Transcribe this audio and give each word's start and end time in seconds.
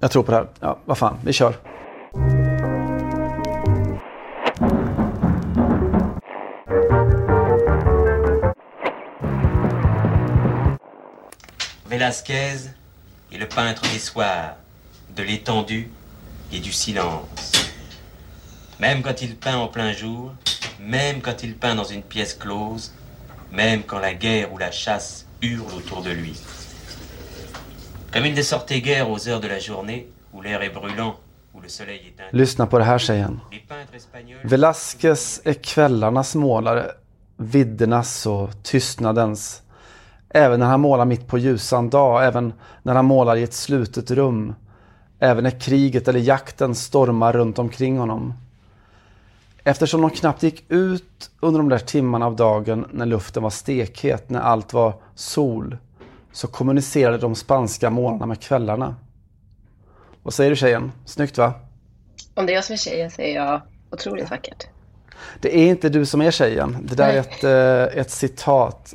Jag 0.00 0.10
tror 0.10 0.22
på 0.22 0.30
det 0.30 0.36
här. 0.36 0.46
Ja, 0.60 0.78
vad. 0.84 1.14
Velasquez 11.88 12.70
est 13.32 13.38
le 13.38 13.46
peintre 13.46 13.82
des 13.92 13.98
soirs, 13.98 14.54
de 15.16 15.22
l'étendue 15.22 15.90
et 16.52 16.60
du 16.60 16.72
silence. 16.72 17.52
Même 18.78 19.02
quand 19.02 19.20
il 19.22 19.34
peint 19.36 19.56
en 19.56 19.68
plein 19.68 19.92
jour, 19.92 20.32
même 20.80 21.20
quand 21.20 21.42
il 21.42 21.56
peint 21.56 21.74
dans 21.74 21.90
une 21.90 22.02
pièce 22.02 22.34
close, 22.34 22.92
même 23.50 23.82
quand 23.82 23.98
la 23.98 24.14
guerre 24.14 24.52
ou 24.52 24.58
la 24.58 24.70
chasse 24.70 25.26
hurle 25.42 25.74
autour 25.74 26.02
de 26.02 26.10
lui. 26.10 26.34
Comme 28.12 28.26
il 28.26 28.34
ne 28.34 28.42
sortait 28.42 28.80
guère 28.80 29.10
aux 29.10 29.28
heures 29.28 29.40
de 29.40 29.48
la 29.48 29.58
journée, 29.58 30.06
où 30.32 30.40
l'air 30.40 30.62
est 30.62 30.70
brûlant, 30.70 31.16
où 31.54 31.60
le 31.60 31.68
soleil 31.68 31.96
est 31.96 32.08
intense. 32.08 32.32
Lyssna 32.32 32.66
på 32.66 32.78
det 32.78 32.84
här 32.84 32.96
espagnols 33.96 34.44
Velasquez 34.44 35.40
är 35.44 35.52
kvällarnas 35.52 36.34
målare, 36.34 36.90
viddernas 37.36 38.26
och 38.26 38.50
tystnadens. 38.62 39.62
Även 40.30 40.60
när 40.60 40.66
han 40.66 40.80
målar 40.80 41.04
mitt 41.04 41.26
på 41.26 41.38
ljusan 41.38 41.90
dag, 41.90 42.26
även 42.26 42.52
när 42.82 42.94
han 42.94 43.04
målar 43.04 43.36
i 43.36 43.42
ett 43.42 43.54
slutet 43.54 44.10
rum. 44.10 44.54
Även 45.18 45.44
när 45.44 45.60
kriget 45.60 46.08
eller 46.08 46.20
jakten 46.20 46.74
stormar 46.74 47.32
runt 47.32 47.58
omkring 47.58 47.98
honom. 47.98 48.34
Eftersom 49.64 50.00
de 50.00 50.10
knappt 50.10 50.42
gick 50.42 50.64
ut 50.68 51.30
under 51.40 51.58
de 51.58 51.68
där 51.68 51.78
timmarna 51.78 52.26
av 52.26 52.36
dagen 52.36 52.86
när 52.92 53.06
luften 53.06 53.42
var 53.42 53.50
stekhet, 53.50 54.30
när 54.30 54.40
allt 54.40 54.72
var 54.72 54.94
sol, 55.14 55.76
så 56.37 56.47
kommunicerade 56.47 57.17
de 57.17 57.35
spanska 57.35 57.89
målarna 57.89 58.25
med 58.25 58.39
kvällarna. 58.41 58.95
Vad 60.23 60.33
säger 60.33 60.49
du 60.49 60.55
tjejen? 60.55 60.91
Snyggt 61.05 61.37
va? 61.37 61.53
Om 62.33 62.45
det 62.45 62.51
är 62.53 62.55
jag 62.55 62.63
som 62.63 62.73
är 62.73 62.77
tjejen 62.77 63.11
säger 63.11 63.35
jag 63.45 63.61
otroligt 63.91 64.29
vackert. 64.31 64.67
Det 65.41 65.57
är 65.57 65.67
inte 65.67 65.89
du 65.89 66.05
som 66.05 66.21
är 66.21 66.31
tjejen. 66.31 66.77
Det 66.83 66.95
där 66.95 67.09
är 67.13 67.19
ett, 67.19 67.43
eh, 67.43 67.99
ett 68.01 68.11
citat. 68.11 68.93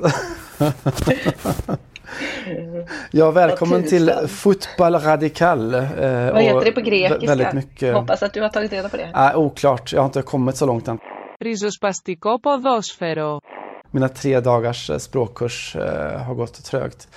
ja, 3.11 3.31
välkommen 3.31 3.81
Vad 3.81 3.89
till 3.89 4.07
tusan. 4.07 4.27
Fotboll 4.27 4.95
Radical. 4.95 5.73
eh, 5.75 5.81
Vad 5.81 6.41
heter 6.41 6.55
och 6.55 6.63
det 6.65 6.71
på 6.71 6.79
vä- 6.79 6.83
grekiska? 6.83 7.25
Väldigt 7.27 7.53
mycket. 7.53 7.93
Hoppas 7.95 8.23
att 8.23 8.33
du 8.33 8.41
har 8.41 8.49
tagit 8.49 8.71
reda 8.73 8.89
på 8.89 8.97
det. 8.97 9.09
Äh, 9.15 9.37
oklart, 9.39 9.93
jag 9.93 10.01
har 10.01 10.05
inte 10.05 10.21
kommit 10.21 10.57
så 10.57 10.65
långt 10.65 10.87
än. 10.87 10.99
Ριζοσπαστικό 11.43 12.39
ποδόσφαιρο. 12.39 13.39
mina 13.94 14.08
tre 14.08 14.40
dagars 14.40 14.90
eh, 14.90 14.98
språkkurs 14.98 15.76
eh, 15.76 16.22
har 16.22 16.34
gått 16.34 16.64
trögt. 16.64 17.08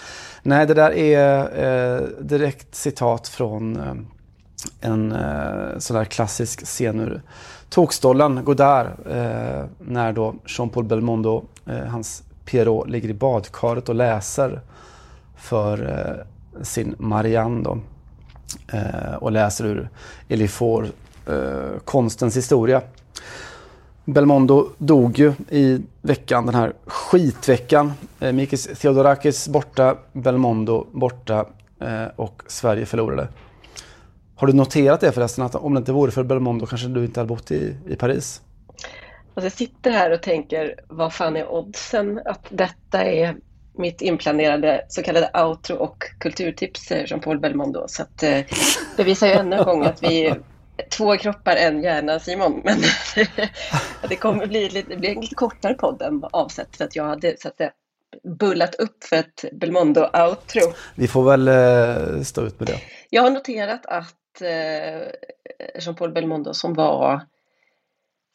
Nej, 0.43 0.65
det 0.65 0.73
där 0.73 0.91
är 0.91 1.39
eh, 1.65 2.01
direkt 2.19 2.75
citat 2.75 3.27
från 3.27 3.77
eh, 3.77 3.93
en 4.81 5.11
eh, 5.11 5.77
sån 5.77 5.97
där 5.97 6.05
klassisk 6.05 6.65
scen 6.65 6.99
ur 6.99 7.21
Tokstollen, 7.69 8.43
Godard, 8.43 8.87
eh, 9.09 9.63
när 9.79 10.13
då 10.13 10.35
Jean-Paul 10.45 10.83
Belmondo, 10.83 11.45
eh, 11.65 11.83
hans 11.85 12.23
Pierrot, 12.45 12.89
ligger 12.89 13.09
i 13.09 13.13
badkaret 13.13 13.89
och 13.89 13.95
läser 13.95 14.61
för 15.35 15.89
eh, 15.89 16.63
sin 16.63 16.95
Marianne 16.97 17.63
då. 17.63 17.77
Eh, 18.67 19.15
och 19.15 19.31
läser 19.31 19.65
ur 19.65 19.89
Elifor, 20.27 20.87
eh, 21.27 21.79
konstens 21.85 22.37
historia. 22.37 22.81
Belmondo 24.07 24.69
dog 24.77 25.19
ju 25.19 25.33
i 25.49 25.81
veckan, 26.01 26.45
den 26.45 26.55
här 26.55 26.73
skitveckan. 26.85 27.93
Eh, 28.19 28.31
Mikis 28.31 28.79
Theodorakis 28.79 29.47
borta, 29.47 29.97
Belmondo 30.13 30.87
borta 30.91 31.45
eh, 31.81 32.05
och 32.15 32.43
Sverige 32.47 32.85
förlorade. 32.85 33.27
Har 34.35 34.47
du 34.47 34.53
noterat 34.53 34.99
det 35.01 35.11
förresten, 35.11 35.45
att 35.45 35.55
om 35.55 35.73
det 35.73 35.77
inte 35.77 35.91
vore 35.91 36.11
för 36.11 36.23
Belmondo 36.23 36.65
kanske 36.65 36.87
du 36.87 37.05
inte 37.05 37.19
hade 37.19 37.27
bott 37.27 37.51
i, 37.51 37.75
i 37.87 37.95
Paris? 37.95 38.41
Alltså 39.33 39.45
jag 39.45 39.51
sitter 39.51 39.91
här 39.91 40.11
och 40.11 40.21
tänker, 40.21 40.75
vad 40.87 41.13
fan 41.13 41.35
är 41.35 41.51
oddsen 41.51 42.21
att 42.25 42.45
detta 42.49 43.03
är 43.03 43.35
mitt 43.77 44.01
inplanerade 44.01 44.85
så 44.89 45.03
kallade 45.03 45.31
outro 45.43 45.75
och 45.75 46.03
kulturtips, 46.19 46.87
som 46.87 46.97
Jean-Paul 46.97 47.39
Belmondo. 47.39 47.85
Så 47.87 48.01
att, 48.01 48.23
eh, 48.23 48.39
det 48.97 49.03
visar 49.03 49.27
ju 49.27 49.33
ännu 49.33 49.55
en 49.55 49.63
gång 49.63 49.85
att 49.85 50.03
vi 50.03 50.33
två 50.89 51.17
kroppar, 51.17 51.55
en 51.55 51.83
hjärna, 51.83 52.19
Simon. 52.19 52.61
Men 52.65 52.77
det 54.09 54.15
kommer 54.15 54.47
bli, 54.47 54.69
lite, 54.69 54.89
det 54.89 54.97
blir 54.97 55.09
en 55.09 55.21
lite 55.21 55.35
kortare 55.35 55.73
podd 55.73 56.01
än 56.01 56.23
avsett 56.31 56.77
för 56.77 56.85
att 56.85 56.95
jag 56.95 57.03
hade 57.03 57.35
så 57.39 57.47
att 57.47 57.57
säga, 57.57 57.71
bullat 58.39 58.75
upp 58.75 59.03
för 59.03 59.15
ett 59.15 59.45
Belmondo-outro. 59.51 60.73
Vi 60.95 61.07
får 61.07 61.23
väl 61.23 61.47
eh, 61.47 62.21
stå 62.21 62.45
ut 62.45 62.59
med 62.59 62.67
det. 62.67 62.81
Jag 63.09 63.21
har 63.21 63.29
noterat 63.29 63.85
att 63.85 64.41
eh, 64.41 65.07
Jean-Paul 65.79 66.11
Belmondo 66.11 66.53
som 66.53 66.73
var 66.73 67.21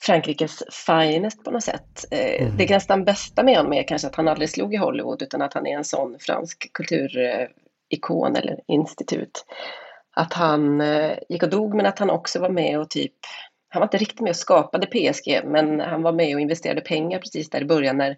Frankrikes 0.03 0.62
finest 0.86 1.44
på 1.44 1.50
något 1.50 1.64
sätt. 1.64 2.04
Eh, 2.10 2.48
Det 2.56 2.70
nästan 2.70 3.04
bästa 3.04 3.42
med 3.42 3.56
honom 3.56 3.72
är 3.72 3.82
kanske 3.82 4.09
att 4.09 4.14
han 4.14 4.28
aldrig 4.28 4.50
slog 4.50 4.74
i 4.74 4.76
Hollywood 4.76 5.22
utan 5.22 5.42
att 5.42 5.54
han 5.54 5.66
är 5.66 5.76
en 5.76 5.84
sån 5.84 6.16
fransk 6.20 6.72
kulturikon 6.72 8.36
eller 8.36 8.60
institut. 8.66 9.44
Att 10.15 10.33
han 10.33 10.81
eh, 10.81 11.12
gick 11.28 11.43
och 11.43 11.50
dog 11.50 11.75
men 11.75 11.87
att 11.87 11.99
han 11.99 12.11
också 12.11 12.41
var 12.41 12.50
med 12.50 12.81
och 12.81 12.91
typ, 12.91 13.12
han 13.69 13.81
var 13.81 13.87
inte 13.87 13.99
riktigt 13.99 14.21
med 14.21 14.31
och 14.31 14.37
skapade 14.37 14.87
PSG 14.87 15.41
men 15.45 15.81
han 15.81 16.03
var 16.03 16.12
med 16.12 16.34
och 16.34 16.41
investerade 16.41 16.81
pengar 16.81 17.19
precis 17.19 17.50
där 17.50 17.61
i 17.61 17.65
början 17.65 17.97
när 17.97 18.17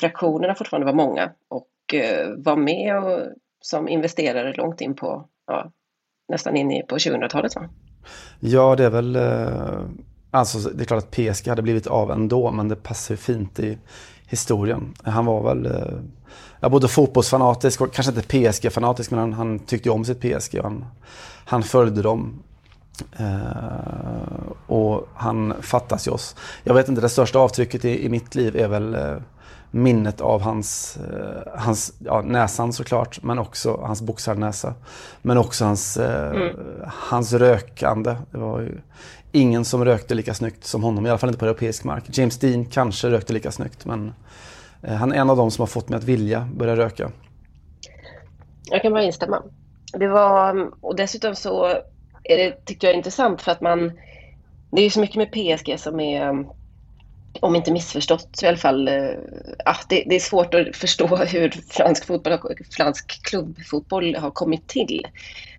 fraktionerna 0.00 0.54
fortfarande 0.54 0.86
var 0.86 0.92
många 0.92 1.30
och 1.48 1.94
eh, 1.94 2.28
var 2.36 2.56
med 2.56 3.04
och, 3.04 3.20
som 3.60 3.88
investerare 3.88 4.52
långt 4.52 4.80
in 4.80 4.94
på, 4.94 5.28
ja, 5.46 5.72
nästan 6.28 6.56
in 6.56 6.72
i 6.72 6.82
på 6.82 6.96
2000-talet. 6.96 7.54
Va? 7.56 7.68
Ja, 8.40 8.76
det 8.76 8.84
är 8.84 8.90
väl... 8.90 9.16
Eh, 9.16 9.80
alltså, 10.30 10.58
det 10.58 10.84
är 10.84 10.86
klart 10.86 11.02
att 11.02 11.10
PSG 11.10 11.48
hade 11.48 11.62
blivit 11.62 11.86
av 11.86 12.10
ändå, 12.10 12.50
men 12.50 12.68
det 12.68 12.76
passar 12.76 13.14
ju 13.14 13.16
fint 13.18 13.58
i 13.60 13.78
historien. 14.28 14.94
Han 15.04 15.26
var 15.26 15.54
väl 15.54 15.66
ja, 16.60 16.68
både 16.68 16.88
fotbollsfanatisk 16.88 17.80
och 17.80 17.92
kanske 17.92 18.12
inte 18.12 18.28
PSG-fanatisk, 18.28 19.10
men 19.10 19.20
han, 19.20 19.32
han 19.32 19.58
tyckte 19.58 19.90
om 19.90 20.04
sitt 20.04 20.20
PSG. 20.20 20.58
och 20.58 20.64
Han, 20.64 20.84
han 21.44 21.62
följde 21.62 22.02
dem. 22.02 22.42
Eh, 23.18 24.50
och 24.66 25.08
han 25.14 25.54
fattas 25.60 26.06
ju 26.06 26.10
oss. 26.10 26.36
Jag 26.64 26.74
vet 26.74 26.88
inte, 26.88 27.00
det 27.00 27.08
största 27.08 27.38
avtrycket 27.38 27.84
i, 27.84 28.04
i 28.04 28.08
mitt 28.08 28.34
liv 28.34 28.56
är 28.56 28.68
väl 28.68 28.94
eh, 28.94 29.16
minnet 29.70 30.20
av 30.20 30.40
hans, 30.42 30.96
eh, 30.96 31.60
hans 31.60 31.92
ja, 31.98 32.22
näsan 32.22 32.72
såklart, 32.72 33.22
men 33.22 33.38
också 33.38 33.80
hans 33.82 34.02
boxarnäsa. 34.02 34.74
Men 35.22 35.38
också 35.38 35.64
hans, 35.64 35.96
eh, 35.96 36.52
hans 36.86 37.32
rökande. 37.32 38.16
Det 38.30 38.38
var 38.38 38.60
ju 38.60 38.78
ingen 39.32 39.64
som 39.64 39.84
rökte 39.84 40.14
lika 40.14 40.34
snyggt 40.34 40.64
som 40.64 40.82
honom, 40.82 41.06
i 41.06 41.10
alla 41.10 41.18
fall 41.18 41.28
inte 41.30 41.38
på 41.38 41.44
europeisk 41.44 41.84
mark. 41.84 42.04
James 42.18 42.38
Dean 42.38 42.64
kanske 42.64 43.10
rökte 43.10 43.32
lika 43.32 43.52
snyggt, 43.52 43.84
men 43.84 44.12
han 44.82 45.12
är 45.12 45.16
en 45.16 45.30
av 45.30 45.36
dem 45.36 45.50
som 45.50 45.62
har 45.62 45.66
fått 45.66 45.88
mig 45.88 45.96
att 45.96 46.04
vilja 46.04 46.48
börja 46.54 46.76
röka. 46.76 47.10
Jag 48.70 48.82
kan 48.82 48.92
bara 48.92 49.02
instämma. 49.02 49.42
Det 49.92 50.08
var, 50.08 50.70
och 50.80 50.96
dessutom 50.96 51.34
så 51.34 51.66
är 52.24 52.36
det, 52.36 52.64
tyckte 52.64 52.86
jag, 52.86 52.96
intressant 52.96 53.42
för 53.42 53.52
att 53.52 53.60
man, 53.60 53.92
det 54.70 54.80
är 54.80 54.84
ju 54.84 54.90
så 54.90 55.00
mycket 55.00 55.16
med 55.16 55.32
PSG 55.32 55.80
som 55.80 56.00
är, 56.00 56.46
om 57.40 57.56
inte 57.56 57.72
missförstått 57.72 58.28
så 58.32 58.46
i 58.46 58.48
alla 58.48 58.58
fall, 58.58 58.88
eh, 58.88 59.10
ah, 59.64 59.76
det, 59.88 60.04
det 60.06 60.14
är 60.14 60.20
svårt 60.20 60.54
att 60.54 60.76
förstå 60.76 61.16
hur 61.16 61.50
fransk 61.50 62.06
fotboll, 62.06 62.38
fransk 62.70 63.22
klubbfotboll 63.22 64.16
har 64.16 64.30
kommit 64.30 64.68
till. 64.68 65.06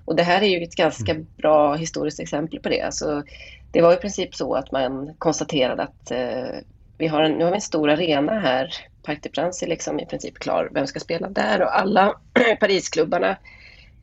Och 0.05 0.15
det 0.15 0.23
här 0.23 0.41
är 0.41 0.47
ju 0.47 0.63
ett 0.63 0.75
ganska 0.75 1.15
bra 1.37 1.75
historiskt 1.75 2.19
exempel 2.19 2.59
på 2.59 2.69
det. 2.69 2.81
Alltså, 2.81 3.23
det 3.71 3.81
var 3.81 3.93
i 3.93 3.97
princip 3.97 4.35
så 4.35 4.53
att 4.53 4.71
man 4.71 5.13
konstaterade 5.17 5.83
att 5.83 6.11
eh, 6.11 6.59
vi 6.97 7.07
har 7.07 7.23
en, 7.23 7.31
nu 7.31 7.43
har 7.43 7.51
vi 7.51 7.55
en 7.55 7.61
stor 7.61 7.89
arena 7.89 8.39
här. 8.39 8.73
Parc 9.03 9.21
des 9.21 9.31
Princes 9.31 9.63
är 9.63 9.67
liksom 9.67 9.99
i 9.99 10.05
princip 10.05 10.39
klar. 10.39 10.69
Vem 10.73 10.87
ska 10.87 10.99
spela 10.99 11.29
där? 11.29 11.61
Och 11.61 11.79
alla 11.79 12.15
Parisklubbarna 12.59 13.37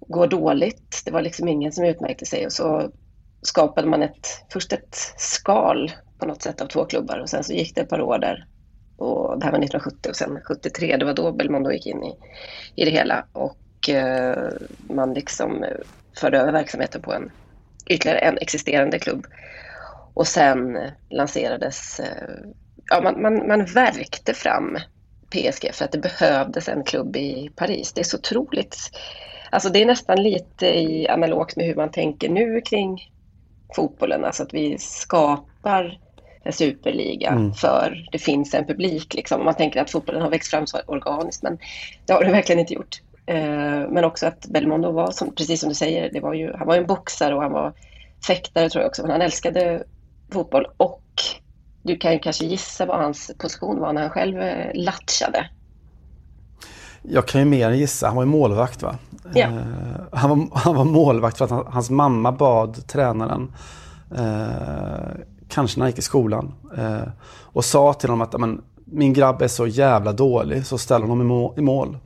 går 0.01 0.27
dåligt. 0.27 1.03
Det 1.05 1.11
var 1.11 1.23
liksom 1.23 1.49
ingen 1.49 1.73
som 1.73 1.85
utmärkte 1.85 2.27
sig. 2.27 2.47
Och 2.47 2.53
så 2.53 2.91
skapade 3.43 3.89
man 3.89 4.03
ett, 4.03 4.45
först 4.53 4.73
ett 4.73 4.97
skal 5.17 5.93
på 6.19 6.27
något 6.27 6.43
sätt 6.43 6.61
av 6.61 6.67
två 6.67 6.85
klubbar 6.85 7.19
och 7.19 7.29
sen 7.29 7.45
så 7.45 7.53
gick 7.53 7.75
det 7.75 7.81
ett 7.81 7.89
par 7.89 8.01
år 8.01 8.19
där. 8.19 8.47
Och 8.97 9.39
det 9.39 9.45
här 9.45 9.53
var 9.53 9.59
1970 9.59 10.11
och 10.11 10.17
sen 10.17 10.41
73, 10.45 10.97
det 10.97 11.05
var 11.05 11.15
då 11.15 11.33
Belmondo 11.33 11.71
gick 11.71 11.87
in 11.87 12.05
i, 12.05 12.15
i 12.75 12.85
det 12.85 12.91
hela. 12.91 13.27
Och 13.33 13.89
eh, 13.89 14.53
man 14.89 15.15
liksom 15.15 15.65
eh, 15.65 15.77
förde 16.21 16.39
över 16.39 16.53
verksamheten 16.53 17.03
på 17.03 17.13
en 17.13 17.31
ytterligare 17.89 18.19
en 18.19 18.39
existerande 18.39 18.99
klubb. 18.99 19.27
Och 20.15 20.27
sen 20.27 20.77
eh, 20.77 20.91
lanserades, 21.11 22.01
eh, 22.01 22.29
ja 22.91 23.01
man, 23.01 23.23
man, 23.23 23.49
man 23.49 23.65
värkte 23.65 24.35
fram 24.35 24.79
PSG 25.31 25.75
för 25.75 25.85
att 25.85 25.93
det 25.93 25.99
behövdes 25.99 26.69
en 26.69 26.85
klubb 26.85 27.17
i 27.17 27.51
Paris. 27.57 27.93
Det 27.93 28.01
är 28.01 28.05
så 28.05 28.17
otroligt, 28.17 28.77
alltså 29.51 29.69
det 29.69 29.83
är 29.83 29.87
nästan 29.87 30.23
lite 30.23 30.67
i 30.67 31.09
analogt 31.09 31.57
med 31.57 31.67
hur 31.67 31.75
man 31.75 31.91
tänker 31.91 32.29
nu 32.29 32.61
kring 32.61 33.13
fotbollen, 33.77 34.25
alltså 34.25 34.43
att 34.43 34.55
vi 34.55 34.79
skapar 34.79 35.99
en 36.43 36.53
superliga 36.53 37.31
mm. 37.31 37.53
för 37.53 38.09
det 38.13 38.19
finns 38.19 38.55
en 38.55 38.67
publik. 38.67 39.15
Liksom. 39.15 39.45
Man 39.45 39.55
tänker 39.55 39.81
att 39.81 39.91
fotbollen 39.91 40.23
har 40.23 40.31
växt 40.31 40.51
fram 40.51 40.67
så 40.67 40.79
organiskt, 40.87 41.43
men 41.43 41.59
det 42.07 42.13
har 42.13 42.25
det 42.25 42.31
verkligen 42.31 42.59
inte 42.59 42.75
gjort. 42.75 43.01
Eh, 43.27 43.89
men 43.89 44.05
också 44.05 44.27
att 44.27 44.47
Belmondo 44.47 44.93
var, 44.93 45.11
som, 45.11 45.35
precis 45.35 45.61
som 45.61 45.69
du 45.69 45.75
säger, 45.75 46.11
det 46.13 46.21
var 46.21 46.35
ju, 46.35 46.53
han 46.53 46.67
var 46.67 46.75
ju 46.75 46.81
en 46.81 46.87
boxare 46.87 47.35
och 47.35 47.43
han 47.43 47.53
var 47.53 47.73
fäktare 48.27 48.71
tror 48.71 48.83
jag 48.83 48.89
också, 48.89 49.03
men 49.03 49.11
han 49.11 49.23
älskade 49.23 49.83
fotboll 50.33 50.67
och 50.77 51.03
du 51.83 51.97
kan 51.97 52.13
ju 52.13 52.19
kanske 52.19 52.45
gissa 52.45 52.87
vad 52.87 52.99
hans 52.99 53.31
position 53.39 53.81
var 53.81 53.93
när 53.93 54.03
han 54.03 54.11
själv 54.11 54.41
eh, 54.41 54.71
latchade. 54.75 55.51
Jag 57.03 57.29
kan 57.29 57.41
ju 57.41 57.45
mer 57.45 57.71
än 57.71 57.79
gissa, 57.79 58.07
han 58.07 58.17
var 58.17 58.23
ju 58.23 58.31
målvakt 58.31 58.83
va? 58.83 58.99
Ja. 59.35 59.47
Eh, 59.47 59.57
han, 60.13 60.31
var, 60.31 60.49
han 60.59 60.75
var 60.75 60.85
målvakt 60.85 61.39
för 61.39 61.45
att 61.45 61.51
han, 61.51 61.67
hans 61.67 61.91
mamma 61.91 62.33
bad 62.33 62.87
tränaren 62.87 63.53
eh, 64.17 65.21
kanske 65.49 65.79
när 65.79 65.85
han 65.85 65.91
gick 65.91 65.99
i 65.99 66.03
skolan. 66.03 66.55
Eh, 66.77 67.09
och 67.43 67.65
sa 67.65 67.93
till 67.93 68.11
honom 68.11 68.29
att 68.29 68.41
men, 68.41 68.63
min 68.85 69.13
grabb 69.13 69.43
är 69.43 69.49
så 69.49 69.67
jävla 69.67 70.13
dålig 70.13 70.67
så 70.67 70.79
ställ 70.79 71.03
honom 71.03 71.21
i, 71.21 71.25
må 71.25 71.55
i 71.59 71.61
mål. 71.61 71.99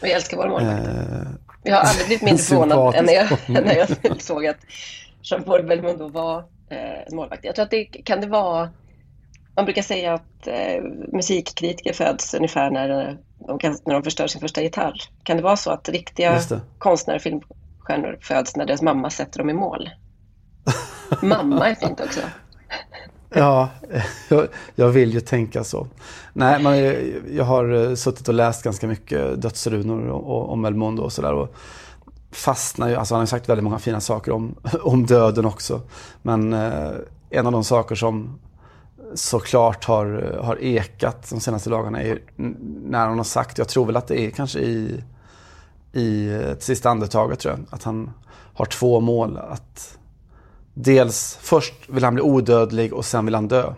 Och 0.00 0.08
jag 0.08 0.10
älskar 0.10 0.36
vår 0.36 0.48
målvakt. 0.48 0.86
Eh, 0.86 1.22
jag 1.62 1.76
har 1.76 1.82
aldrig 1.88 2.06
blivit 2.06 2.22
mindre 2.22 2.42
förvånad 2.42 2.94
än 2.94 3.04
när 3.04 3.12
jag, 3.12 3.38
när 3.64 3.74
jag 3.74 4.22
såg 4.22 4.46
att 4.46 4.58
Jean-Paul 5.22 5.62
Belmondo 5.62 6.08
var 6.08 6.44
eh, 6.72 7.14
målvakt. 7.14 7.44
Jag 7.44 7.54
tror 7.54 7.64
att 7.64 7.70
det 7.70 7.84
kan 7.84 8.20
det 8.20 8.26
vara 8.26 8.70
man 9.56 9.64
brukar 9.64 9.82
säga 9.82 10.14
att 10.14 10.46
eh, 10.46 10.82
musikkritiker 11.12 11.92
föds 11.92 12.34
ungefär 12.34 12.70
när 12.70 13.18
de, 13.46 13.58
kan, 13.58 13.78
när 13.86 13.94
de 13.94 14.02
förstör 14.02 14.26
sin 14.26 14.40
första 14.40 14.62
gitarr. 14.62 14.94
Kan 15.22 15.36
det 15.36 15.42
vara 15.42 15.56
så 15.56 15.70
att 15.70 15.88
riktiga 15.88 16.40
konstnärer 16.78 17.16
och 17.16 17.22
filmstjärnor 17.22 18.18
föds 18.20 18.56
när 18.56 18.66
deras 18.66 18.82
mamma 18.82 19.10
sätter 19.10 19.38
dem 19.38 19.50
i 19.50 19.54
mål? 19.54 19.90
Mamma 21.22 21.68
är 21.68 21.74
fint 21.74 22.00
också. 22.00 22.20
Ja, 23.34 23.68
jag, 24.28 24.48
jag, 24.74 24.88
vill 24.88 25.14
ju 25.14 25.20
tänka 25.20 25.64
så. 25.64 25.86
Nej, 26.32 26.62
men 26.62 26.78
jag 27.36 27.44
har 27.44 27.88
eh, 27.88 27.94
suttit 27.94 28.28
och 28.28 28.34
läst 28.34 28.62
ganska 28.62 28.86
mycket 28.86 29.42
dödsrunor 29.42 30.10
om 30.50 30.64
Elmondo 30.64 31.02
och 31.02 31.12
sådär. 31.12 31.48
Fastnar 32.32 32.88
ju, 32.88 32.94
alltså 32.94 33.14
han 33.14 33.20
har 33.20 33.26
sagt 33.26 33.48
väldigt 33.48 33.64
många 33.64 33.78
fina 33.78 34.00
saker 34.00 34.32
om, 34.32 34.54
om 34.82 35.06
döden 35.06 35.44
också. 35.44 35.80
Men 36.22 36.52
eh, 36.52 36.90
en 37.30 37.46
av 37.46 37.52
de 37.52 37.64
saker 37.64 37.94
som 37.94 38.38
såklart 39.14 39.84
har, 39.84 40.38
har 40.42 40.56
ekat 40.62 41.30
de 41.30 41.40
senaste 41.40 41.70
dagarna 41.70 42.02
är 42.02 42.22
när 42.84 43.06
han 43.06 43.16
har 43.16 43.24
sagt, 43.24 43.58
jag 43.58 43.68
tror 43.68 43.86
väl 43.86 43.96
att 43.96 44.06
det 44.06 44.20
är 44.20 44.30
kanske 44.30 44.58
i, 44.58 45.04
i 45.92 46.28
eh, 46.28 46.40
ett 46.40 46.62
sista 46.62 46.90
andetaget 46.90 47.38
tror 47.38 47.54
jag, 47.54 47.64
att 47.70 47.82
han 47.82 48.10
har 48.54 48.66
två 48.66 49.00
mål. 49.00 49.38
Att 49.38 49.98
dels 50.74 51.38
först 51.40 51.74
vill 51.88 52.04
han 52.04 52.14
bli 52.14 52.22
odödlig 52.22 52.92
och 52.92 53.04
sen 53.04 53.24
vill 53.24 53.34
han 53.34 53.48
dö. 53.48 53.72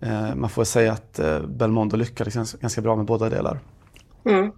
Eh, 0.00 0.34
man 0.34 0.50
får 0.50 0.64
säga 0.64 0.92
att 0.92 1.18
eh, 1.18 1.40
Belmondo 1.40 1.96
lyckades 1.96 2.52
ganska 2.52 2.80
bra 2.80 2.96
med 2.96 3.06
båda 3.06 3.28
delar. 3.28 3.60
Mm. 4.24 4.52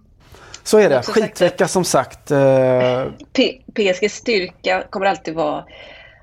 Så 0.63 0.77
är 0.77 0.89
det. 0.89 1.01
Skitvecka 1.01 1.67
som 1.67 1.85
sagt. 1.85 2.31
Eh... 2.31 3.05
PSGs 3.73 4.13
styrka 4.13 4.83
kommer 4.89 5.05
alltid 5.05 5.33
vara 5.33 5.65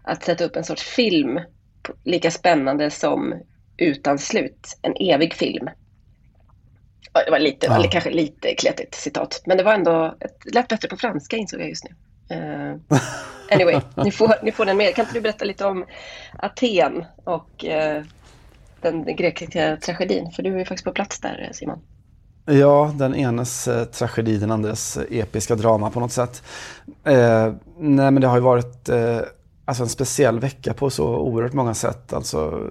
att 0.05 0.25
sätta 0.25 0.45
upp 0.45 0.57
en 0.57 0.65
sorts 0.65 0.83
film 0.83 1.41
lika 2.05 2.31
spännande 2.31 2.91
som 2.91 3.35
Utan 3.79 4.19
slut. 4.19 4.79
En 4.83 4.95
evig 5.01 5.35
film. 5.35 5.71
Det 7.25 7.31
var 7.31 7.39
lite, 7.39 7.67
ja. 7.67 7.89
kanske 7.91 8.11
lite 8.11 8.55
kletigt 8.55 8.95
citat. 8.95 9.43
Men 9.47 9.57
det 9.57 9.63
var 9.63 9.75
ändå, 9.75 10.15
det 10.19 10.55
lät 10.55 10.69
bättre 10.69 10.89
på 10.89 10.97
franska 10.97 11.37
insåg 11.37 11.61
jag 11.61 11.69
just 11.69 11.85
nu. 11.85 11.91
Uh, 12.37 12.77
anyway, 13.51 13.81
ni 14.05 14.11
får, 14.11 14.35
ni 14.43 14.53
får 14.53 14.65
den 14.65 14.77
med. 14.77 14.95
Kan 14.95 15.05
inte 15.05 15.15
du 15.15 15.21
berätta 15.21 15.45
lite 15.45 15.67
om 15.67 15.87
Aten 16.39 17.05
och 17.25 17.65
uh, 17.65 18.03
den 18.81 19.17
grekiska 19.17 19.77
tragedin? 19.77 20.31
För 20.31 20.43
du 20.43 20.55
är 20.55 20.59
ju 20.59 20.65
faktiskt 20.65 20.85
på 20.85 20.93
plats 20.93 21.21
där 21.21 21.51
Simon. 21.53 21.81
Ja, 22.51 22.93
den 22.95 23.15
enes 23.15 23.69
eh, 23.69 23.85
tragedi, 23.85 24.39
den 24.39 24.51
andres 24.51 24.97
eh, 24.97 25.19
episka 25.19 25.55
drama 25.55 25.91
på 25.91 26.01
något 26.01 26.13
sätt. 26.13 26.43
Eh, 27.05 27.53
nej 27.79 28.11
men 28.11 28.21
det 28.21 28.27
har 28.27 28.37
ju 28.37 28.43
varit 28.43 28.89
eh, 28.89 29.19
alltså 29.65 29.83
en 29.83 29.89
speciell 29.89 30.41
vecka 30.41 30.75
på 30.75 30.91
så 30.91 31.17
oerhört 31.17 31.53
många 31.53 31.75
sätt. 31.75 32.13
Alltså, 32.13 32.71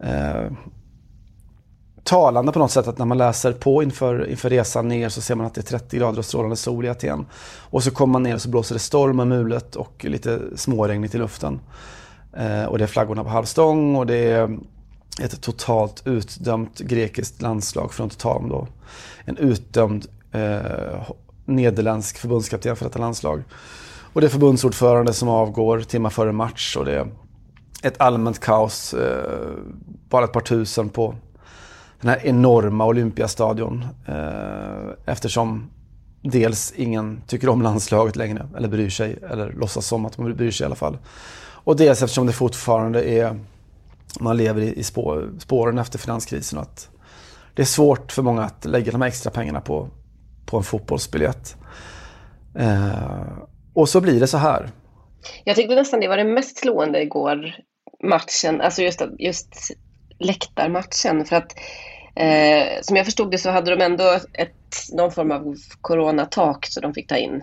eh, 0.00 0.52
talande 2.04 2.52
på 2.52 2.58
något 2.58 2.70
sätt 2.70 2.88
att 2.88 2.98
när 2.98 3.06
man 3.06 3.18
läser 3.18 3.52
på 3.52 3.82
inför, 3.82 4.30
inför 4.30 4.50
resan 4.50 4.88
ner 4.88 5.08
så 5.08 5.20
ser 5.20 5.34
man 5.34 5.46
att 5.46 5.54
det 5.54 5.60
är 5.60 5.78
30 5.78 5.96
grader 5.96 6.18
och 6.18 6.24
strålande 6.24 6.56
sol 6.56 6.84
i 6.84 6.88
Aten. 6.88 7.26
Och 7.60 7.82
så 7.82 7.90
kommer 7.90 8.12
man 8.12 8.22
ner 8.22 8.34
och 8.34 8.42
så 8.42 8.48
blåser 8.48 8.74
det 8.74 8.78
storm 8.78 9.20
och 9.20 9.26
mulet 9.26 9.76
och 9.76 10.04
lite 10.04 10.40
småregnigt 10.56 11.14
i 11.14 11.18
luften. 11.18 11.60
Eh, 12.32 12.64
och 12.64 12.78
det 12.78 12.84
är 12.84 12.88
flaggorna 12.88 13.24
på 13.24 13.30
halvstång 13.30 13.96
och 13.96 14.06
det 14.06 14.30
är 14.30 14.58
ett 15.20 15.40
totalt 15.40 16.02
utdömt 16.04 16.78
grekiskt 16.78 17.42
landslag 17.42 17.92
för 17.94 18.04
att 18.04 18.12
inte 18.12 18.22
tala 18.22 18.38
om 18.38 18.48
då 18.48 18.66
en 19.24 19.36
utdömd 19.36 20.06
eh, 20.32 21.10
nederländsk 21.44 22.18
förbundskapten 22.18 22.76
för 22.76 22.84
detta 22.84 22.98
landslag. 22.98 23.42
Och 24.12 24.20
det 24.20 24.26
är 24.26 24.28
förbundsordförande 24.28 25.12
som 25.12 25.28
avgår 25.28 25.80
timmar 25.80 26.10
före 26.10 26.32
match 26.32 26.76
och 26.76 26.84
det 26.84 26.92
är 26.92 27.06
ett 27.82 28.00
allmänt 28.00 28.38
kaos. 28.38 28.94
Eh, 28.94 29.50
bara 30.08 30.24
ett 30.24 30.32
par 30.32 30.40
tusen 30.40 30.88
på 30.88 31.14
den 32.00 32.10
här 32.10 32.26
enorma 32.26 32.86
Olympiastadion. 32.86 33.84
Eh, 34.06 34.90
eftersom 35.06 35.70
dels 36.22 36.72
ingen 36.76 37.22
tycker 37.26 37.48
om 37.48 37.62
landslaget 37.62 38.16
längre, 38.16 38.48
eller 38.56 38.68
bryr 38.68 38.90
sig, 38.90 39.18
eller 39.30 39.52
låtsas 39.52 39.86
som 39.86 40.06
att 40.06 40.18
man 40.18 40.36
bryr 40.36 40.50
sig 40.50 40.64
i 40.64 40.66
alla 40.66 40.74
fall. 40.74 40.98
Och 41.40 41.76
dels 41.76 42.02
eftersom 42.02 42.26
det 42.26 42.32
fortfarande 42.32 43.08
är, 43.08 43.40
man 44.20 44.36
lever 44.36 44.60
i, 44.62 44.82
spår, 44.82 45.30
spåren 45.38 45.78
efter 45.78 45.98
finanskrisen. 45.98 46.58
Att 46.58 46.88
det 47.54 47.62
är 47.62 47.66
svårt 47.66 48.12
för 48.12 48.22
många 48.22 48.42
att 48.42 48.64
lägga 48.64 48.92
de 48.92 49.00
här 49.00 49.08
extra 49.08 49.30
pengarna 49.30 49.60
på, 49.60 49.88
på 50.46 50.56
en 50.56 50.62
fotbollsbiljett. 50.62 51.56
Eh, 52.58 53.38
och 53.74 53.88
så 53.88 54.00
blir 54.00 54.20
det 54.20 54.26
så 54.26 54.38
här. 54.38 54.70
Jag 55.44 55.56
tyckte 55.56 55.74
nästan 55.74 56.00
det 56.00 56.08
var 56.08 56.16
det 56.16 56.24
mest 56.24 56.58
slående 56.58 57.02
igår, 57.02 57.54
matchen, 58.02 58.60
alltså 58.60 58.82
just, 58.82 59.02
just 59.18 59.70
läktarmatchen. 60.18 61.24
För 61.24 61.36
att 61.36 61.54
eh, 62.16 62.82
som 62.82 62.96
jag 62.96 63.04
förstod 63.04 63.30
det 63.30 63.38
så 63.38 63.50
hade 63.50 63.76
de 63.76 63.84
ändå 63.84 64.18
ett, 64.32 64.76
någon 64.92 65.12
form 65.12 65.30
av 65.30 65.56
coronatak 65.80 66.66
så 66.66 66.80
de 66.80 66.94
fick 66.94 67.08
ta 67.08 67.16
in 67.16 67.42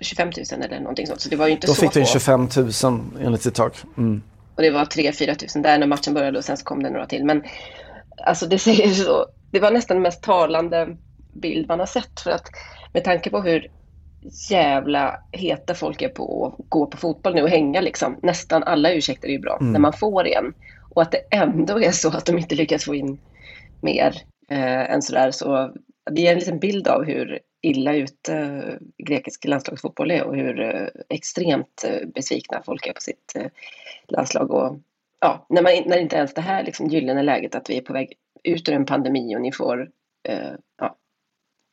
25 0.00 0.30
000 0.52 0.62
eller 0.62 0.80
någonting 0.80 1.06
sånt. 1.06 1.20
Så 1.20 1.28
det 1.28 1.36
var 1.36 1.46
ju 1.46 1.52
inte 1.52 1.66
Då 1.66 1.74
så 1.74 1.80
fick 1.80 1.92
ta 1.92 2.00
in 2.00 2.06
25 2.06 2.48
000 2.84 3.00
enligt 3.20 3.42
sitt 3.42 3.54
tak. 3.54 3.76
Mm. 3.96 4.22
Och 4.56 4.62
det 4.62 4.70
var 4.70 4.84
3-4 4.84 5.56
000 5.56 5.62
där 5.62 5.78
när 5.78 5.86
matchen 5.86 6.14
började 6.14 6.38
och 6.38 6.44
sen 6.44 6.56
så 6.56 6.64
kom 6.64 6.82
det 6.82 6.90
några 6.90 7.06
till. 7.06 7.24
Men 7.24 7.42
alltså 8.26 8.46
det 8.46 8.58
säger 8.58 8.88
så, 8.88 9.26
det 9.50 9.60
var 9.60 9.70
nästan 9.70 9.96
den 9.96 10.02
mest 10.02 10.22
talande 10.22 10.96
bild 11.32 11.68
man 11.68 11.78
har 11.78 11.86
sett. 11.86 12.20
För 12.20 12.30
att 12.30 12.46
med 12.92 13.04
tanke 13.04 13.30
på 13.30 13.40
hur 13.40 13.70
jävla 14.50 15.20
heta 15.32 15.74
folk 15.74 16.02
är 16.02 16.08
på 16.08 16.46
att 16.46 16.68
gå 16.68 16.86
på 16.86 16.96
fotboll 16.96 17.34
nu 17.34 17.42
och 17.42 17.48
hänga 17.48 17.80
liksom. 17.80 18.18
Nästan 18.22 18.62
alla 18.62 18.92
ursäkter 18.92 19.28
är 19.28 19.32
ju 19.32 19.38
bra 19.38 19.58
mm. 19.60 19.72
när 19.72 19.80
man 19.80 19.92
får 19.92 20.26
en. 20.26 20.54
Och 20.90 21.02
att 21.02 21.12
det 21.12 21.18
ändå 21.30 21.82
är 21.82 21.90
så 21.90 22.08
att 22.08 22.26
de 22.26 22.38
inte 22.38 22.54
lyckas 22.54 22.84
få 22.84 22.94
in 22.94 23.18
mer 23.80 24.22
eh, 24.50 24.90
än 24.90 25.02
sådär. 25.02 25.30
Så 25.30 25.72
det 26.10 26.20
ger 26.20 26.32
en 26.32 26.38
liten 26.38 26.58
bild 26.58 26.88
av 26.88 27.04
hur 27.04 27.38
illa 27.62 27.94
ute 27.94 28.34
eh, 28.34 28.74
grekisk 29.06 29.44
landslagsfotboll 29.44 30.10
är 30.10 30.22
och 30.22 30.36
hur 30.36 30.60
eh, 30.60 30.86
extremt 31.08 31.84
eh, 31.84 32.08
besvikna 32.14 32.62
folk 32.66 32.86
är 32.86 32.92
på 32.92 33.00
sitt 33.00 33.32
eh, 33.34 33.46
landslag. 34.08 34.50
Och, 34.50 34.78
ja, 35.20 35.46
när, 35.48 35.62
man, 35.62 35.72
när 35.86 35.98
inte 35.98 36.16
ens 36.16 36.34
det 36.34 36.40
här 36.40 36.64
liksom, 36.64 36.86
gyllene 36.86 37.22
läget 37.22 37.54
att 37.54 37.70
vi 37.70 37.78
är 37.78 37.82
på 37.82 37.92
väg 37.92 38.12
ut 38.44 38.68
ur 38.68 38.74
en 38.74 38.86
pandemi 38.86 39.36
och 39.36 39.40
ni 39.40 39.52
får, 39.52 39.88
eh, 40.28 40.52
ja, 40.78 40.96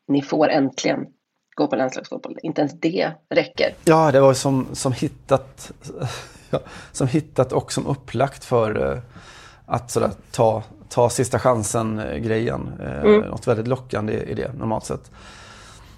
ni 0.07 0.21
får 0.21 0.49
äntligen 0.49 1.07
gå 1.55 1.67
på 1.67 1.75
landslagsfotboll. 1.75 2.37
Inte 2.43 2.61
ens 2.61 2.79
det 2.79 3.11
räcker. 3.29 3.73
Ja, 3.85 4.11
det 4.11 4.19
var 4.19 4.33
som, 4.33 4.67
som 4.73 4.93
hittat 4.93 5.71
ja, 6.49 6.59
som 6.91 7.07
hittat 7.07 7.51
och 7.51 7.71
som 7.71 7.87
upplagt 7.87 8.45
för 8.45 8.91
eh, 8.91 8.99
att 9.65 9.91
sådär, 9.91 10.11
ta, 10.31 10.63
ta 10.89 11.09
sista 11.09 11.39
chansen-grejen. 11.39 12.71
Eh, 12.79 13.01
mm. 13.01 13.21
Något 13.21 13.47
väldigt 13.47 13.67
lockande 13.67 14.13
i, 14.13 14.31
i 14.31 14.33
det 14.33 14.53
normalt 14.53 14.85
sett. 14.85 15.11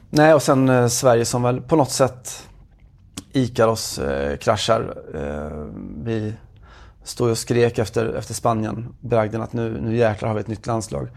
Nej, 0.09 0.33
och 0.33 0.41
sen 0.41 0.69
eh, 0.69 0.87
Sverige 0.87 1.25
som 1.25 1.43
väl 1.43 1.61
på 1.61 1.75
något 1.75 1.91
sätt 1.91 2.47
Ikaros 3.31 3.99
eh, 3.99 4.37
kraschar. 4.37 4.97
Eh, 5.13 5.65
vi 6.03 6.33
stod 7.03 7.29
och 7.29 7.37
skrek 7.37 7.79
efter, 7.79 8.13
efter 8.13 8.33
Spanien, 8.33 8.95
bragden 8.99 9.41
att 9.41 9.53
nu, 9.53 9.81
nu 9.81 9.97
jäklar 9.97 10.29
har 10.29 10.35
vi 10.35 10.41
ett 10.41 10.47
nytt 10.47 10.67
landslag. 10.67 11.07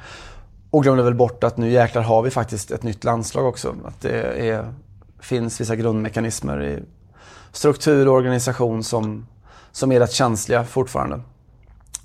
och 0.71 0.83
glömde 0.83 1.03
väl 1.03 1.15
bort 1.15 1.45
att 1.45 1.57
nu 1.57 1.71
jäklar 1.71 2.03
har 2.03 2.23
vi 2.23 2.31
faktiskt 2.31 2.71
ett 2.71 2.83
nytt 2.83 3.05
landslag 3.05 3.47
också. 3.47 3.75
Att 3.85 4.01
det 4.01 4.49
är, 4.49 4.75
finns 5.21 5.61
vissa 5.61 5.77
grundmekanismer 5.77 6.63
i 6.63 6.83
struktur 7.53 8.09
och 8.09 8.15
organisation 8.15 8.85
som, 8.85 9.27
som 9.73 9.93
är 9.93 10.01
rätt 10.01 10.13
känsliga 10.13 10.65
fortfarande. 10.65 11.21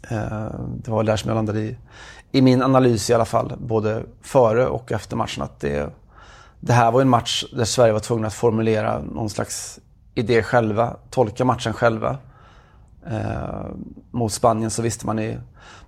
Eh, 0.10 0.52
det 0.76 0.92
var 0.92 1.04
där 1.04 1.16
som 1.16 1.28
jag 1.30 1.36
landade 1.36 1.60
i, 1.60 1.78
i 2.32 2.42
min 2.42 2.62
analys 2.62 3.10
i 3.10 3.14
alla 3.14 3.26
fall, 3.26 3.54
både 3.58 4.04
före 4.22 4.68
och 4.68 4.92
efter 4.92 5.16
matchen. 5.16 5.44
Att 5.44 5.60
det, 5.60 5.90
det 6.60 6.74
här 6.74 6.92
var 6.92 7.02
en 7.02 7.10
match 7.10 7.46
där 7.54 7.66
Sverige 7.66 7.94
var 7.94 8.00
tvungna 8.00 8.28
att 8.28 8.34
formulera 8.34 9.02
någon 9.02 9.30
slags 9.30 9.80
idé 10.16 10.44
själva, 10.44 10.96
tolka 11.10 11.46
matchen 11.46 11.74
själva. 11.74 12.18
Eh, 13.08 13.66
mot 14.12 14.34
Spanien 14.34 14.72
så 14.72 14.82
visste 14.82 15.06
man 15.06 15.20
i, 15.20 15.38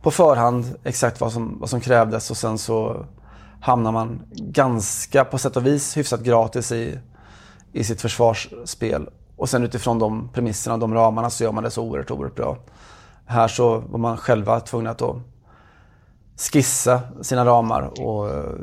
på 0.01 0.11
förhand 0.11 0.65
exakt 0.83 1.21
vad 1.21 1.33
som, 1.33 1.59
vad 1.59 1.69
som 1.69 1.81
krävdes 1.81 2.31
och 2.31 2.37
sen 2.37 2.57
så 2.57 3.05
hamnar 3.61 3.91
man 3.91 4.21
ganska, 4.31 5.25
på 5.25 5.37
sätt 5.37 5.57
och 5.57 5.65
vis, 5.65 5.97
hyfsat 5.97 6.21
gratis 6.21 6.71
i, 6.71 6.99
i 7.73 7.83
sitt 7.83 8.01
försvarsspel. 8.01 9.09
Och 9.35 9.49
sen 9.49 9.63
utifrån 9.63 9.99
de 9.99 10.29
premisserna 10.33 10.73
och 10.73 10.79
de 10.79 10.93
ramarna 10.93 11.29
så 11.29 11.43
gör 11.43 11.51
man 11.51 11.63
det 11.63 11.71
så 11.71 11.83
oerhört, 11.83 12.11
oerhört 12.11 12.35
bra. 12.35 12.57
Här 13.25 13.47
så 13.47 13.77
var 13.77 13.99
man 13.99 14.17
själva 14.17 14.59
tvungna 14.59 14.89
att 14.89 14.97
då 14.97 15.21
skissa 16.51 17.01
sina 17.21 17.45
ramar 17.45 18.01
och 18.01 18.29
eh, 18.29 18.53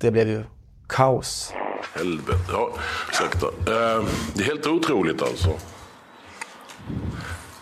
det 0.00 0.10
blev 0.10 0.28
ju 0.28 0.44
kaos. 0.90 1.52
Helvete, 1.94 2.38
ja 2.52 2.68
ursäkta. 3.10 3.46
Eh, 3.46 4.04
det 4.34 4.42
är 4.42 4.46
helt 4.46 4.66
otroligt 4.66 5.22
alltså. 5.22 5.50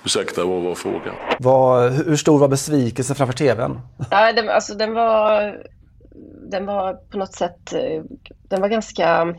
Ursäkta, 0.04 0.44
vad 0.44 0.62
var 0.62 0.74
frågan? 0.74 1.14
Vad, 1.38 1.92
hur 1.92 2.16
stor 2.16 2.38
var 2.38 2.48
besvikelsen 2.48 3.16
framför 3.16 3.34
TVn? 3.34 3.80
Ja, 4.10 4.32
den, 4.32 4.48
alltså, 4.48 4.74
den, 4.74 4.94
var, 4.94 5.56
den 6.50 6.66
var 6.66 6.94
på 6.94 7.18
något 7.18 7.34
sätt 7.34 7.72
eh, 7.72 8.02
den 8.48 8.60
var 8.60 8.68
ganska 8.68 9.34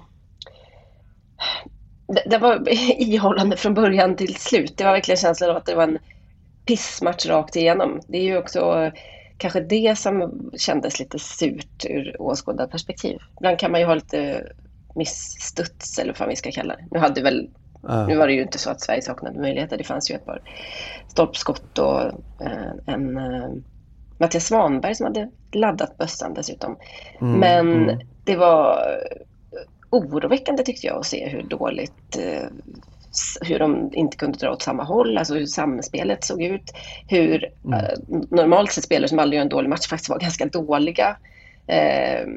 den 2.25 2.41
var 2.41 2.69
ihållande 3.01 3.58
från 3.58 3.74
början 3.74 4.15
till 4.15 4.36
slut. 4.36 4.77
Det 4.77 4.84
var 4.84 4.91
verkligen 4.91 5.17
känslan 5.17 5.50
av 5.50 5.58
att 5.58 5.65
det 5.65 5.75
var 5.75 5.84
en 5.84 5.98
pissmatch 6.65 7.25
rakt 7.25 7.55
igenom. 7.55 8.01
Det 8.08 8.17
är 8.17 8.24
ju 8.24 8.38
också 8.38 8.91
kanske 9.39 9.60
det 9.60 9.98
som 9.98 10.31
kändes 10.58 11.00
lite 11.00 11.19
surt 11.19 11.86
ur 11.86 12.22
åskådarperspektiv. 12.22 13.17
Ibland 13.38 13.60
kan 13.60 13.72
man 13.72 13.79
ju 13.79 13.86
ha 13.88 13.96
lite 13.96 14.48
missstuds 14.96 16.00
eller 16.00 16.15
vad 16.19 16.29
vi 16.29 16.36
ska 16.36 16.51
kalla 16.51 16.75
det. 16.75 16.86
Nu, 16.91 17.00
hade 17.00 17.22
väl, 17.22 17.50
uh. 17.89 18.08
nu 18.08 18.15
var 18.17 18.27
det 18.27 18.34
ju 18.34 18.41
inte 18.41 18.58
så 18.58 18.69
att 18.69 18.81
Sverige 18.81 19.01
saknade 19.01 19.41
möjligheter. 19.41 19.77
Det 19.77 19.84
fanns 19.84 20.12
ju 20.12 20.15
ett 20.15 20.25
par 20.25 20.41
stolpskott 21.08 21.77
och 21.77 22.01
eh, 22.41 22.72
en 22.86 23.17
eh, 23.17 23.50
Mattias 24.17 24.46
Svanberg 24.46 24.96
som 24.96 25.05
hade 25.05 25.29
laddat 25.51 25.98
bössan 25.98 26.34
dessutom. 26.34 26.77
Mm, 27.22 27.39
Men 27.39 27.84
mm. 27.84 28.00
det 28.24 28.36
var 28.36 28.79
oroväckande 29.89 30.63
tyckte 30.63 30.88
jag 30.88 31.00
att 31.00 31.05
se 31.05 31.29
hur 31.29 31.43
dåligt 31.43 32.17
eh, 32.17 32.48
hur 33.41 33.59
de 33.59 33.89
inte 33.93 34.17
kunde 34.17 34.37
dra 34.37 34.51
åt 34.51 34.61
samma 34.61 34.83
håll, 34.83 35.17
alltså 35.17 35.33
hur 35.33 35.45
samspelet 35.45 36.23
såg 36.23 36.41
ut. 36.41 36.71
Hur 37.07 37.51
mm. 37.65 37.73
eh, 37.79 37.97
normalt 38.29 38.71
sett 38.71 38.83
spelare 38.83 39.09
som 39.09 39.19
aldrig 39.19 39.37
gör 39.37 39.41
en 39.43 39.49
dålig 39.49 39.69
match 39.69 39.87
faktiskt 39.87 40.09
var 40.09 40.19
ganska 40.19 40.45
dåliga. 40.45 41.17
Eh, 41.67 42.27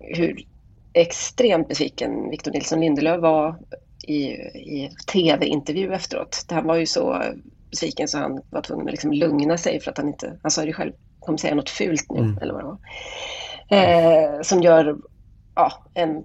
hur 0.00 0.44
extremt 0.92 1.68
besviken 1.68 2.30
Victor 2.30 2.50
Nilsson 2.50 2.80
Lindelöf 2.80 3.20
var 3.20 3.56
i, 4.02 4.22
i 4.22 4.90
tv-intervju 5.06 5.92
efteråt. 5.92 6.46
Han 6.50 6.66
var 6.66 6.76
ju 6.76 6.86
så 6.86 7.22
besviken 7.70 8.08
så 8.08 8.18
han 8.18 8.42
var 8.50 8.62
tvungen 8.62 8.86
att 8.86 8.92
liksom 8.92 9.12
lugna 9.12 9.58
sig 9.58 9.80
för 9.80 9.90
att 9.90 9.98
han 9.98 10.08
inte, 10.08 10.38
han 10.42 10.50
sa 10.50 10.64
det 10.64 10.72
själv, 10.72 10.92
kommer 11.20 11.38
säga 11.38 11.54
något 11.54 11.70
fult 11.70 12.06
nu 12.10 12.20
mm. 12.20 12.38
eller 12.38 12.52
vad 12.52 12.62
det 12.62 12.66
var. 12.66 12.78
Eh, 13.70 14.42
som 14.42 14.62
gör 14.62 14.96
ja, 15.54 15.72
en 15.94 16.24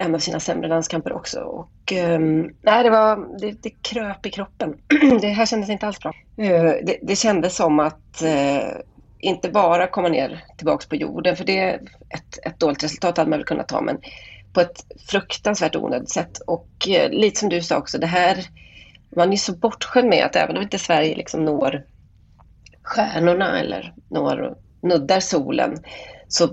en 0.00 0.14
av 0.14 0.18
sina 0.18 0.40
sämre 0.40 0.68
landskamper 0.68 1.12
också. 1.12 1.40
Och, 1.40 1.92
um, 1.92 2.54
nej, 2.62 2.84
det, 2.84 2.90
var, 2.90 3.38
det, 3.38 3.62
det 3.62 3.70
kröp 3.70 4.26
i 4.26 4.30
kroppen. 4.30 4.76
det 5.20 5.28
här 5.28 5.46
kändes 5.46 5.70
inte 5.70 5.86
alls 5.86 5.98
bra. 5.98 6.12
Uh, 6.38 6.74
det, 6.84 6.98
det 7.02 7.16
kändes 7.16 7.56
som 7.56 7.80
att 7.80 8.22
uh, 8.22 8.80
inte 9.18 9.50
bara 9.50 9.86
komma 9.86 10.08
ner 10.08 10.44
tillbaks 10.56 10.86
på 10.86 10.96
jorden, 10.96 11.36
för 11.36 11.44
det 11.44 11.60
ett, 12.08 12.46
ett 12.46 12.60
dåligt 12.60 12.84
resultat 12.84 13.16
hade 13.16 13.30
man 13.30 13.38
väl 13.38 13.46
kunnat 13.46 13.68
ta, 13.68 13.80
men 13.80 13.98
på 14.52 14.60
ett 14.60 14.84
fruktansvärt 15.08 15.76
onödigt 15.76 16.10
sätt. 16.10 16.38
Och 16.46 16.88
uh, 16.88 17.10
lite 17.10 17.40
som 17.40 17.48
du 17.48 17.62
sa 17.62 17.78
också, 17.78 17.98
det 17.98 18.06
här, 18.06 18.46
man 19.16 19.32
är 19.32 19.36
så 19.36 19.52
bortskämd 19.52 20.08
med 20.08 20.24
att 20.24 20.36
även 20.36 20.56
om 20.56 20.62
inte 20.62 20.78
Sverige 20.78 21.14
liksom 21.14 21.44
når 21.44 21.84
stjärnorna 22.82 23.60
eller 23.60 23.94
når, 24.08 24.54
nuddar 24.82 25.20
solen 25.20 25.78
så 26.28 26.48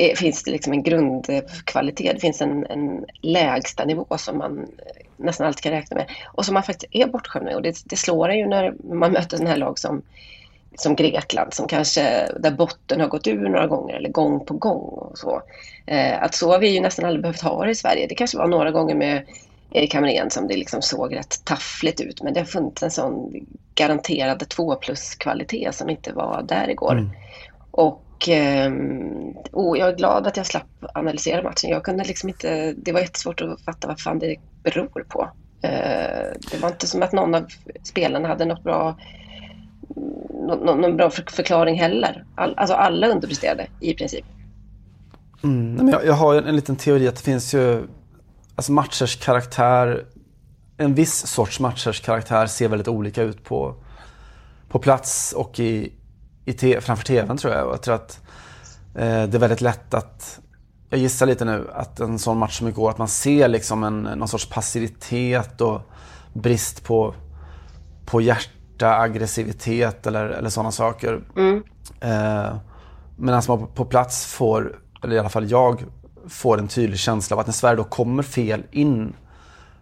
är, 0.00 0.16
finns 0.16 0.42
det 0.42 0.50
liksom 0.50 0.72
en 0.72 0.82
grundkvalitet. 0.82 2.14
Det 2.14 2.20
finns 2.20 2.42
en, 2.42 2.66
en 2.66 3.04
lägsta 3.20 3.84
nivå 3.84 4.06
som 4.18 4.38
man 4.38 4.66
nästan 5.16 5.46
alltid 5.46 5.62
kan 5.62 5.72
räkna 5.72 5.96
med 5.96 6.10
och 6.26 6.44
som 6.44 6.54
man 6.54 6.62
faktiskt 6.62 6.94
är 6.94 7.06
bortskämd 7.06 7.44
med. 7.44 7.54
Och 7.54 7.62
det, 7.62 7.82
det 7.84 7.96
slår 7.96 8.28
en 8.28 8.38
ju 8.38 8.46
när 8.46 8.74
man 8.94 9.12
möter 9.12 9.36
sådana 9.36 9.50
här 9.50 9.56
lag 9.56 9.78
som, 9.78 10.02
som 10.74 10.96
Grekland 10.96 11.54
som 11.54 11.68
kanske 11.68 12.28
där 12.40 12.50
botten 12.50 13.00
har 13.00 13.08
gått 13.08 13.26
ur 13.26 13.48
några 13.48 13.66
gånger 13.66 13.94
eller 13.94 14.08
gång 14.08 14.44
på 14.44 14.54
gång. 14.54 14.88
och 14.88 15.18
så. 15.18 15.42
Eh, 15.86 16.22
att 16.22 16.34
så 16.34 16.52
har 16.52 16.58
vi 16.58 16.68
ju 16.68 16.80
nästan 16.80 17.04
aldrig 17.04 17.22
behövt 17.22 17.40
ha 17.40 17.64
det 17.64 17.70
i 17.70 17.74
Sverige. 17.74 18.06
Det 18.06 18.14
kanske 18.14 18.38
var 18.38 18.48
några 18.48 18.70
gånger 18.70 18.94
med 18.94 19.26
Erik 19.70 19.94
Hamrén 19.94 20.30
som 20.30 20.48
det 20.48 20.56
liksom 20.56 20.82
såg 20.82 21.16
rätt 21.16 21.44
taffligt 21.44 22.00
ut 22.00 22.22
men 22.22 22.34
det 22.34 22.40
har 22.40 22.46
funnits 22.46 22.82
en 22.82 22.90
sån 22.90 23.46
garanterad 23.74 24.48
två 24.48 24.74
plus 24.74 25.14
kvalitet 25.14 25.72
som 25.72 25.90
inte 25.90 26.12
var 26.12 26.42
där 26.48 26.70
igår. 26.70 26.92
Mm. 26.92 27.10
Och 27.70 28.02
och 28.20 28.28
eh, 28.28 28.72
oh, 29.52 29.78
jag 29.78 29.88
är 29.88 29.96
glad 29.96 30.26
att 30.26 30.36
jag 30.36 30.46
slapp 30.46 30.66
analysera 30.94 31.42
matchen. 31.42 31.70
Jag 31.70 31.84
kunde 31.84 32.04
liksom 32.04 32.28
inte, 32.28 32.72
det 32.72 32.92
var 32.92 33.00
jättesvårt 33.00 33.40
att 33.40 33.60
fatta 33.60 33.88
vad 33.88 34.00
fan 34.00 34.18
det 34.18 34.36
beror 34.62 35.04
på. 35.08 35.30
Eh, 35.62 35.70
det 36.50 36.58
var 36.60 36.68
inte 36.68 36.86
som 36.86 37.02
att 37.02 37.12
någon 37.12 37.34
av 37.34 37.46
spelarna 37.82 38.28
hade 38.28 38.44
något 38.44 38.62
bra, 38.62 38.98
någon, 40.46 40.80
någon 40.80 40.96
bra 40.96 41.10
förklaring 41.10 41.78
heller. 41.78 42.24
All, 42.34 42.54
alltså 42.56 42.74
alla 42.74 43.06
underpresterade 43.06 43.66
i 43.80 43.94
princip. 43.94 44.24
Mm, 45.42 45.88
jag, 45.88 46.06
jag 46.06 46.14
har 46.14 46.34
en 46.34 46.56
liten 46.56 46.76
teori 46.76 47.08
att 47.08 47.16
det 47.16 47.22
finns 47.22 47.54
ju 47.54 47.86
alltså 48.54 48.72
matchers 48.72 49.16
karaktär, 49.16 50.04
en 50.76 50.94
viss 50.94 51.26
sorts 51.26 51.60
matchers 51.60 52.00
karaktär 52.00 52.46
ser 52.46 52.68
väldigt 52.68 52.88
olika 52.88 53.22
ut 53.22 53.44
på, 53.44 53.74
på 54.68 54.78
plats 54.78 55.32
och 55.32 55.60
i, 55.60 55.92
i 56.44 56.52
te, 56.52 56.80
framför 56.80 57.04
tvn 57.04 57.36
tror 57.36 57.54
jag. 57.54 57.66
Och 57.66 57.72
jag 57.72 57.82
tror 57.82 57.94
att 57.94 58.20
eh, 58.94 59.22
det 59.22 59.34
är 59.34 59.38
väldigt 59.38 59.60
lätt 59.60 59.94
att, 59.94 60.40
jag 60.90 61.00
gissar 61.00 61.26
lite 61.26 61.44
nu, 61.44 61.70
att 61.72 62.00
en 62.00 62.18
sån 62.18 62.38
match 62.38 62.58
som 62.58 62.68
igår, 62.68 62.90
att 62.90 62.98
man 62.98 63.08
ser 63.08 63.48
liksom 63.48 63.84
en, 63.84 64.02
någon 64.02 64.28
sorts 64.28 64.48
passivitet 64.48 65.60
och 65.60 65.80
brist 66.32 66.84
på, 66.84 67.14
på 68.06 68.20
hjärta, 68.20 68.98
aggressivitet 68.98 70.06
eller, 70.06 70.24
eller 70.24 70.50
sådana 70.50 70.72
saker. 70.72 71.20
Mm. 71.36 71.62
Eh, 72.00 72.56
Medan 73.16 73.42
man 73.48 73.58
på, 73.58 73.66
på 73.66 73.84
plats 73.84 74.26
får, 74.26 74.78
eller 75.04 75.16
i 75.16 75.18
alla 75.18 75.28
fall 75.28 75.50
jag, 75.50 75.84
får 76.28 76.58
en 76.58 76.68
tydlig 76.68 76.98
känsla 76.98 77.36
av 77.36 77.40
att 77.40 77.46
när 77.46 77.52
Sverige 77.52 77.76
då 77.76 77.84
kommer 77.84 78.22
fel 78.22 78.62
in 78.70 79.12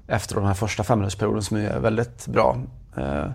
efter 0.06 0.34
den 0.34 0.44
här 0.44 0.54
första 0.54 0.84
femminutersperioden 0.84 1.42
som 1.42 1.56
är 1.56 1.78
väldigt 1.78 2.26
bra. 2.26 2.56
Eh, 2.96 3.26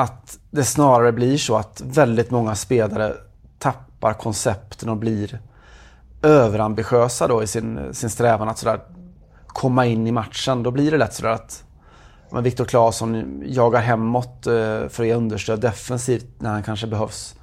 att 0.00 0.38
det 0.50 0.64
snarare 0.64 1.12
blir 1.12 1.38
så 1.38 1.56
att 1.56 1.82
väldigt 1.84 2.30
många 2.30 2.54
spelare 2.54 3.14
tappar 3.58 4.12
koncepten 4.12 4.88
och 4.88 4.96
blir 4.96 5.40
överambitiösa 6.22 7.28
då 7.28 7.42
i 7.42 7.46
sin, 7.46 7.94
sin 7.94 8.10
strävan 8.10 8.48
att 8.48 8.58
sådär 8.58 8.80
komma 9.46 9.86
in 9.86 10.06
i 10.06 10.12
matchen. 10.12 10.62
Då 10.62 10.70
blir 10.70 10.90
det 10.90 10.96
lätt 10.96 11.14
sådär 11.14 11.30
att 11.30 11.64
men 12.32 12.42
Viktor 12.42 12.64
Claesson 12.64 13.42
jagar 13.46 13.80
hemåt 13.80 14.46
eh, 14.46 14.52
för 14.88 15.02
att 15.02 15.06
ge 15.06 15.14
understöd 15.14 15.60
defensivt 15.60 16.26
när 16.38 16.50
han 16.50 16.62
kanske 16.62 16.86
behövs 16.86 17.34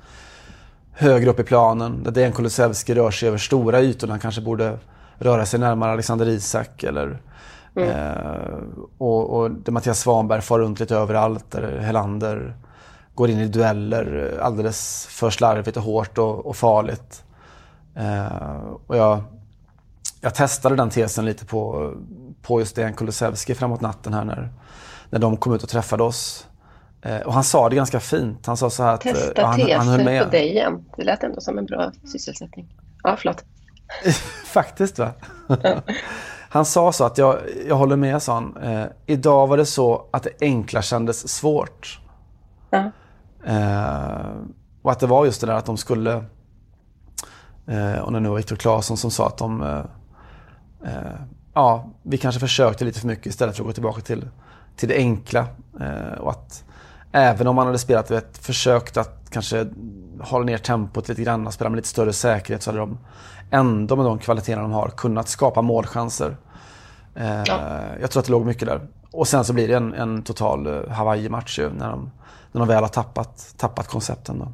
högre 0.92 1.30
upp 1.30 1.40
i 1.40 1.44
planen. 1.44 2.04
Där 2.04 2.12
Dejan 2.12 2.32
Kulusevski 2.32 2.96
rör 2.96 3.12
sig 3.12 3.28
över 3.28 3.38
stora 3.38 3.82
ytor 3.82 4.08
när 4.08 4.14
han 4.14 4.20
kanske 4.20 4.42
borde 4.42 4.78
röra 5.18 5.46
sig 5.46 5.60
närmare 5.60 5.92
Alexander 5.92 6.28
Isak 6.28 6.84
eller 6.84 7.20
Mm. 7.78 7.90
Eh, 7.90 8.60
och, 8.98 9.30
och 9.30 9.52
där 9.52 9.72
Mattias 9.72 10.00
Svanberg 10.00 10.42
far 10.42 10.60
runt 10.60 10.80
lite 10.80 10.96
överallt. 10.96 11.52
Där 11.52 11.80
Helander 11.80 12.56
går 13.14 13.30
in 13.30 13.40
i 13.40 13.48
dueller 13.48 14.38
alldeles 14.42 15.08
för 15.10 15.30
slarvigt 15.30 15.78
och 15.78 15.84
hårt 15.84 16.18
och, 16.18 16.46
och 16.46 16.56
farligt. 16.56 17.24
Eh, 17.96 18.58
och 18.88 18.98
jag, 18.98 19.22
jag 20.22 20.36
testade 20.36 20.76
den 20.76 20.90
tesen 20.90 21.26
lite 21.26 21.46
på, 21.46 21.92
på 22.42 22.60
just 22.60 22.76
Dejan 22.76 22.94
Kulusevski 22.94 23.56
framåt 23.56 23.82
natten 23.82 24.14
här 24.14 24.24
när, 24.24 24.50
när 25.10 25.20
de 25.20 25.38
kom 25.38 25.54
ut 25.54 25.64
och 25.64 25.70
träffade 25.70 26.04
oss. 26.04 26.48
Eh, 27.02 27.20
och 27.20 27.34
han 27.34 27.44
sa 27.44 27.70
det 27.70 27.76
ganska 27.76 28.00
fint. 28.00 28.46
Han 28.46 28.58
sa 28.58 28.70
så 28.70 28.84
här 28.84 28.94
att... 28.94 29.02
Testa 29.02 29.32
ja, 29.36 29.46
han, 29.46 29.60
teser 29.60 29.76
han 29.78 30.04
med. 30.04 30.24
på 30.24 30.30
dig 30.30 30.50
igen. 30.50 30.86
Det 30.98 31.04
lät 31.04 31.24
ändå 31.24 31.42
som 31.42 31.58
en 31.58 31.66
bra 31.66 31.92
sysselsättning. 32.12 32.76
Ja, 33.04 33.16
förlåt. 33.20 33.44
Faktiskt 34.46 35.00
va? 35.00 35.12
Han 36.50 36.66
sa 36.66 36.92
så 36.92 37.04
att 37.04 37.18
jag, 37.18 37.40
jag 37.68 37.76
håller 37.76 37.96
med, 37.96 38.22
sa 38.22 38.34
han. 38.34 38.58
Eh, 38.58 38.86
idag 39.06 39.48
var 39.48 39.58
det 39.58 39.66
så 39.66 40.06
att 40.12 40.24
det 40.24 40.32
enkla 40.42 40.82
kändes 40.82 41.30
svårt. 41.30 42.00
Ja. 42.70 42.92
Eh, 43.46 44.32
och 44.82 44.92
att 44.92 45.00
det 45.00 45.08
var 45.08 45.26
just 45.26 45.42
det 45.42 45.48
där 45.48 45.54
att 45.54 45.66
de 45.66 45.78
skulle 45.78 46.24
Eh, 47.68 48.00
och 48.00 48.12
när 48.12 48.20
nu 48.20 48.30
var 48.30 48.38
Viktor 48.38 48.56
Claesson 48.56 48.98
som 48.98 49.12
sa 49.12 49.28
att 49.28 49.38
de, 49.38 49.62
eh, 49.62 49.86
eh, 50.92 51.20
ja, 51.54 51.90
vi 52.04 52.18
kanske 52.18 52.40
försökte 52.40 52.86
lite 52.86 53.00
för 53.00 53.08
mycket 53.08 53.26
istället 53.26 53.56
för 53.56 53.64
att 53.64 53.68
gå 53.68 53.74
tillbaka 53.74 54.02
till, 54.02 54.30
till 54.76 54.90
det 54.90 54.96
enkla. 54.96 55.48
Eh, 55.80 56.20
och 56.20 56.32
att 56.32 56.64
även 57.12 57.48
om 57.48 57.56
man 57.56 57.66
hade 57.66 57.80
spelat, 57.80 58.12
vet, 58.12 58.38
försökt 58.38 58.98
att 58.98 59.30
kanske 59.30 59.68
hålla 60.22 60.46
ner 60.46 60.58
tempot 60.58 61.10
lite 61.10 61.22
grann 61.24 61.48
och 61.48 61.54
spela 61.54 61.70
med 61.70 61.78
lite 61.78 61.88
större 61.88 62.14
säkerhet 62.14 62.64
så 62.64 62.70
hade 62.70 62.80
de 62.80 62.98
ändå 63.52 63.96
med 63.96 64.06
de 64.06 64.20
kvaliteterna 64.20 64.62
de 64.62 64.72
har 64.72 64.90
kunnat 64.90 65.28
skapa 65.28 65.62
målchanser. 65.62 66.38
Eh, 67.16 67.44
Ja. 67.46 67.80
Jag 68.02 68.12
tror 68.12 68.20
att 68.20 68.26
det 68.26 68.32
låg 68.32 68.46
mycket 68.46 68.68
där. 68.68 68.82
Och 69.12 69.28
sen 69.28 69.46
så 69.46 69.54
blir 69.54 69.68
det 69.68 69.76
en, 69.76 69.94
en 69.94 70.24
total 70.24 70.68
eh, 70.68 70.90
Hawaii-match 70.90 71.60
när 71.60 71.90
de, 71.90 72.12
när 72.52 72.60
de 72.60 72.68
väl 72.68 72.84
har 72.84 72.90
tappat, 72.90 73.54
tappat 73.58 73.88
koncepten. 73.88 74.40
Då. 74.40 74.52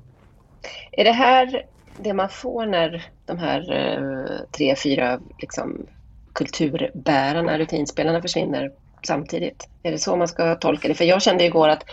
Är 0.92 1.04
det 1.04 1.12
här 1.12 1.66
det 1.98 2.14
man 2.14 2.30
får 2.30 2.66
när 2.66 3.06
de 3.26 3.38
här 3.38 3.74
eh, 3.74 4.48
tre, 4.52 4.76
fyra 4.76 5.20
liksom, 5.40 5.86
kulturbärarna, 6.34 7.58
rutinspelarna 7.58 8.22
försvinner 8.22 8.72
samtidigt? 9.04 9.70
Är 9.84 9.92
det 9.92 10.00
så 10.00 10.16
man 10.16 10.28
ska 10.28 10.56
tolka 10.56 10.88
det? 10.88 10.94
För 10.94 11.06
jag 11.06 11.22
kände 11.22 11.46
igår 11.46 11.70
att 11.70 11.84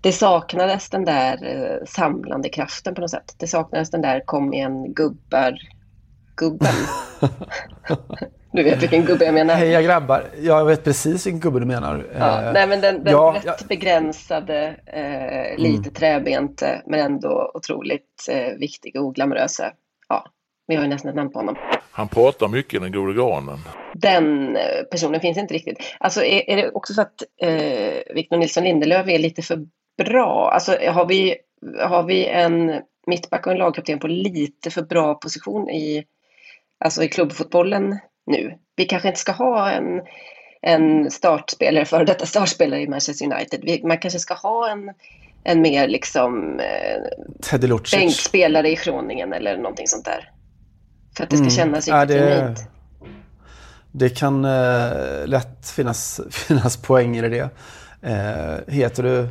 det 0.00 0.12
saknades 0.12 0.90
den 0.90 1.04
där 1.04 1.44
eh, 1.44 1.84
samlande 1.86 2.48
kraften 2.48 2.94
på 2.94 3.00
något 3.00 3.10
sätt. 3.10 3.34
Det 3.38 3.46
saknades 3.46 3.90
den 3.90 4.02
där 4.02 4.22
kom 4.26 4.54
igen 4.54 4.94
gubbar, 4.94 5.58
gubben. 6.36 6.74
du 8.52 8.62
vet 8.62 8.82
vilken 8.82 9.04
gubbe 9.04 9.24
jag 9.24 9.34
menar. 9.34 9.54
Heja 9.54 9.82
grabbar, 9.82 10.24
jag 10.40 10.64
vet 10.64 10.84
precis 10.84 11.26
vilken 11.26 11.40
gubbe 11.40 11.60
du 11.60 11.66
menar. 11.66 12.06
Ja, 12.18 12.42
Eh, 12.42 12.52
nej, 12.52 12.66
men 12.66 12.80
den, 12.80 13.04
den 13.04 13.12
ja, 13.12 13.32
rätt 13.36 13.44
ja. 13.46 13.56
begränsade, 13.68 14.76
eh, 14.86 15.62
lite 15.62 15.90
träbente 15.90 16.82
men 16.86 17.00
ändå 17.00 17.50
otroligt 17.54 18.28
eh, 18.30 18.58
viktiga 18.58 19.00
och 19.00 19.14
glamorösa. 19.14 19.72
Ja, 20.08 20.24
vi 20.66 20.76
har 20.76 20.82
ju 20.82 20.88
nästan 20.88 21.08
ett 21.08 21.16
namn 21.16 21.32
på 21.32 21.38
honom. 21.38 21.56
Han 21.92 22.08
pratar 22.08 22.48
mycket 22.48 22.82
den 22.82 22.92
gode 22.92 23.14
granen. 23.14 23.58
Den 23.94 24.56
eh, 24.56 24.82
personen 24.90 25.20
finns 25.20 25.38
inte 25.38 25.54
riktigt. 25.54 25.78
Alltså 26.00 26.24
är, 26.24 26.50
är 26.50 26.56
det 26.56 26.70
också 26.70 26.94
så 26.94 27.00
att 27.00 27.22
eh, 27.42 28.14
Victor 28.14 28.36
Nilsson 28.36 28.64
Lindelöf 28.64 29.08
är 29.08 29.18
lite 29.18 29.42
för 29.42 29.66
bra? 30.04 30.50
Alltså 30.54 30.76
har 30.88 31.06
vi, 31.06 31.36
har 31.80 32.02
vi 32.02 32.26
en 32.26 32.72
mittback 33.06 33.46
och 33.46 33.52
en 33.52 33.58
lagkapten 33.58 33.98
på 33.98 34.06
lite 34.06 34.70
för 34.70 34.82
bra 34.82 35.14
position 35.14 35.70
i, 35.70 36.04
alltså 36.84 37.02
i 37.02 37.08
klubbfotbollen 37.08 37.98
nu? 38.26 38.58
Vi 38.76 38.84
kanske 38.84 39.08
inte 39.08 39.20
ska 39.20 39.32
ha 39.32 39.70
en, 39.70 40.00
en 40.62 41.10
startspelare, 41.10 41.84
för 41.84 42.04
detta 42.04 42.26
startspelare 42.26 42.80
i 42.80 42.88
Manchester 42.88 43.32
United. 43.32 43.60
Vi, 43.62 43.82
man 43.86 43.98
kanske 43.98 44.18
ska 44.18 44.34
ha 44.34 44.70
en, 44.70 44.90
en 45.44 45.62
mer 45.62 45.88
liksom 45.88 46.60
eh, 46.60 47.70
bänkspelare 47.92 48.70
i 48.70 48.74
Groningen 48.84 49.32
eller 49.32 49.56
någonting 49.56 49.86
sånt 49.86 50.04
där. 50.04 50.30
För 51.16 51.24
att 51.24 51.30
det 51.30 51.36
ska 51.36 51.44
Mm. 51.44 51.56
kännas 51.56 51.88
Ja, 51.88 52.02
riktigt 52.02 52.16
det- 52.18 52.34
genuint. 52.36 52.58
Det 53.92 54.08
kan 54.08 54.44
eh, 54.44 55.26
lätt 55.26 55.70
finnas, 55.70 56.20
finnas 56.30 56.76
poänger 56.76 57.24
i 57.24 57.28
det. 57.28 57.48
Eh, 58.02 58.74
heter 58.74 59.02
du 59.02 59.28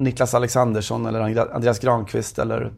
Niklas 0.00 0.34
Alexandersson 0.34 1.06
eller 1.06 1.20
Andreas 1.54 1.78
Granqvist 1.78 2.38
eller, 2.38 2.72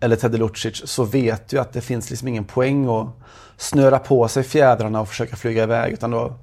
eller 0.00 0.16
Teddy 0.16 0.38
Lucic 0.38 0.82
så 0.84 1.04
vet 1.04 1.48
du 1.48 1.58
att 1.58 1.72
det 1.72 1.80
finns 1.80 2.10
liksom 2.10 2.28
ingen 2.28 2.44
poäng 2.44 2.88
att 2.88 3.08
snöra 3.56 3.98
på 3.98 4.28
sig 4.28 4.42
fjädrarna 4.42 5.00
och 5.00 5.08
försöka 5.08 5.36
flyga 5.36 5.62
iväg. 5.62 5.92
Utan 5.92 6.10
då 6.10 6.34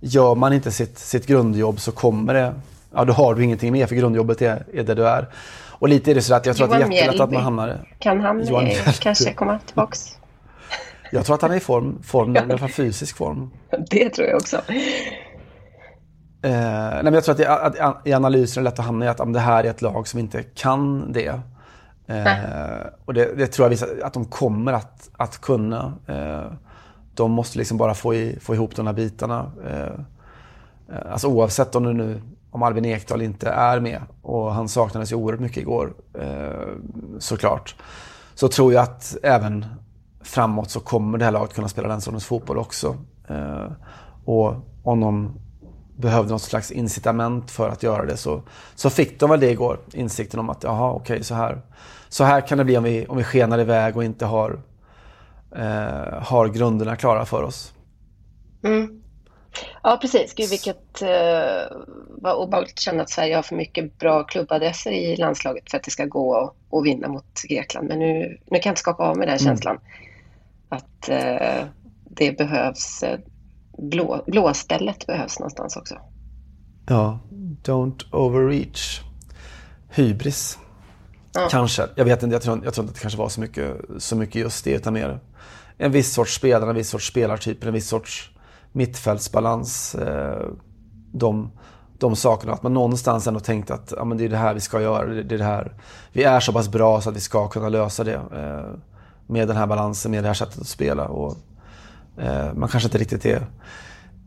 gör 0.00 0.34
man 0.34 0.52
inte 0.52 0.70
sitt, 0.70 0.98
sitt 0.98 1.26
grundjobb 1.26 1.80
så 1.80 1.92
kommer 1.92 2.34
det, 2.34 2.54
ja 2.94 3.04
då 3.04 3.12
har 3.12 3.34
du 3.34 3.44
ingenting 3.44 3.72
mer 3.72 3.86
för 3.86 3.94
grundjobbet 3.94 4.42
är, 4.42 4.64
är 4.72 4.82
det 4.82 4.94
du 4.94 5.08
är. 5.08 5.28
Och 5.68 5.88
lite 5.88 6.10
är 6.10 6.14
det 6.14 6.22
så 6.22 6.34
att 6.34 6.46
jag 6.46 6.56
tror 6.56 6.66
att 6.66 6.70
det 6.70 6.76
är 6.76 6.80
Johan 6.80 6.92
jättelätt 6.92 7.20
att 7.20 7.32
man 7.32 7.42
hamnar 7.42 7.94
Kan 7.98 8.20
han 8.20 8.46
Johan 8.46 8.64
eh, 8.64 8.68
Mjällby. 8.68 8.92
kanske 9.00 9.32
komma 9.32 9.58
tillbaks? 9.66 10.16
Jag 11.10 11.26
tror 11.26 11.34
att 11.34 11.42
han 11.42 11.50
är 11.50 11.56
i 11.56 11.60
form, 11.60 12.02
form 12.02 12.36
i 12.36 12.38
alla 12.38 12.58
fall 12.58 12.68
fysisk 12.68 13.16
form. 13.16 13.50
Det 13.90 14.10
tror 14.10 14.28
jag 14.28 14.36
också. 14.36 14.60
Eh, 16.42 16.50
nej 16.52 17.04
men 17.04 17.14
jag 17.14 17.24
tror 17.24 17.32
att, 17.32 17.38
det, 17.38 17.48
att, 17.48 17.78
att 17.78 18.06
i 18.06 18.12
analysen 18.12 18.60
är 18.60 18.64
det 18.64 18.70
lätt 18.70 18.78
att 18.78 18.84
hamna 18.84 19.04
i 19.04 19.08
att 19.08 19.20
om 19.20 19.32
det 19.32 19.40
här 19.40 19.64
är 19.64 19.70
ett 19.70 19.82
lag 19.82 20.08
som 20.08 20.20
inte 20.20 20.42
kan 20.42 21.12
det. 21.12 21.40
Eh, 22.06 22.86
och 23.04 23.14
det, 23.14 23.34
det 23.36 23.46
tror 23.46 23.64
jag 23.64 23.70
visar 23.70 23.88
att 24.04 24.12
de 24.12 24.24
kommer 24.24 24.72
att, 24.72 25.10
att 25.16 25.40
kunna. 25.40 25.92
Eh, 26.06 26.52
de 27.14 27.30
måste 27.30 27.58
liksom 27.58 27.76
bara 27.76 27.94
få, 27.94 28.14
i, 28.14 28.38
få 28.40 28.54
ihop 28.54 28.76
de 28.76 28.86
här 28.86 28.94
bitarna. 28.94 29.52
Eh, 29.66 29.82
eh, 30.96 31.12
alltså 31.12 31.28
oavsett 31.28 31.74
om, 31.74 31.96
nu, 31.96 32.22
om 32.50 32.62
Albin 32.62 32.84
Ekdal 32.84 33.22
inte 33.22 33.48
är 33.48 33.80
med 33.80 34.00
och 34.22 34.54
han 34.54 34.68
saknades 34.68 35.12
ju 35.12 35.16
oerhört 35.16 35.40
mycket 35.40 35.58
igår 35.58 35.94
eh, 36.20 36.68
såklart. 37.18 37.76
Så 38.34 38.48
tror 38.48 38.72
jag 38.72 38.82
att 38.82 39.16
även 39.22 39.66
framåt 40.22 40.70
så 40.70 40.80
kommer 40.80 41.18
det 41.18 41.24
här 41.24 41.32
laget 41.32 41.54
kunna 41.54 41.68
spela 41.68 41.88
den 41.88 42.00
sortens 42.00 42.24
fotboll 42.24 42.58
också. 42.58 42.96
Eh, 43.28 43.66
och 44.24 44.54
om 44.82 45.00
de 45.00 45.41
behövde 46.02 46.32
något 46.32 46.42
slags 46.42 46.70
incitament 46.70 47.50
för 47.50 47.68
att 47.68 47.82
göra 47.82 48.04
det 48.06 48.16
så, 48.16 48.42
så 48.74 48.90
fick 48.90 49.20
de 49.20 49.30
väl 49.30 49.40
det 49.40 49.50
igår. 49.50 49.78
Insikten 49.92 50.40
om 50.40 50.50
att 50.50 50.62
jaha, 50.64 50.92
okej, 50.92 51.24
så 51.24 51.34
här. 51.34 51.62
Så 52.08 52.24
här 52.24 52.40
kan 52.40 52.58
det 52.58 52.64
bli 52.64 52.76
om 52.76 52.84
vi, 52.84 53.06
om 53.06 53.16
vi 53.16 53.24
skenar 53.24 53.58
iväg 53.60 53.96
och 53.96 54.04
inte 54.04 54.26
har, 54.26 54.60
eh, 55.56 56.22
har 56.22 56.48
grunderna 56.48 56.96
klara 56.96 57.24
för 57.24 57.42
oss. 57.42 57.72
Mm. 58.64 59.02
Ja, 59.82 59.98
precis. 60.00 60.34
Gud, 60.34 60.50
vilket 60.50 61.02
eh, 61.02 61.76
vad 62.08 62.34
obehagligt 62.36 62.72
att 62.74 62.80
känna 62.80 63.02
att 63.02 63.10
Sverige 63.10 63.36
har 63.36 63.42
för 63.42 63.56
mycket 63.56 63.98
bra 63.98 64.22
klubbadresser 64.24 64.90
i 64.90 65.16
landslaget 65.16 65.70
för 65.70 65.76
att 65.78 65.84
det 65.84 65.90
ska 65.90 66.04
gå 66.04 66.36
att- 66.36 66.54
att 66.78 66.84
vinna 66.84 67.08
mot 67.08 67.42
Grekland. 67.48 67.88
Men 67.88 67.98
nu, 67.98 68.38
nu 68.50 68.58
kan 68.58 68.60
jag 68.70 68.72
inte 68.72 68.80
skaka 68.80 69.02
av 69.02 69.16
mig 69.16 69.26
den 69.26 69.38
känslan. 69.38 69.78
Att 70.68 71.08
eh, 71.08 71.64
det 72.04 72.38
behövs, 72.38 73.02
eh, 73.02 73.18
blå, 73.78 74.24
blåstället 74.26 75.06
behövs 75.06 75.38
någonstans 75.38 75.76
också. 75.76 75.94
Ja, 76.86 77.18
don't 77.62 78.02
overreach. 78.12 79.00
Hybris. 79.88 80.58
Ja. 81.32 81.48
Kanske. 81.50 81.88
Jag 81.94 82.04
vet 82.04 82.22
inte, 82.22 82.34
jag 82.34 82.42
tror, 82.42 82.64
jag 82.64 82.74
tror 82.74 82.84
inte 82.84 82.90
att 82.90 82.94
det 82.94 83.02
kanske 83.02 83.18
var 83.18 83.28
så 83.28 83.40
mycket, 83.40 83.76
så 83.98 84.16
mycket 84.16 84.34
just 84.34 84.64
det. 84.64 84.70
Utan 84.70 84.92
mer 84.92 85.20
en 85.76 85.92
viss 85.92 86.12
sorts 86.12 86.34
spelare, 86.34 86.70
en 86.70 86.76
viss 86.76 86.90
sorts 86.90 87.06
spelartyper, 87.06 87.66
en 87.66 87.74
viss 87.74 87.88
sorts 87.88 88.30
mittfältsbalans. 88.72 89.94
Eh, 89.94 90.46
de, 91.12 91.50
de 91.98 92.16
sakerna. 92.16 92.52
Att 92.52 92.62
man 92.62 92.74
någonstans 92.74 93.26
ändå 93.26 93.40
tänkte 93.40 93.74
att 93.74 93.92
ja, 93.96 94.04
men 94.04 94.18
det 94.18 94.24
är 94.24 94.28
det 94.28 94.36
här 94.36 94.54
vi 94.54 94.60
ska 94.60 94.82
göra. 94.82 95.06
Det, 95.06 95.34
är 95.34 95.38
det 95.38 95.44
här. 95.44 95.74
Vi 96.12 96.22
är 96.22 96.40
så 96.40 96.52
pass 96.52 96.68
bra 96.68 97.00
så 97.00 97.10
att 97.10 97.16
vi 97.16 97.20
ska 97.20 97.48
kunna 97.48 97.68
lösa 97.68 98.04
det. 98.04 98.14
Eh, 98.14 98.78
med 99.26 99.48
den 99.48 99.56
här 99.56 99.66
balansen, 99.66 100.10
med 100.10 100.24
det 100.24 100.28
här 100.28 100.34
sättet 100.34 100.60
att 100.60 100.66
spela. 100.66 101.08
Och, 101.08 101.36
man 102.54 102.68
kanske 102.68 102.86
inte 102.86 102.98
riktigt 102.98 103.26
är 103.26 103.46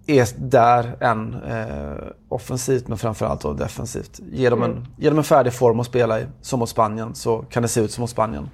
är 0.08 0.28
där 0.38 0.96
än 1.00 1.44
eh, 1.44 2.08
offensivt 2.30 2.88
men 2.88 2.98
framförallt 2.98 3.42
då 3.42 3.54
defensivt. 3.54 4.20
Ge 4.32 4.50
dem, 4.50 4.64
en, 4.64 4.88
ge 4.98 5.10
dem 5.10 5.18
en 5.18 5.24
färdig 5.24 5.54
form 5.54 5.80
att 5.80 5.86
spela 5.86 6.20
i, 6.20 6.26
som 6.42 6.60
mot 6.60 6.70
Spanien, 6.70 7.16
så 7.16 7.38
kan 7.38 7.64
det 7.64 7.70
se 7.70 7.82
ut 7.82 7.92
som 7.92 8.02
mot 8.02 8.10
Spanien. 8.10 8.50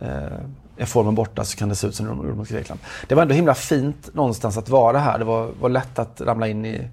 Eh, 0.00 0.08
är 0.76 0.86
formen 0.86 1.14
borta 1.14 1.44
så 1.44 1.56
kan 1.56 1.68
det 1.68 1.74
se 1.74 1.86
ut 1.86 1.94
som 1.94 2.06
det 2.06 2.12
gjorde 2.12 2.34
mot 2.34 2.48
Grekland. 2.48 2.80
Det 3.08 3.14
var 3.14 3.22
ändå 3.22 3.34
himla 3.34 3.54
fint 3.54 4.14
någonstans 4.14 4.56
att 4.56 4.68
vara 4.68 4.98
här. 4.98 5.18
Det 5.18 5.24
var, 5.24 5.50
var 5.60 5.68
lätt 5.68 5.98
att 5.98 6.20
ramla 6.20 6.48
in 6.48 6.64
i 6.64 6.88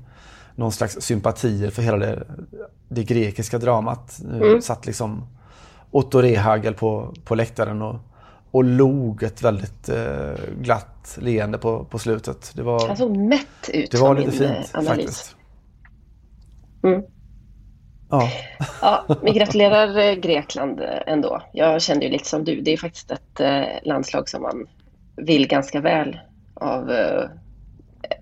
någon 0.55 0.71
slags 0.71 0.97
sympatier 1.01 1.69
för 1.69 1.81
hela 1.81 1.97
det, 1.97 2.23
det 2.89 3.03
grekiska 3.03 3.57
dramat. 3.57 4.19
Nu 4.23 4.61
satt 4.61 4.85
liksom 4.85 5.27
Otto 5.91 6.21
Rehagel 6.21 6.73
på, 6.73 7.13
på 7.25 7.35
läktaren 7.35 7.81
och, 7.81 7.95
och 8.53 8.63
log 8.63 9.23
ett 9.23 9.41
väldigt 9.41 9.89
eh, 9.89 10.33
glatt 10.61 11.17
leende 11.21 11.57
på, 11.57 11.85
på 11.85 11.99
slutet. 11.99 12.51
Det 12.55 12.63
var, 12.63 12.87
Han 12.87 12.97
såg 12.97 13.17
mätt 13.17 13.69
ut 13.73 13.91
det 13.91 13.97
var 13.97 14.15
lite 14.15 14.31
min 14.31 14.41
eh, 14.41 14.55
fint 14.55 14.69
analys. 14.73 14.87
faktiskt. 14.87 15.35
Mm. 16.83 17.03
Ja, 18.09 18.29
Ja, 18.81 19.05
vi 19.21 19.31
gratulerar 19.39 19.97
eh, 19.97 20.13
Grekland 20.13 20.79
eh, 20.79 20.87
ändå. 21.07 21.41
Jag 21.51 21.81
kände 21.81 22.05
ju 22.05 22.11
lite 22.11 22.29
som 22.29 22.43
du. 22.43 22.61
Det 22.61 22.73
är 22.73 22.77
faktiskt 22.77 23.11
ett 23.11 23.39
eh, 23.39 23.63
landslag 23.83 24.29
som 24.29 24.41
man 24.41 24.67
vill 25.15 25.47
ganska 25.47 25.81
väl 25.81 26.19
av 26.53 26.91
eh, 26.91 27.29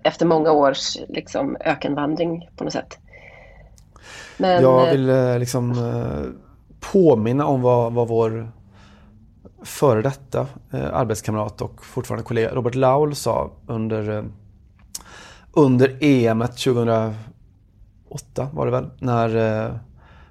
efter 0.02 0.26
många 0.26 0.52
års 0.52 0.96
liksom, 1.08 1.56
ökenvandring 1.60 2.48
på 2.56 2.64
något 2.64 2.72
sätt. 2.72 2.98
Men 4.36 4.62
jag 4.62 4.92
vill 4.92 5.38
liksom 5.38 5.74
påminna 6.80 7.46
om 7.46 7.62
vad, 7.62 7.92
vad 7.92 8.08
vår 8.08 8.52
före 9.64 10.02
detta 10.02 10.46
eh, 10.70 10.94
arbetskamrat 10.94 11.62
och 11.62 11.84
fortfarande 11.84 12.24
kollega 12.24 12.54
Robert 12.54 12.74
Laul 12.74 13.14
sa 13.14 13.50
under, 13.66 14.10
eh, 14.10 14.24
under 15.52 15.98
EM 16.00 16.40
2008 16.40 17.14
var 18.52 18.66
det 18.66 18.72
väl. 18.72 18.90
När, 18.98 19.28
eh, 19.36 19.74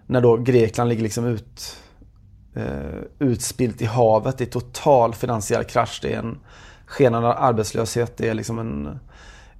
när 0.05 0.21
då 0.21 0.37
Grekland 0.37 0.89
ligger 0.89 1.03
liksom 1.03 1.25
ut, 1.25 1.77
eh, 2.55 3.01
utspilt 3.19 3.81
i 3.81 3.85
havet 3.85 4.41
i 4.41 4.45
total 4.45 5.13
finansiell 5.13 5.63
krasch. 5.63 5.99
Det 6.01 6.13
är 6.13 6.19
en 6.19 6.37
skenande 6.85 7.33
arbetslöshet. 7.33 8.17
Det 8.17 8.29
är 8.29 8.33
liksom 8.33 8.59
en, 8.59 8.99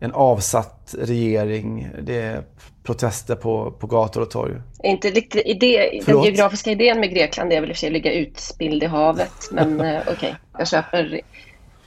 en 0.02 0.12
avsatt 0.12 0.96
regering. 1.00 1.90
Det 2.02 2.22
är 2.22 2.44
protester 2.84 3.36
på, 3.36 3.72
på 3.72 3.88
gator 3.88 4.22
och 4.22 4.32
torg. 4.32 4.54
Inte 4.84 5.10
riktigt 5.10 5.46
idé, 5.46 6.02
den 6.06 6.24
geografiska 6.24 6.72
idén 6.72 7.00
med 7.00 7.10
Grekland 7.10 7.54
är 7.54 7.62
väl 7.62 7.70
i 7.70 7.74
och 7.74 7.76
för 7.76 7.80
sig 7.80 7.88
att 7.88 7.94
ligga 7.94 8.14
utspilld 8.14 8.84
i 8.84 8.86
havet. 8.86 9.50
Men 9.52 9.82
eh, 9.96 10.02
okej, 10.12 10.36
jag, 10.58 10.68
köper, 10.68 11.22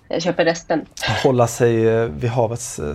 jag 0.08 0.22
köper 0.22 0.44
resten. 0.44 0.86
Hålla 1.22 1.46
sig 1.46 1.88
eh, 1.88 2.04
vid 2.04 2.30
havets 2.30 2.78
eh, 2.78 2.94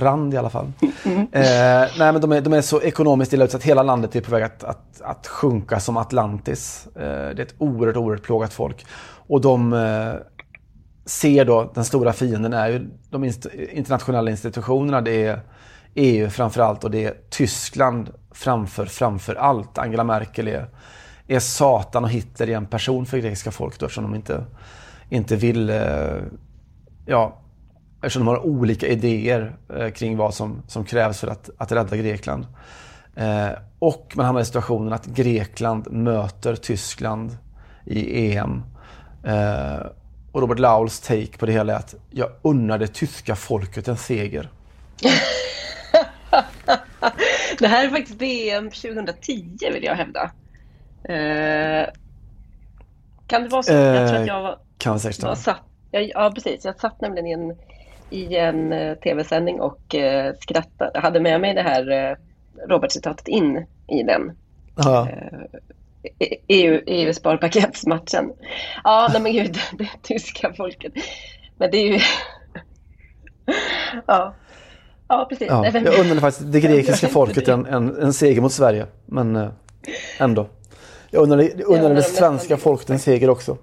rand 0.00 0.34
i 0.34 0.36
alla 0.36 0.50
fall. 0.50 0.72
Eh, 1.04 1.30
nej, 1.32 2.12
men 2.12 2.20
de, 2.20 2.32
är, 2.32 2.40
de 2.40 2.52
är 2.52 2.60
så 2.60 2.82
ekonomiskt 2.82 3.32
illa 3.32 3.44
utsatt. 3.44 3.62
Hela 3.62 3.82
landet 3.82 4.16
är 4.16 4.20
på 4.20 4.30
väg 4.30 4.42
att, 4.42 4.64
att, 4.64 5.00
att 5.00 5.26
sjunka 5.26 5.80
som 5.80 5.96
Atlantis. 5.96 6.88
Eh, 6.96 7.02
det 7.02 7.38
är 7.38 7.40
ett 7.40 7.54
oerhört, 7.58 7.96
oerhört 7.96 8.22
plågat 8.22 8.52
folk. 8.52 8.86
Och 9.26 9.40
de 9.40 9.72
eh, 9.72 10.12
ser 11.08 11.44
då, 11.44 11.72
den 11.74 11.84
stora 11.84 12.12
fienden 12.12 12.52
är 12.52 12.68
ju 12.68 12.90
de 13.10 13.32
internationella 13.72 14.30
institutionerna. 14.30 15.00
Det 15.00 15.26
är 15.26 15.40
EU 15.94 16.30
framför 16.30 16.60
allt 16.60 16.84
och 16.84 16.90
det 16.90 17.04
är 17.04 17.14
Tyskland 17.30 18.10
framför, 18.30 18.86
framför 18.86 19.34
allt. 19.34 19.78
Angela 19.78 20.04
Merkel 20.04 20.48
är, 20.48 20.66
är 21.26 21.38
Satan 21.38 22.04
och 22.04 22.10
Hitler 22.10 22.48
i 22.48 22.52
en 22.52 22.66
person 22.66 23.06
för 23.06 23.18
grekiska 23.18 23.50
folket 23.50 23.82
eftersom 23.82 24.04
de 24.04 24.14
inte, 24.14 24.44
inte 25.08 25.36
vill 25.36 25.70
eh, 25.70 26.16
ja, 27.06 27.40
eftersom 27.96 28.24
de 28.24 28.28
har 28.28 28.46
olika 28.46 28.86
idéer 28.86 29.56
eh, 29.76 29.90
kring 29.90 30.16
vad 30.16 30.34
som, 30.34 30.62
som 30.66 30.84
krävs 30.84 31.20
för 31.20 31.28
att, 31.28 31.50
att 31.58 31.72
rädda 31.72 31.96
Grekland. 31.96 32.46
Eh, 33.16 33.50
och 33.78 34.12
man 34.16 34.26
hamnar 34.26 34.42
i 34.42 34.44
situationen 34.44 34.92
att 34.92 35.06
Grekland 35.06 35.92
möter 35.92 36.56
Tyskland 36.56 37.36
i 37.84 38.32
EM. 38.36 38.62
Eh, 39.24 39.86
och 40.32 40.40
Robert 40.40 40.58
Lauls 40.58 41.00
take 41.00 41.38
på 41.38 41.46
det 41.46 41.52
hela 41.52 41.72
är 41.72 41.76
att 41.76 41.94
jag 42.10 42.30
unnar 42.42 42.78
det 42.78 42.86
tyska 42.88 43.36
folket 43.36 43.88
en 43.88 43.96
seger. 43.96 44.48
Det 47.58 47.66
här 47.66 47.84
är 47.84 47.90
faktiskt 47.90 48.22
VM 48.22 48.70
2010 48.70 49.56
vill 49.72 49.84
jag 49.84 49.94
hävda. 49.94 50.30
Eh, 51.04 51.88
kan 53.26 53.42
det 53.42 53.48
vara 53.48 53.62
så? 53.62 53.72
jag 53.72 54.08
tror 54.08 54.20
att 54.20 54.26
jag 54.26 54.42
var, 54.42 54.58
Kan 54.78 55.00
säga. 55.00 55.28
var 55.28 55.34
satt. 55.34 55.62
Jag, 55.90 56.10
ja, 56.14 56.32
precis. 56.34 56.64
Jag 56.64 56.80
satt 56.80 57.00
nämligen 57.00 57.26
i 57.26 57.32
en, 57.32 57.56
i 58.10 58.36
en 58.36 58.72
eh, 58.72 58.94
tv-sändning 58.94 59.60
och 59.60 59.94
eh, 59.94 60.34
skrattade. 60.40 61.00
hade 61.00 61.20
med 61.20 61.40
mig 61.40 61.54
det 61.54 61.62
här 61.62 61.90
eh, 61.90 62.16
Robert-citatet 62.68 63.28
in 63.28 63.66
i 63.88 64.02
den. 64.02 64.36
EU, 66.48 66.82
EU-sparpaketsmatchen. 66.86 68.32
Ja, 68.84 69.08
nej 69.12 69.22
men 69.22 69.32
gud, 69.32 69.58
det 69.78 69.88
tyska 70.02 70.52
folket. 70.52 70.92
Men 71.56 71.70
det 71.70 71.76
är 71.76 71.92
ju... 71.92 71.98
ja. 74.06 74.34
ja, 75.08 75.26
precis. 75.28 75.48
Ja, 75.48 75.66
jag 75.66 75.98
unnar 75.98 76.20
faktiskt 76.20 76.52
det 76.52 76.60
grekiska 76.60 77.08
folket 77.08 77.48
en, 77.48 77.66
en, 77.66 78.02
en 78.02 78.12
seger 78.12 78.40
mot 78.40 78.52
Sverige. 78.52 78.86
Men 79.06 79.36
eh, 79.36 79.48
ändå. 80.18 80.48
Jag 81.10 81.22
unnar, 81.22 81.38
jag 81.38 81.68
undrar 81.68 81.94
det 81.94 82.02
svenska 82.02 82.56
folket 82.56 82.90
en 82.90 82.98
seger 82.98 83.30
också. 83.30 83.56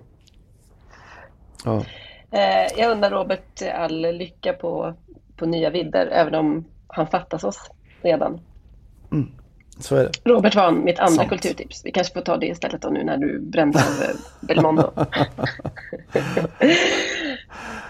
Ja. 1.66 1.84
Eh, 2.32 2.80
jag 2.80 2.92
undrar 2.92 3.12
Robert 3.12 3.62
all 3.76 4.02
lycka 4.02 4.54
på, 4.54 4.94
på 5.36 5.46
nya 5.46 5.70
vidder, 5.70 6.08
även 6.08 6.36
om 6.36 6.66
han 6.88 7.08
fattas 7.08 7.44
oss 7.44 7.72
redan. 8.02 8.40
Så 9.80 9.96
är 9.96 10.04
det. 10.04 10.30
Robert 10.30 10.56
var 10.56 10.72
mitt 10.72 11.00
andra 11.00 11.16
Sant. 11.16 11.30
kulturtips. 11.30 11.86
Vi 11.86 11.92
kanske 11.92 12.14
får 12.14 12.22
ta 12.22 12.38
det 12.38 12.48
istället 12.48 12.82
då 12.82 12.90
nu 12.90 13.04
när 13.04 13.18
du 13.18 13.40
brände 13.40 13.80
av 13.80 14.04
eh, 14.04 14.16
Belmondo. 14.42 14.92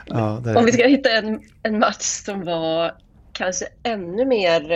Ja, 0.07 0.41
det 0.43 0.55
Om 0.55 0.65
vi 0.65 0.71
ska 0.71 0.87
hitta 0.87 1.09
en, 1.11 1.41
en 1.63 1.79
match 1.79 2.01
som 2.01 2.43
var 2.43 2.91
kanske 3.33 3.65
ännu 3.83 4.25
mer 4.25 4.71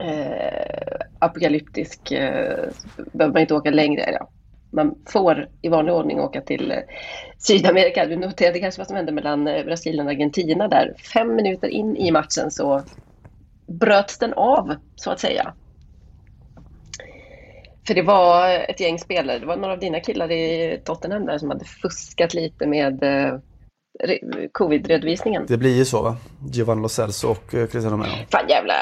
eh, 0.00 1.06
apokalyptisk 1.18 2.12
eh, 2.12 2.68
behöver 2.96 3.32
man 3.32 3.40
inte 3.40 3.54
åka 3.54 3.70
längre. 3.70 4.10
Ja. 4.12 4.28
Man 4.70 4.94
får 5.06 5.48
i 5.62 5.68
vanlig 5.68 5.94
ordning 5.94 6.20
åka 6.20 6.40
till 6.40 6.70
eh, 6.70 6.78
Sydamerika. 7.38 8.06
Du 8.06 8.16
noterade 8.16 8.58
kanske 8.58 8.80
vad 8.80 8.86
som 8.86 8.96
hände 8.96 9.12
mellan 9.12 9.48
eh, 9.48 9.64
Brasilien 9.64 10.06
och 10.06 10.12
Argentina 10.12 10.68
där. 10.68 10.94
Fem 11.14 11.36
minuter 11.36 11.68
in 11.68 11.96
i 11.96 12.10
matchen 12.10 12.50
så 12.50 12.82
bröts 13.66 14.18
den 14.18 14.32
av, 14.32 14.74
så 14.96 15.10
att 15.10 15.20
säga. 15.20 15.54
För 17.86 17.94
det 17.94 18.02
var 18.02 18.48
ett 18.68 18.80
gäng 18.80 18.98
spelare, 18.98 19.38
det 19.38 19.46
var 19.46 19.56
några 19.56 19.72
av 19.72 19.78
dina 19.80 20.00
killar 20.00 20.30
i 20.30 20.80
Tottenham 20.84 21.26
där 21.26 21.38
som 21.38 21.50
hade 21.50 21.64
fuskat 21.64 22.34
lite 22.34 22.66
med 22.66 23.02
eh, 23.02 23.32
re- 24.04 24.48
covid-redovisningen. 24.52 25.44
det 25.48 25.56
blir 25.56 25.76
ju 25.76 25.84
så 25.84 26.02
va? 26.02 26.16
Giovanni 26.52 26.82
Lo 26.82 26.88
Celso 26.88 27.28
och 27.28 27.54
eh, 27.54 27.66
Cristiano 27.66 27.90
Romero. 27.96 28.10
Fan 28.30 28.48
jävla 28.48 28.74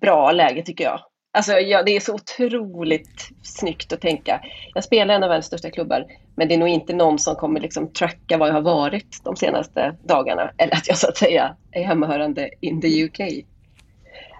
bra 0.00 0.32
läge 0.32 0.62
tycker 0.62 0.84
jag. 0.84 1.00
Alltså 1.38 1.52
ja, 1.52 1.82
det 1.82 1.96
är 1.96 2.00
så 2.00 2.14
otroligt 2.14 3.28
snyggt 3.42 3.92
att 3.92 4.00
tänka. 4.00 4.40
Jag 4.74 4.84
spelar 4.84 5.14
en 5.14 5.22
av 5.22 5.28
världens 5.28 5.46
största 5.46 5.70
klubbar, 5.70 6.04
men 6.36 6.48
det 6.48 6.54
är 6.54 6.58
nog 6.58 6.68
inte 6.68 6.92
någon 6.92 7.18
som 7.18 7.34
kommer 7.34 7.60
liksom 7.60 7.92
tracka 7.92 8.38
var 8.38 8.46
jag 8.46 8.54
har 8.54 8.60
varit 8.60 9.20
de 9.24 9.36
senaste 9.36 9.96
dagarna. 10.04 10.50
Eller 10.58 10.74
att 10.74 10.88
jag 10.88 10.98
så 10.98 11.08
att 11.08 11.16
säga 11.16 11.56
är 11.72 11.82
hemmahörande 11.84 12.50
in 12.60 12.80
the 12.80 13.04
UK. 13.04 13.20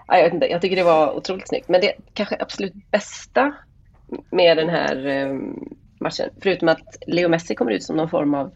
Ja, 0.07 0.17
Jag, 0.17 0.23
vet 0.23 0.33
inte, 0.33 0.45
jag 0.45 0.61
tycker 0.61 0.75
det 0.75 0.83
var 0.83 1.15
otroligt 1.17 1.47
snyggt. 1.47 1.69
Men 1.69 1.81
det 1.81 1.93
kanske 2.13 2.37
absolut 2.39 2.73
bästa 2.91 3.53
med 4.31 4.57
den 4.57 4.69
här 4.69 5.07
eh, 5.07 5.33
matchen, 5.99 6.29
förutom 6.41 6.67
att 6.67 6.97
Leo 7.07 7.29
Messi 7.29 7.55
kommer 7.55 7.71
ut 7.71 7.83
som 7.83 7.97
någon 7.97 8.09
form 8.09 8.33
av 8.33 8.51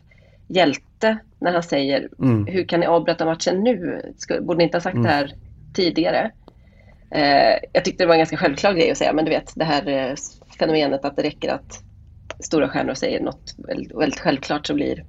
hjälte 0.48 1.18
när 1.40 1.52
han 1.54 1.64
säger 1.64 2.10
hur 2.48 2.64
kan 2.64 2.80
ni 2.80 2.86
avbryta 2.86 3.26
matchen 3.26 3.64
nu? 3.64 4.02
Borde 4.42 4.58
ni 4.58 4.64
inte 4.64 4.78
ha 4.78 4.82
sagt 4.82 5.04
det 5.04 5.10
här 5.10 5.34
tidigare? 5.74 6.32
Eh, 7.12 7.60
jag 7.74 7.86
tyckte 7.86 8.04
det 8.04 8.08
var 8.08 8.14
en 8.14 8.20
ganska 8.20 8.38
självklar 8.38 8.74
grej 8.74 8.92
att 8.92 8.98
säga, 8.98 9.14
men 9.14 9.26
du 9.26 9.32
vet 9.32 9.54
det 9.56 9.66
här 9.66 9.88
eh, 9.88 10.16
fenomenet 10.60 11.06
att 11.06 11.16
det 11.16 11.24
räcker 11.24 11.50
att 11.50 11.84
stora 12.40 12.70
stjärnor 12.70 12.94
säger 12.94 13.20
något 13.20 13.56
väldigt, 13.58 13.98
väldigt 13.98 14.20
självklart 14.20 14.68
så 14.68 14.74
blir, 14.74 15.06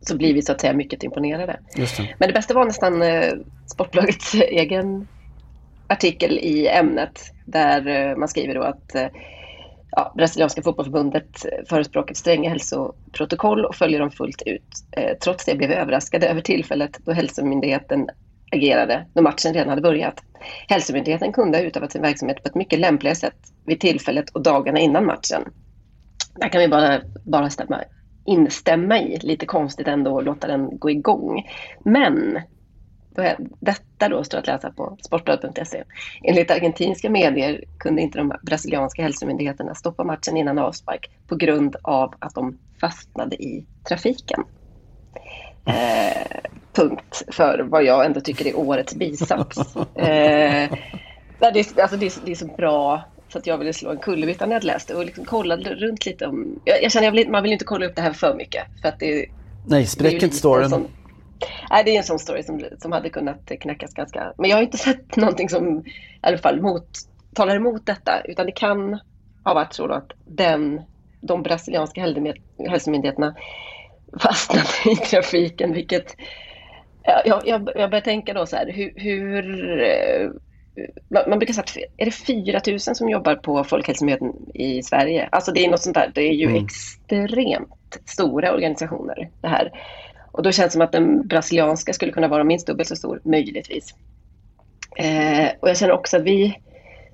så 0.00 0.16
blir 0.16 0.34
vi 0.34 0.42
så 0.42 0.52
att 0.52 0.60
säga 0.60 0.72
mycket 0.72 1.02
imponerade. 1.02 1.60
Det. 1.76 2.16
Men 2.18 2.28
det 2.28 2.32
bästa 2.32 2.54
var 2.54 2.64
nästan 2.64 3.02
eh, 3.02 3.32
Sportbolagets 3.66 4.34
egen 4.50 5.08
artikel 5.90 6.38
i 6.38 6.68
ämnet 6.68 7.20
där 7.46 7.86
eh, 7.86 8.16
man 8.16 8.28
skriver 8.28 8.54
då 8.54 8.62
att 8.62 8.94
eh, 8.94 9.06
ja, 9.90 10.12
brasilianska 10.16 10.62
fotbollsförbundet 10.62 11.44
eh, 11.44 11.64
förespråkar 11.68 12.14
stränga 12.14 12.50
hälsoprotokoll 12.50 13.64
och 13.64 13.74
följer 13.74 14.00
dem 14.00 14.10
fullt 14.10 14.42
ut. 14.46 14.62
Trots 15.24 15.44
det 15.44 15.54
blev 15.54 15.70
vi 15.70 15.76
överraskade 15.76 16.28
över 16.28 16.40
tillfället 16.40 16.98
då 17.04 17.12
hälsomyndigheten 17.12 18.06
agerade 18.52 19.06
när 19.14 19.22
matchen 19.22 19.54
redan 19.54 19.68
hade 19.68 19.82
börjat. 19.82 20.22
Hälsomyndigheten 20.68 21.32
kunde 21.32 21.58
ha 21.58 21.64
utövat 21.64 21.92
sin 21.92 22.02
verksamhet 22.02 22.42
på 22.42 22.48
ett 22.48 22.54
mycket 22.54 22.78
lämpligare 22.78 23.16
sätt 23.16 23.38
vid 23.66 23.80
tillfället 23.80 24.30
och 24.30 24.42
dagarna 24.42 24.78
innan 24.78 25.06
matchen. 25.06 25.44
Där 26.34 26.48
kan 26.48 26.60
vi 26.60 26.68
bara, 26.68 27.00
bara 27.24 27.50
stämma, 27.50 27.80
instämma 28.26 28.98
i. 28.98 29.18
Lite 29.22 29.46
konstigt 29.46 29.88
ändå 29.88 30.18
att 30.18 30.24
låta 30.24 30.46
den 30.46 30.78
gå 30.78 30.90
igång. 30.90 31.48
Men 31.84 32.40
detta 33.60 34.08
då 34.08 34.24
står 34.24 34.38
att 34.38 34.46
läsa 34.46 34.70
på 34.70 34.96
sportbladet.se. 35.02 35.84
Enligt 36.24 36.50
argentinska 36.50 37.10
medier 37.10 37.64
kunde 37.78 38.02
inte 38.02 38.18
de 38.18 38.32
brasilianska 38.42 39.02
hälsomyndigheterna 39.02 39.74
stoppa 39.74 40.04
matchen 40.04 40.36
innan 40.36 40.58
avspark 40.58 41.10
på 41.28 41.36
grund 41.36 41.76
av 41.82 42.14
att 42.18 42.34
de 42.34 42.58
fastnade 42.80 43.36
i 43.36 43.66
trafiken. 43.88 44.44
Eh, 45.66 46.40
punkt 46.72 47.22
för 47.28 47.58
vad 47.58 47.84
jag 47.84 48.06
ändå 48.06 48.20
tycker 48.20 48.46
är 48.46 48.58
årets 48.58 48.94
bisats. 48.94 49.58
Eh, 49.94 50.70
det, 51.52 51.60
är, 51.60 51.80
alltså 51.82 51.96
det, 51.96 52.06
är, 52.06 52.12
det 52.24 52.30
är 52.30 52.34
så 52.36 52.46
bra 52.46 53.02
så 53.28 53.38
att 53.38 53.46
jag 53.46 53.58
ville 53.58 53.72
slå 53.72 53.90
en 53.90 53.98
kullerbytta 53.98 54.46
när 54.46 54.52
jag 54.52 54.64
läste 54.64 54.94
och 54.94 55.04
liksom 55.04 55.24
kollade 55.24 55.74
runt 55.74 56.06
lite 56.06 56.26
om... 56.26 56.60
Jag, 56.64 56.82
jag 56.82 56.92
känner 56.92 57.06
jag 57.06 57.12
vill, 57.12 57.30
man 57.30 57.42
vill 57.42 57.52
inte 57.52 57.64
kolla 57.64 57.86
upp 57.86 57.96
det 57.96 58.02
här 58.02 58.12
för 58.12 58.34
mycket 58.34 58.66
för 58.82 58.88
att 58.88 58.98
det, 58.98 59.26
Nej, 59.66 59.86
spräck 59.86 60.22
inte 60.22 60.36
storyn. 60.36 60.68
sån- 60.70 60.88
Nej, 61.70 61.84
det 61.84 61.90
är 61.90 61.98
en 61.98 62.04
sån 62.04 62.18
story 62.18 62.42
som, 62.42 62.64
som 62.78 62.92
hade 62.92 63.10
kunnat 63.10 63.52
knäckas 63.60 63.94
ganska... 63.94 64.32
Men 64.38 64.50
jag 64.50 64.56
har 64.56 64.62
inte 64.62 64.78
sett 64.78 65.16
någonting 65.16 65.48
som 65.48 65.78
i 65.86 65.92
alla 66.20 66.38
fall 66.38 66.60
mot, 66.62 66.88
talar 67.34 67.56
emot 67.56 67.86
detta. 67.86 68.20
Utan 68.24 68.46
det 68.46 68.52
kan 68.52 69.00
ha 69.44 69.54
varit 69.54 69.72
så 69.72 69.92
att 69.92 70.12
den, 70.26 70.80
de 71.20 71.42
brasilianska 71.42 72.00
hälsomyndigheterna 72.68 73.34
fastnade 74.20 74.92
i 74.92 74.96
trafiken. 74.96 75.72
Vilket... 75.72 76.16
ja, 77.02 77.22
Jag, 77.24 77.42
jag, 77.46 77.70
jag 77.74 77.90
börjar 77.90 78.02
tänka 78.04 78.32
då 78.34 78.46
så 78.46 78.56
här, 78.56 78.72
hur... 78.72 78.92
hur 78.96 79.80
eh, 79.82 80.30
man 81.08 81.22
man 81.30 81.38
brukar 81.38 81.54
säga 81.54 81.62
att 81.64 81.76
är 81.96 82.04
det 82.04 82.10
4 82.10 82.60
000 82.66 82.80
som 82.80 83.08
jobbar 83.08 83.34
på 83.34 83.64
Folkhälsomyndigheten 83.64 84.50
i 84.54 84.82
Sverige? 84.82 85.28
Alltså 85.32 85.52
det 85.52 85.64
är 85.64 85.70
något 85.70 85.80
sånt 85.82 85.94
där. 85.94 86.10
Det 86.14 86.20
är 86.20 86.32
ju 86.32 86.46
Mm. 86.46 86.64
extremt 86.64 87.98
stora 88.06 88.52
organisationer 88.52 89.30
det 89.40 89.48
här. 89.48 89.70
Och 90.32 90.42
då 90.42 90.52
känns 90.52 90.66
det 90.66 90.72
som 90.72 90.82
att 90.82 90.92
den 90.92 91.26
brasilianska 91.28 91.92
skulle 91.92 92.12
kunna 92.12 92.28
vara 92.28 92.44
minst 92.44 92.66
dubbelt 92.66 92.88
så 92.88 92.96
stor, 92.96 93.20
möjligtvis. 93.24 93.94
Eh, 94.96 95.48
och 95.60 95.68
jag 95.68 95.76
känner 95.76 95.92
också 95.94 96.16
att 96.16 96.22
vi, 96.22 96.58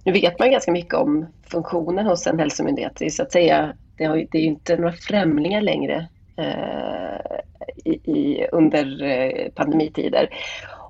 nu 0.04 0.12
vet 0.12 0.38
man 0.38 0.50
ganska 0.50 0.72
mycket 0.72 0.94
om 0.94 1.26
funktionen 1.50 2.06
hos 2.06 2.26
en 2.26 2.38
hälsomyndighet. 2.38 2.92
Det 2.98 3.04
är 3.06 3.10
så 3.10 3.22
att 3.22 3.32
säga, 3.32 3.72
det, 3.96 4.04
har, 4.04 4.16
ju- 4.16 4.26
det 4.30 4.38
är 4.38 4.42
ju 4.42 4.48
inte 4.48 4.76
några 4.76 4.92
främlingar 4.92 5.60
längre 5.60 6.08
eh, 6.36 7.36
i, 7.84 7.90
i, 7.90 8.46
under 8.52 9.02
eh, 9.02 9.48
pandemitider. 9.54 10.28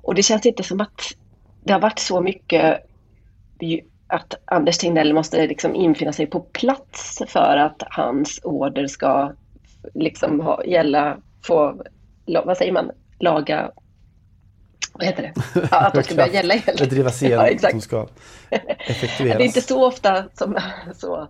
Och 0.01 0.15
det 0.15 0.23
känns 0.23 0.45
inte 0.45 0.63
som 0.63 0.81
att 0.81 1.01
det 1.63 1.73
har 1.73 1.79
varit 1.79 1.99
så 1.99 2.21
mycket 2.21 2.79
att 4.07 4.33
Anders 4.45 4.77
Tegnell 4.77 5.13
måste 5.13 5.47
liksom 5.47 5.75
infinna 5.75 6.13
sig 6.13 6.25
på 6.27 6.39
plats 6.39 7.21
för 7.27 7.57
att 7.57 7.83
hans 7.89 8.39
order 8.43 8.87
ska 8.87 9.31
liksom 9.93 10.39
ha, 10.39 10.65
gälla, 10.65 11.17
få, 11.47 11.83
vad 12.27 12.57
säger 12.57 12.71
man, 12.71 12.91
laga 13.19 13.71
vad 14.93 15.05
heter 15.05 15.23
det? 15.23 15.33
Ja, 15.71 15.87
att 15.87 15.93
de 15.93 16.03
ska 16.03 16.15
börja 16.15 16.27
gälla 16.33 16.53
helt. 16.53 16.77
Det 16.77 16.85
drivas 16.85 17.23
igenom, 17.23 17.45
ja, 17.45 17.51
exakt. 17.51 17.71
som 17.71 17.81
ska 17.81 18.07
effektueras. 18.79 19.37
Det 19.37 19.43
är 19.43 19.45
inte 19.45 19.61
så 19.61 19.87
ofta 19.87 20.25
som 20.33 20.57
så, 20.95 21.27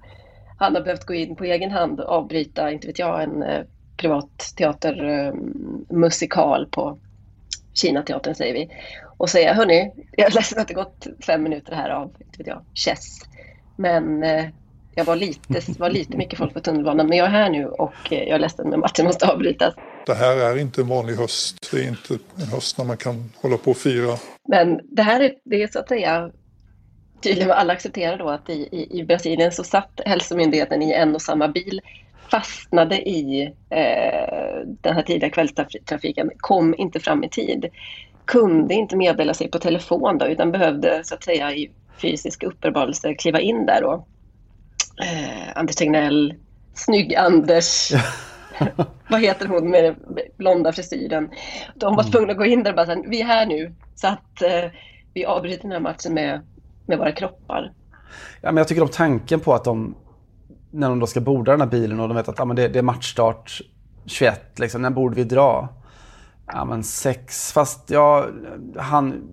han 0.57 0.75
har 0.75 0.81
behövt 0.81 1.05
gå 1.05 1.13
in 1.13 1.35
på 1.35 1.43
egen 1.43 1.71
hand 1.71 1.99
och 1.99 2.09
avbryta, 2.09 2.71
inte 2.71 2.87
vet 2.87 2.99
jag, 2.99 3.23
en 3.23 3.43
eh, 3.43 3.63
privat 3.97 4.53
teatermusikal 4.57 6.63
eh, 6.63 6.69
på 6.69 6.97
Kinateatern 7.73 8.35
säger 8.35 8.53
vi. 8.53 8.69
Och 9.17 9.29
säga, 9.29 9.53
hörni, 9.53 9.91
jag 10.11 10.27
är 10.27 10.31
ledsen 10.31 10.61
att 10.61 10.67
det 10.67 10.73
gått 10.73 11.07
fem 11.25 11.43
minuter 11.43 11.75
här 11.75 11.89
av, 11.89 12.15
inte 12.19 12.37
vet 12.37 12.47
jag, 12.47 12.61
chess. 12.73 13.19
Men 13.75 14.23
eh, 14.23 14.45
jag 14.95 15.05
var 15.05 15.15
lite, 15.15 15.61
var 15.79 15.89
lite 15.89 16.17
mycket 16.17 16.39
folk 16.39 16.53
på 16.53 16.59
tunnelbanan, 16.59 17.07
men 17.07 17.17
jag 17.17 17.27
är 17.27 17.31
här 17.31 17.49
nu 17.49 17.67
och 17.67 18.13
eh, 18.13 18.19
jag 18.19 18.35
är 18.35 18.39
ledsen 18.39 18.69
men 18.69 18.79
matchen 18.79 19.05
måste 19.05 19.27
avbrytas. 19.27 19.73
Det 20.07 20.15
här 20.15 20.37
är 20.37 20.57
inte 20.57 20.81
en 20.81 20.87
vanlig 20.87 21.15
höst. 21.15 21.71
Det 21.71 21.77
är 21.77 21.87
inte 21.87 22.13
en 22.35 22.47
höst 22.47 22.77
när 22.77 22.85
man 22.85 22.97
kan 22.97 23.31
hålla 23.41 23.57
på 23.57 23.71
och 23.71 23.77
fira. 23.77 24.17
Men 24.49 24.79
det 24.83 25.01
här 25.01 25.19
är, 25.19 25.33
det 25.43 25.63
är 25.63 25.67
så 25.67 25.79
att 25.79 25.87
säga 25.87 26.31
tydligen 27.21 27.51
alla 27.51 27.73
accepterar 27.73 28.17
då 28.17 28.29
att 28.29 28.49
i, 28.49 28.53
i, 28.53 28.99
i 28.99 29.03
Brasilien 29.03 29.51
så 29.51 29.63
satt 29.63 30.01
hälsomyndigheten 30.05 30.81
i 30.81 30.93
en 30.93 31.15
och 31.15 31.21
samma 31.21 31.47
bil 31.47 31.81
fastnade 32.31 33.09
i 33.09 33.41
eh, 33.69 34.67
den 34.81 34.95
här 34.95 35.01
tidiga 35.01 35.29
kvällstrafiken, 35.29 36.31
kom 36.37 36.75
inte 36.77 36.99
fram 36.99 37.23
i 37.23 37.29
tid, 37.29 37.65
kunde 38.25 38.73
inte 38.73 38.97
meddela 38.97 39.33
sig 39.33 39.51
på 39.51 39.59
telefon 39.59 40.17
då, 40.17 40.27
utan 40.27 40.51
behövde 40.51 41.01
så 41.03 41.15
att 41.15 41.23
säga 41.23 41.51
i 41.53 41.71
fysisk 42.01 42.43
uppenbarelse 42.43 43.13
kliva 43.13 43.39
in 43.39 43.65
där 43.65 43.81
då. 43.81 44.05
Eh, 45.01 45.57
Anders 45.57 45.75
Tegnell, 45.75 46.33
Snygg-Anders, 46.73 47.91
vad 49.09 49.21
heter 49.21 49.47
hon 49.47 49.69
med 49.69 49.95
blonda 50.37 50.71
frisyren. 50.71 51.29
De 51.75 51.95
var 51.95 52.03
mm. 52.03 52.11
tvungna 52.11 52.31
att 52.31 52.37
gå 52.37 52.45
in 52.45 52.63
där 52.63 52.71
och 52.71 52.75
bara 52.75 52.85
säga, 52.85 53.03
vi 53.07 53.21
är 53.21 53.25
här 53.25 53.45
nu, 53.45 53.75
så 53.95 54.07
att 54.07 54.41
eh, 54.41 54.71
vi 55.13 55.25
avbryter 55.25 55.61
den 55.61 55.71
här 55.71 55.79
matchen 55.79 56.13
med, 56.13 56.41
med 56.85 56.97
våra 56.97 57.11
kroppar. 57.11 57.73
Ja, 58.41 58.51
men 58.51 58.57
jag 58.57 58.67
tycker 58.67 58.81
om 58.81 58.87
tanken 58.87 59.39
på 59.39 59.53
att 59.53 59.63
de 59.63 59.95
när 60.71 60.89
de 60.89 60.99
då 60.99 61.07
ska 61.07 61.21
borda 61.21 61.51
den 61.51 61.61
här 61.61 61.67
bilen 61.67 61.99
och 61.99 62.07
de 62.07 62.17
vet 62.17 62.29
att 62.29 62.39
ah, 62.39 62.45
men 62.45 62.55
det, 62.55 62.67
det 62.67 62.79
är 62.79 62.83
matchstart 62.83 63.61
21, 64.05 64.59
liksom, 64.59 64.81
när 64.81 64.89
borde 64.89 65.15
vi 65.15 65.23
dra? 65.23 65.69
Ja 66.47 66.65
men 66.65 66.83
sex, 66.83 67.51
fast 67.53 67.89
ja, 67.89 68.25
han... 68.77 69.29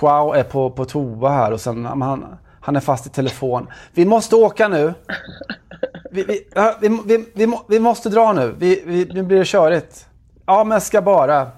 Joao 0.00 0.32
är 0.32 0.42
på, 0.42 0.70
på 0.70 0.84
toa 0.84 1.30
här 1.30 1.52
och 1.52 1.60
sen, 1.60 1.84
han, 1.84 2.24
han 2.60 2.76
är 2.76 2.80
fast 2.80 3.06
i 3.06 3.10
telefon. 3.10 3.66
Vi 3.92 4.04
måste 4.04 4.36
åka 4.36 4.68
nu! 4.68 4.94
Vi, 6.10 6.22
vi, 6.22 6.44
vi, 6.80 6.88
vi, 7.04 7.24
vi, 7.34 7.58
vi 7.68 7.78
måste 7.78 8.08
dra 8.08 8.32
nu, 8.32 8.54
vi, 8.58 8.82
vi, 8.86 9.04
nu 9.04 9.22
blir 9.22 9.38
det 9.38 9.44
körigt. 9.44 10.06
Ja 10.46 10.64
men 10.64 10.74
jag 10.74 10.82
ska 10.82 11.02
bara. 11.02 11.50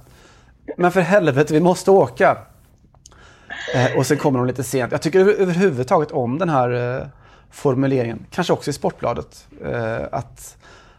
Men 0.76 0.92
för 0.92 1.00
helvete, 1.00 1.54
vi 1.54 1.60
måste 1.60 1.90
åka. 1.90 2.38
Eh, 3.74 3.98
och 3.98 4.06
sen 4.06 4.18
kommer 4.18 4.38
de 4.38 4.46
lite 4.46 4.64
sent. 4.64 4.92
Jag 4.92 5.02
tycker 5.02 5.20
överhuvudtaget 5.20 6.10
om 6.10 6.38
den 6.38 6.48
här 6.48 6.98
eh, 7.00 7.06
formuleringen, 7.50 8.26
kanske 8.30 8.52
också 8.52 8.70
i 8.70 8.72
Sportbladet, 8.72 9.48
eh, 9.64 10.02
att 10.12 10.56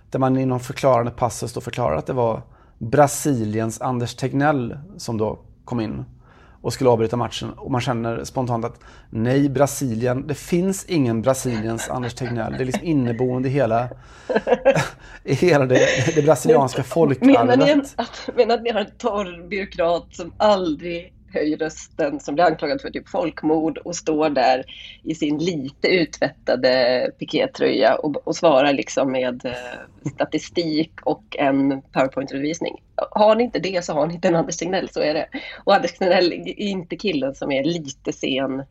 där 0.09 0.19
man 0.19 0.37
i 0.37 0.45
någon 0.45 0.59
förklarande 0.59 1.11
passus 1.11 1.53
då 1.53 1.61
förklarar 1.61 1.95
att 1.95 2.05
det 2.05 2.13
var 2.13 2.41
Brasiliens 2.77 3.81
Anders 3.81 4.15
Tegnell 4.15 4.77
som 4.97 5.17
då 5.17 5.39
kom 5.65 5.79
in 5.79 6.05
och 6.61 6.73
skulle 6.73 6.89
avbryta 6.89 7.17
matchen. 7.17 7.49
Och 7.49 7.71
man 7.71 7.81
känner 7.81 8.23
spontant 8.23 8.65
att 8.65 8.79
nej, 9.09 9.49
Brasilien, 9.49 10.27
det 10.27 10.35
finns 10.35 10.85
ingen 10.85 11.21
Brasiliens 11.21 11.89
Anders 11.89 12.13
Tegnell. 12.13 12.51
Det 12.51 12.63
är 12.63 12.65
liksom 12.65 12.83
inneboende 12.83 13.49
i 13.49 13.51
hela, 13.51 13.89
i 15.23 15.33
hela 15.33 15.65
det, 15.65 16.15
det 16.15 16.21
brasilianska 16.21 16.83
folkarvet. 16.83 17.47
Menar 17.47 17.57
ni, 17.57 17.81
att, 17.95 18.29
menar 18.35 18.47
ni 18.47 18.53
att 18.53 18.63
ni 18.63 18.71
har 18.71 18.79
en 18.79 18.91
torr 18.97 19.47
byråkrat 19.49 20.07
som 20.11 20.33
aldrig 20.37 21.13
höjer 21.33 21.57
rösten, 21.57 22.19
som 22.19 22.35
blir 22.35 22.45
anklagad 22.45 22.81
för 22.81 22.89
typ 22.89 23.09
folkmord 23.09 23.77
och 23.77 23.95
står 23.95 24.29
där 24.29 24.63
i 25.03 25.15
sin 25.15 25.37
lite 25.37 25.87
utvättade 25.87 27.07
pikétröja 27.19 27.95
och, 27.95 28.27
och 28.27 28.35
svarar 28.35 28.73
liksom 28.73 29.11
med 29.11 29.45
eh, 29.45 30.09
statistik 30.13 30.91
och 31.03 31.35
en 31.39 31.81
powerpoint-redovisning. 31.81 32.83
Har 32.95 33.35
ni 33.35 33.43
inte 33.43 33.59
det 33.59 33.85
så 33.85 33.93
har 33.93 34.07
ni 34.07 34.13
inte 34.13 34.27
en 34.27 34.35
Anders 34.35 34.57
Tegnell, 34.57 34.89
så 34.89 35.01
är 35.01 35.13
det. 35.13 35.27
Och 35.63 35.75
Anders 35.75 35.91
Tegnell 35.91 36.33
är 36.33 36.59
inte 36.59 36.95
killen 36.95 37.35
som 37.35 37.51
är 37.51 37.63
lite 37.63 38.13
sen 38.13 38.63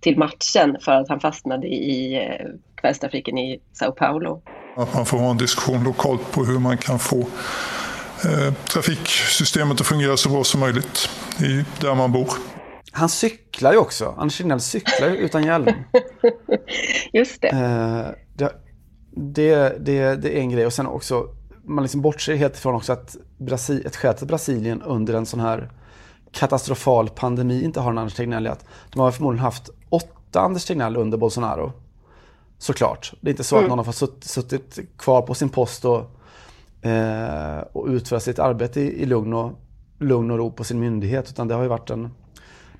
till 0.00 0.18
matchen 0.18 0.76
för 0.80 0.92
att 0.92 1.08
han 1.08 1.20
fastnade 1.20 1.66
i 1.66 2.14
eh, 2.14 2.46
kvällstrafiken 2.74 3.38
i 3.38 3.60
Sao 3.72 3.92
Paulo. 3.92 4.42
Att 4.76 4.94
man 4.94 5.06
får 5.06 5.18
ha 5.18 5.30
en 5.30 5.36
diskussion 5.36 5.84
lokalt 5.84 6.32
på 6.32 6.44
hur 6.44 6.58
man 6.58 6.78
kan 6.78 6.98
få 6.98 7.26
Eh, 8.24 8.54
trafiksystemet 8.54 9.80
att 9.80 9.86
fungera 9.86 10.16
så 10.16 10.28
bra 10.28 10.44
som 10.44 10.60
möjligt 10.60 11.08
i, 11.40 11.64
där 11.80 11.94
man 11.94 12.12
bor. 12.12 12.28
Han 12.92 13.08
cyklar 13.08 13.72
ju 13.72 13.78
också. 13.78 14.14
Anders 14.18 14.38
Tegnell 14.38 14.60
cyklar 14.60 15.08
ju 15.08 15.16
utan 15.16 15.44
hjälm. 15.44 15.68
Just 17.12 17.42
det. 17.42 17.48
Eh, 17.48 18.06
det, 18.34 18.52
det, 19.16 19.84
det. 19.84 20.16
det, 20.16 20.36
är 20.36 20.40
en 20.40 20.50
grej. 20.50 20.66
Och 20.66 20.72
sen 20.72 20.86
också, 20.86 21.28
man 21.64 21.84
liksom 21.84 22.02
bortser 22.02 22.34
helt 22.34 22.56
ifrån 22.56 22.74
också 22.74 22.92
att 22.92 23.16
Brasil, 23.38 23.86
ett 23.86 23.96
skäl 23.96 24.14
till 24.14 24.26
Brasilien 24.26 24.82
under 24.82 25.14
en 25.14 25.26
sån 25.26 25.40
här 25.40 25.70
katastrofal 26.32 27.08
pandemi 27.08 27.64
inte 27.64 27.80
har 27.80 27.90
en 27.90 27.98
Anders 27.98 28.14
Tegnell 28.14 28.46
är 28.46 28.50
att 28.50 28.64
de 28.92 29.00
har 29.00 29.10
förmodligen 29.10 29.44
haft 29.44 29.70
åtta 29.88 30.40
Anders 30.40 30.64
Tegnell 30.64 30.96
under 30.96 31.18
Bolsonaro. 31.18 31.72
Såklart. 32.58 33.12
Det 33.20 33.28
är 33.28 33.32
inte 33.32 33.44
så 33.44 33.56
mm. 33.56 33.64
att 33.64 33.68
någon 33.68 33.78
har 33.78 33.92
fått 33.92 34.24
suttit 34.24 34.78
kvar 34.98 35.22
på 35.22 35.34
sin 35.34 35.48
post 35.48 35.84
och 35.84 36.19
och 37.72 37.86
utföra 37.86 38.20
sitt 38.20 38.38
arbete 38.38 38.80
i, 38.80 39.06
lugn, 39.06 39.32
och, 39.32 39.52
lugn 39.98 40.30
och 40.30 40.38
ro 40.38 40.52
på 40.52 40.64
sin 40.64 40.80
myndighet. 40.80 41.30
Utan 41.30 41.48
det 41.48 41.54
har 41.54 41.62
ju 41.62 41.68
varit 41.68 41.90
en, 41.90 42.10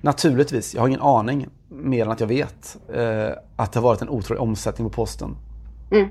naturligtvis, 0.01 0.73
jag 0.73 0.81
har 0.81 0.87
ingen 0.87 1.01
aning 1.01 1.47
mer 1.69 2.05
än 2.05 2.11
att 2.11 2.19
jag 2.19 2.27
vet 2.27 2.77
eh, 2.93 3.29
att 3.55 3.71
det 3.71 3.79
har 3.79 3.83
varit 3.83 4.01
en 4.01 4.09
otrolig 4.09 4.41
omsättning 4.41 4.89
på 4.89 4.93
posten. 4.93 5.37
Mm. 5.91 6.09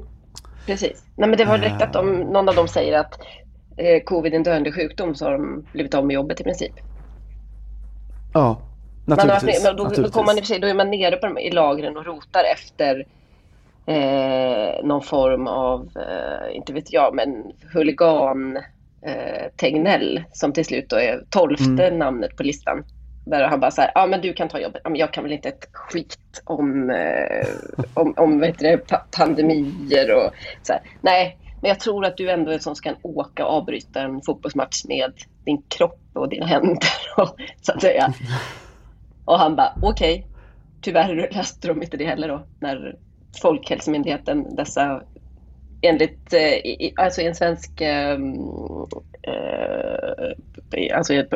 Precis. 0.67 1.05
Nej, 1.17 1.29
men 1.29 1.39
det 1.39 1.45
var 1.45 1.59
direkt 1.59 1.83
att 1.83 1.97
om 1.97 2.13
någon 2.13 2.49
av 2.49 2.55
dem 2.55 2.69
säger 2.69 2.99
att 2.99 3.21
eh, 3.77 4.03
covid 4.05 4.33
är 4.33 4.37
en 4.37 4.43
döende 4.43 4.73
sjukdom 4.73 5.15
så 5.15 5.25
har 5.25 5.33
de 5.33 5.65
blivit 5.73 5.95
av 5.95 6.07
med 6.07 6.15
jobbet 6.15 6.41
i 6.41 6.45
princip. 6.45 6.73
Ja, 8.35 8.61
naturligtvis. 9.07 9.65
Man, 9.65 9.77
då, 9.77 9.83
naturligtvis. 9.83 10.15
Då, 10.15 10.23
man 10.23 10.39
i 10.39 10.43
sig, 10.43 10.59
då 10.59 10.67
är 10.67 10.75
man 10.75 10.91
nere 10.91 11.17
på, 11.17 11.41
i 11.41 11.51
lagren 11.51 11.97
och 11.97 12.07
rotar 12.07 12.45
efter 12.53 13.07
eh, 13.87 14.85
någon 14.85 15.03
form 15.03 15.47
av, 15.47 15.91
eh, 15.97 16.57
inte 16.57 16.73
vet 16.73 16.93
jag, 16.93 17.15
men 17.15 17.53
huligan 17.73 18.57
eh, 19.03 19.51
Tegnell 19.57 20.25
som 20.33 20.53
till 20.53 20.65
slut 20.65 20.89
då 20.89 20.97
är 20.97 21.25
tolfte 21.31 21.87
mm. 21.87 21.99
namnet 21.99 22.37
på 22.37 22.43
listan. 22.43 22.85
Där 23.27 23.49
han 23.49 23.61
bara 23.61 23.71
så 23.71 23.81
här, 23.81 23.93
ja 23.95 24.07
men 24.07 24.21
du 24.21 24.33
kan 24.33 24.49
ta 24.49 24.61
jobbet. 24.61 24.81
Ja, 24.85 24.91
men 24.91 24.99
jag 24.99 25.13
kan 25.13 25.25
väl 25.25 25.33
inte 25.33 25.49
ett 25.49 25.69
skit 25.73 26.43
om, 26.45 26.91
eh, 26.91 27.47
om, 27.95 28.15
om 28.17 28.41
vet 28.41 28.59
det, 28.59 28.91
pandemier 29.17 30.15
och 30.15 30.33
så 30.63 30.73
här. 30.73 30.83
Nej, 31.01 31.39
men 31.61 31.69
jag 31.69 31.81
tror 31.81 32.05
att 32.05 32.17
du 32.17 32.31
ändå 32.31 32.51
är 32.51 32.55
en 32.55 32.61
som 32.61 32.75
kan 32.75 32.97
åka 33.03 33.47
och 33.47 33.53
avbryta 33.53 34.01
en 34.01 34.23
fotbollsmatch 34.23 34.85
med 34.85 35.13
din 35.45 35.63
kropp 35.63 36.01
och 36.13 36.29
dina 36.29 36.47
händer. 36.47 36.89
Och, 37.17 37.37
så 37.61 37.73
att 37.73 37.81
säga. 37.81 38.13
Och 39.25 39.39
han 39.39 39.57
bara, 39.57 39.73
okej. 39.83 40.19
Okay. 40.19 40.27
Tyvärr 40.83 41.29
löste 41.35 41.69
de 41.69 41.83
inte 41.83 41.97
det 41.97 42.05
heller 42.05 42.29
då 42.29 42.47
när 42.61 42.97
Folkhälsomyndigheten 43.43 44.57
dessa 44.57 45.03
enligt, 45.83 46.33
eh, 46.33 46.91
alltså 46.97 47.21
i 47.21 47.27
en 47.27 47.35
svensk, 47.35 47.81
ehm, 47.81 48.35
eh, 49.23 50.97
alltså 50.97 51.15
i 51.15 51.19
ett, 51.19 51.35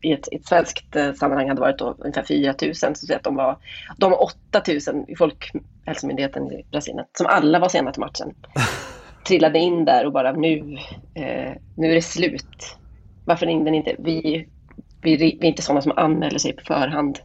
i 0.00 0.12
ett, 0.12 0.28
ett 0.32 0.46
svenskt 0.46 0.96
eh, 0.96 1.12
sammanhang 1.12 1.48
hade 1.48 1.60
varit 1.60 1.78
då 1.78 1.96
ungefär 1.98 2.22
4 2.22 2.54
000, 2.62 2.74
så 2.74 3.14
att 3.14 3.24
de 3.24 3.34
var, 3.34 3.58
de 3.98 4.10
var 4.10 4.22
8 4.22 4.62
000 4.92 5.04
i 5.08 5.16
Folkhälsomyndigheten 5.16 6.52
i 6.52 6.66
Brasilien, 6.70 7.06
som 7.12 7.26
alla 7.26 7.58
var 7.58 7.68
sena 7.68 7.92
till 7.92 8.00
matchen. 8.00 8.34
Trillade 9.26 9.58
in 9.58 9.84
där 9.84 10.06
och 10.06 10.12
bara 10.12 10.32
nu, 10.32 10.78
nu 11.74 11.90
är 11.90 11.94
det 11.94 12.02
slut. 12.02 12.76
Varför 13.24 13.46
ringde 13.46 13.70
ni 13.70 13.76
inte? 13.76 13.96
Vi, 13.98 14.48
vi, 15.02 15.16
vi 15.16 15.38
är 15.40 15.44
inte 15.44 15.62
sådana 15.62 15.82
som 15.82 15.92
anmäler 15.96 16.38
sig 16.38 16.52
på 16.52 16.64
förhand. 16.64 17.18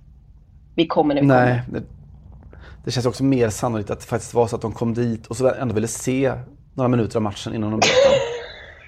Vi 0.76 0.88
kommer 0.88 1.16
när 1.16 1.22
vi 1.22 1.28
Nej, 1.28 1.62
kommer 1.66 1.84
det 2.86 2.92
känns 2.92 3.06
också 3.06 3.24
mer 3.24 3.50
sannolikt 3.50 3.90
att 3.90 4.00
det 4.00 4.06
faktiskt 4.06 4.34
var 4.34 4.48
så 4.48 4.56
att 4.56 4.62
de 4.62 4.72
kom 4.72 4.94
dit 4.94 5.28
och 5.28 5.38
så 5.38 5.54
ändå 5.54 5.76
ville 5.76 5.88
se 5.88 6.34
några 6.74 6.88
minuter 6.88 7.16
av 7.16 7.22
matchen 7.22 7.56
innan 7.56 7.72
de 7.72 7.80
bröt 7.80 8.22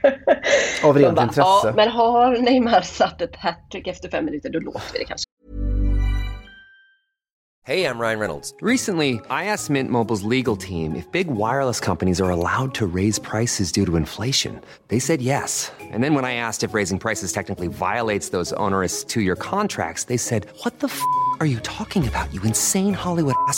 Av 0.83 0.97
rent 0.97 1.15
bara, 1.15 1.23
intresse. 1.23 1.41
Ja, 1.41 1.73
men 1.75 1.89
har 1.89 2.37
Neymar 2.37 2.81
satt 2.81 3.21
ett 3.21 3.35
hattrick 3.35 3.87
efter 3.87 4.09
fem 4.09 4.25
minuter, 4.25 4.49
då 4.49 4.59
låter 4.59 4.93
vi 4.93 4.99
det 4.99 5.05
kanske. 5.05 5.25
Hey, 7.65 7.85
I'm 7.85 7.97
Ryan 7.97 8.19
Reynolds. 8.19 8.53
Recently, 8.59 9.21
I 9.29 9.45
asked 9.45 9.69
Mint 9.69 9.89
Mobile's 9.89 10.23
legal 10.23 10.57
team 10.57 10.97
if 10.97 11.09
big 11.13 11.27
wireless 11.27 11.79
companies 11.79 12.19
are 12.19 12.29
allowed 12.29 12.75
to 12.75 12.85
raise 12.85 13.19
prices 13.19 13.71
due 13.71 13.85
to 13.85 13.95
inflation. 13.95 14.59
They 14.89 14.99
said 14.99 15.21
yes. 15.21 15.71
And 15.79 16.03
then 16.03 16.13
when 16.13 16.25
I 16.25 16.33
asked 16.33 16.65
if 16.65 16.73
raising 16.73 16.99
prices 16.99 17.31
technically 17.31 17.69
violates 17.69 18.31
those 18.31 18.51
onerous 18.53 19.05
two 19.05 19.21
year 19.21 19.37
contracts, 19.37 20.03
they 20.05 20.17
said, 20.17 20.45
What 20.63 20.79
the 20.81 20.87
f 20.87 21.01
are 21.39 21.45
you 21.45 21.59
talking 21.61 22.05
about, 22.05 22.33
you 22.33 22.41
insane 22.43 22.93
Hollywood 22.93 23.35
ass? 23.47 23.57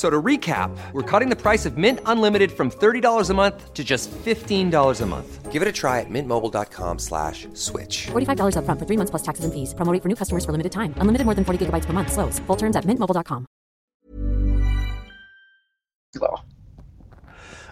F- 0.00 0.06
So 0.06 0.10
to 0.10 0.22
recap, 0.22 0.70
we're 0.92 1.20
cutting 1.20 1.36
the 1.36 1.50
price 1.50 1.68
of 1.68 1.76
Mint 1.76 1.98
Unlimited 2.06 2.50
from 2.52 2.70
$30 2.70 3.30
a 3.30 3.34
month 3.34 3.74
to 3.74 3.82
just 3.84 4.10
$15 4.24 5.02
a 5.02 5.06
month. 5.06 5.52
Give 5.52 5.62
it 5.62 5.68
a 5.68 5.72
try 5.72 6.00
at 6.00 6.06
mintmobile.com 6.10 6.98
slash 6.98 7.48
switch. 7.54 8.08
$45 8.12 8.54
upfront 8.56 8.78
for 8.78 8.86
three 8.86 8.96
months 8.96 9.10
plus 9.10 9.22
taxes 9.22 9.44
and 9.44 9.52
fees. 9.52 9.74
Promo 9.74 9.92
rate 9.92 10.02
for 10.02 10.08
new 10.08 10.16
customers 10.16 10.44
for 10.44 10.52
limited 10.52 10.72
time. 10.72 10.94
Unlimited 11.00 11.26
more 11.26 11.34
than 11.34 11.44
40 11.44 11.58
gigabytes 11.66 11.86
per 11.86 11.92
month. 11.92 12.12
Slows. 12.12 12.40
Full 12.46 12.56
terms 12.56 12.76
at 12.76 12.84
mintmobile.com. 12.84 13.44
Ja. 16.20 16.40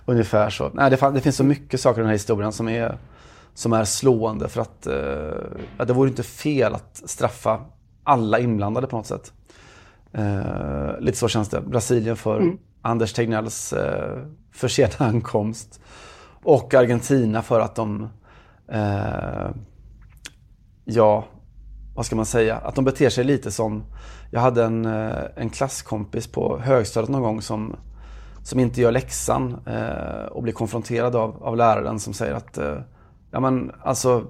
Ungefär 0.07 0.51
så. 0.51 0.71
Nej, 0.75 0.91
det, 0.91 1.11
det 1.15 1.21
finns 1.21 1.37
så 1.37 1.45
mycket 1.45 1.81
saker 1.81 2.01
i 2.01 2.03
den 2.03 2.07
här 2.09 2.15
historien 2.15 2.53
som 2.53 2.69
är, 2.69 2.99
som 3.55 3.73
är 3.73 3.85
slående 3.85 4.49
för 4.49 4.61
att 4.61 4.87
eh, 4.87 4.95
ja, 5.79 5.85
det 5.85 5.93
vore 5.93 6.09
inte 6.09 6.23
fel 6.23 6.75
att 6.75 7.03
straffa 7.05 7.61
alla 8.05 8.39
inblandade 8.39 8.87
på 8.87 8.97
något 8.97 9.07
sätt. 9.07 9.33
Eh, 10.13 11.01
lite 11.01 11.19
så 11.19 11.29
känns 11.29 11.49
det. 11.49 11.61
Brasilien 11.61 12.17
för 12.17 12.53
Anders 12.83 13.13
Tegnells 13.13 13.73
eh, 13.73 14.19
för 14.53 14.69
sen 14.69 14.91
ankomst 14.99 15.81
och 16.43 16.75
Argentina 16.75 17.43
för 17.43 17.61
att 17.61 17.75
de 17.75 18.09
eh, 18.69 19.51
ja, 20.85 21.25
vad 21.95 22.07
ska 22.07 22.17
man 22.17 22.27
säga, 22.27 22.57
att 22.57 22.75
de 22.75 22.85
beter 22.85 23.11
sig 23.11 23.25
lite 23.25 23.51
som, 23.51 23.85
jag 24.31 24.41
hade 24.41 24.65
en, 24.65 24.85
eh, 24.85 25.25
en 25.37 25.51
klasskompis 25.51 26.27
på 26.27 26.59
högstadiet 26.59 27.11
någon 27.11 27.23
gång 27.23 27.43
som, 27.43 27.77
som 28.43 28.61
inte 28.61 28.81
gör 28.81 28.93
läxan 28.93 29.57
eh, 29.67 30.25
och 30.31 30.43
blir 30.43 30.53
konfronterad 30.53 31.17
av, 31.17 31.43
av 31.43 31.57
läraren 31.57 31.99
som 31.99 32.13
säger 32.13 32.35
att, 32.35 32.59
eh, 32.59 32.79
ja 33.31 33.41
men 33.41 33.73
alltså, 33.83 34.25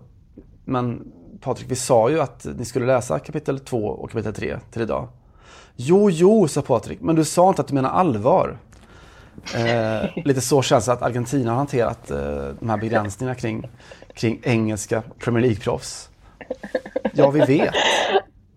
men 0.64 1.12
Patrik 1.40 1.70
vi 1.70 1.76
sa 1.76 2.10
ju 2.10 2.20
att 2.20 2.46
ni 2.56 2.64
skulle 2.64 2.86
läsa 2.86 3.18
kapitel 3.18 3.58
2 3.58 3.86
och 3.86 4.10
kapitel 4.10 4.34
3 4.34 4.58
till 4.70 4.82
idag. 4.82 5.08
Jo, 5.80 6.10
jo, 6.10 6.48
sa 6.48 6.62
Patrik, 6.62 7.00
men 7.00 7.16
du 7.16 7.24
sa 7.24 7.48
inte 7.48 7.62
att 7.62 7.68
du 7.68 7.74
menar 7.74 7.90
allvar. 7.90 8.58
Eh, 9.56 10.24
lite 10.24 10.40
så 10.40 10.62
känns 10.62 10.86
det 10.86 10.92
att 10.92 11.02
Argentina 11.02 11.50
har 11.50 11.56
hanterat 11.56 12.10
eh, 12.10 12.48
de 12.60 12.70
här 12.70 12.76
begränsningarna 12.76 13.34
kring, 13.34 13.68
kring 14.14 14.40
engelska 14.42 15.02
Premier 15.18 15.44
League-proffs. 15.44 16.08
Ja, 17.14 17.30
vi 17.30 17.40
vet. 17.40 17.74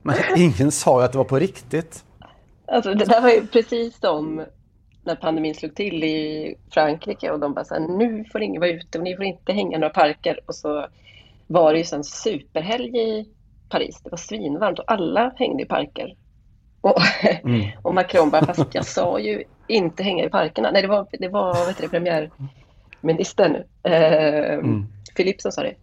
Men 0.01 0.15
ingen 0.37 0.71
sa 0.71 0.99
ju 0.99 1.05
att 1.05 1.11
det 1.11 1.17
var 1.17 1.25
på 1.25 1.39
riktigt. 1.39 2.03
Alltså, 2.65 2.93
det 2.93 3.05
där 3.05 3.21
var 3.21 3.29
ju 3.29 3.47
precis 3.47 3.99
som 3.99 4.45
när 5.03 5.15
pandemin 5.15 5.55
slog 5.55 5.75
till 5.75 6.03
i 6.03 6.55
Frankrike 6.71 7.31
och 7.31 7.39
de 7.39 7.53
bara 7.53 7.65
så 7.65 7.73
här, 7.73 7.81
nu 7.81 8.25
får 8.31 8.41
ingen 8.41 8.59
vara 8.59 8.71
ute 8.71 8.97
och 8.97 9.03
ni 9.03 9.15
får 9.15 9.25
inte 9.25 9.53
hänga 9.53 9.77
i 9.77 9.79
några 9.79 9.93
parker. 9.93 10.39
Och 10.45 10.55
så 10.55 10.87
var 11.47 11.73
det 11.73 11.79
ju 11.79 11.85
en 11.95 12.03
superhelg 12.03 12.97
i 12.97 13.25
Paris. 13.69 14.01
Det 14.03 14.09
var 14.09 14.17
svinvarmt 14.17 14.79
och 14.79 14.91
alla 14.91 15.33
hängde 15.35 15.63
i 15.63 15.65
parker. 15.65 16.15
Och, 16.81 16.95
och 17.81 17.93
Macron 17.93 18.29
bara, 18.29 18.45
fast 18.45 18.75
jag 18.75 18.85
sa 18.85 19.19
ju 19.19 19.43
inte 19.67 20.03
hänga 20.03 20.25
i 20.25 20.29
parkerna. 20.29 20.71
Nej, 20.71 20.81
det 20.81 20.87
var, 20.87 21.07
det 21.19 21.27
var 21.27 21.67
vet 21.67 21.77
du, 21.77 21.89
premiärministern 21.89 23.55
eh, 23.83 24.59
Philippe 25.15 25.41
som 25.41 25.51
sa 25.51 25.63
det. 25.63 25.75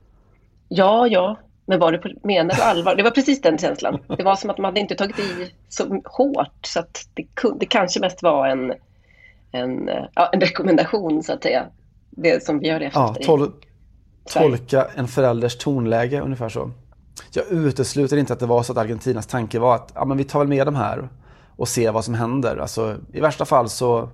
Ja, 0.68 1.06
ja, 1.06 1.36
men 1.66 1.78
var 1.78 1.92
det 1.92 1.98
på, 1.98 2.08
menar 2.22 2.54
du 2.54 2.62
allvar? 2.62 2.94
Det 2.94 3.02
var 3.02 3.10
precis 3.10 3.42
den 3.42 3.58
känslan. 3.58 3.98
Det 4.16 4.22
var 4.22 4.36
som 4.36 4.50
att 4.50 4.58
man 4.58 4.64
hade 4.64 4.80
inte 4.80 4.94
tagit 4.94 5.18
i 5.18 5.52
så 5.68 6.00
hårt 6.04 6.66
så 6.66 6.80
att 6.80 7.08
det, 7.14 7.22
kunde, 7.34 7.58
det 7.58 7.66
kanske 7.66 8.00
mest 8.00 8.22
var 8.22 8.48
en, 8.48 8.72
en, 9.52 9.90
ja, 10.14 10.30
en 10.32 10.40
rekommendation 10.40 11.22
så 11.22 11.32
att 11.32 11.42
säga. 11.42 11.66
Det 12.10 12.44
som 12.44 12.58
vi 12.58 12.70
har 12.70 12.80
levt 12.80 12.94
Ja, 12.94 13.10
efter 13.10 13.22
i 13.22 13.24
tol 13.24 13.52
tolka 14.32 14.86
en 14.94 15.08
förälders 15.08 15.58
tonläge 15.58 16.20
ungefär 16.20 16.48
så. 16.48 16.70
Jag 17.32 17.46
utesluter 17.46 18.16
inte 18.16 18.32
att 18.32 18.40
det 18.40 18.46
var 18.46 18.62
så 18.62 18.72
att 18.72 18.78
Argentinas 18.78 19.26
tanke 19.26 19.58
var 19.58 19.74
att 19.74 19.92
ja, 19.94 20.04
men 20.04 20.16
vi 20.16 20.24
tar 20.24 20.38
väl 20.38 20.48
med 20.48 20.66
de 20.66 20.74
här 20.74 21.08
och 21.56 21.68
ser 21.68 21.92
vad 21.92 22.04
som 22.04 22.14
händer. 22.14 22.56
Alltså, 22.56 22.96
I 23.12 23.20
värsta 23.20 23.44
fall 23.44 23.68
så, 23.68 24.08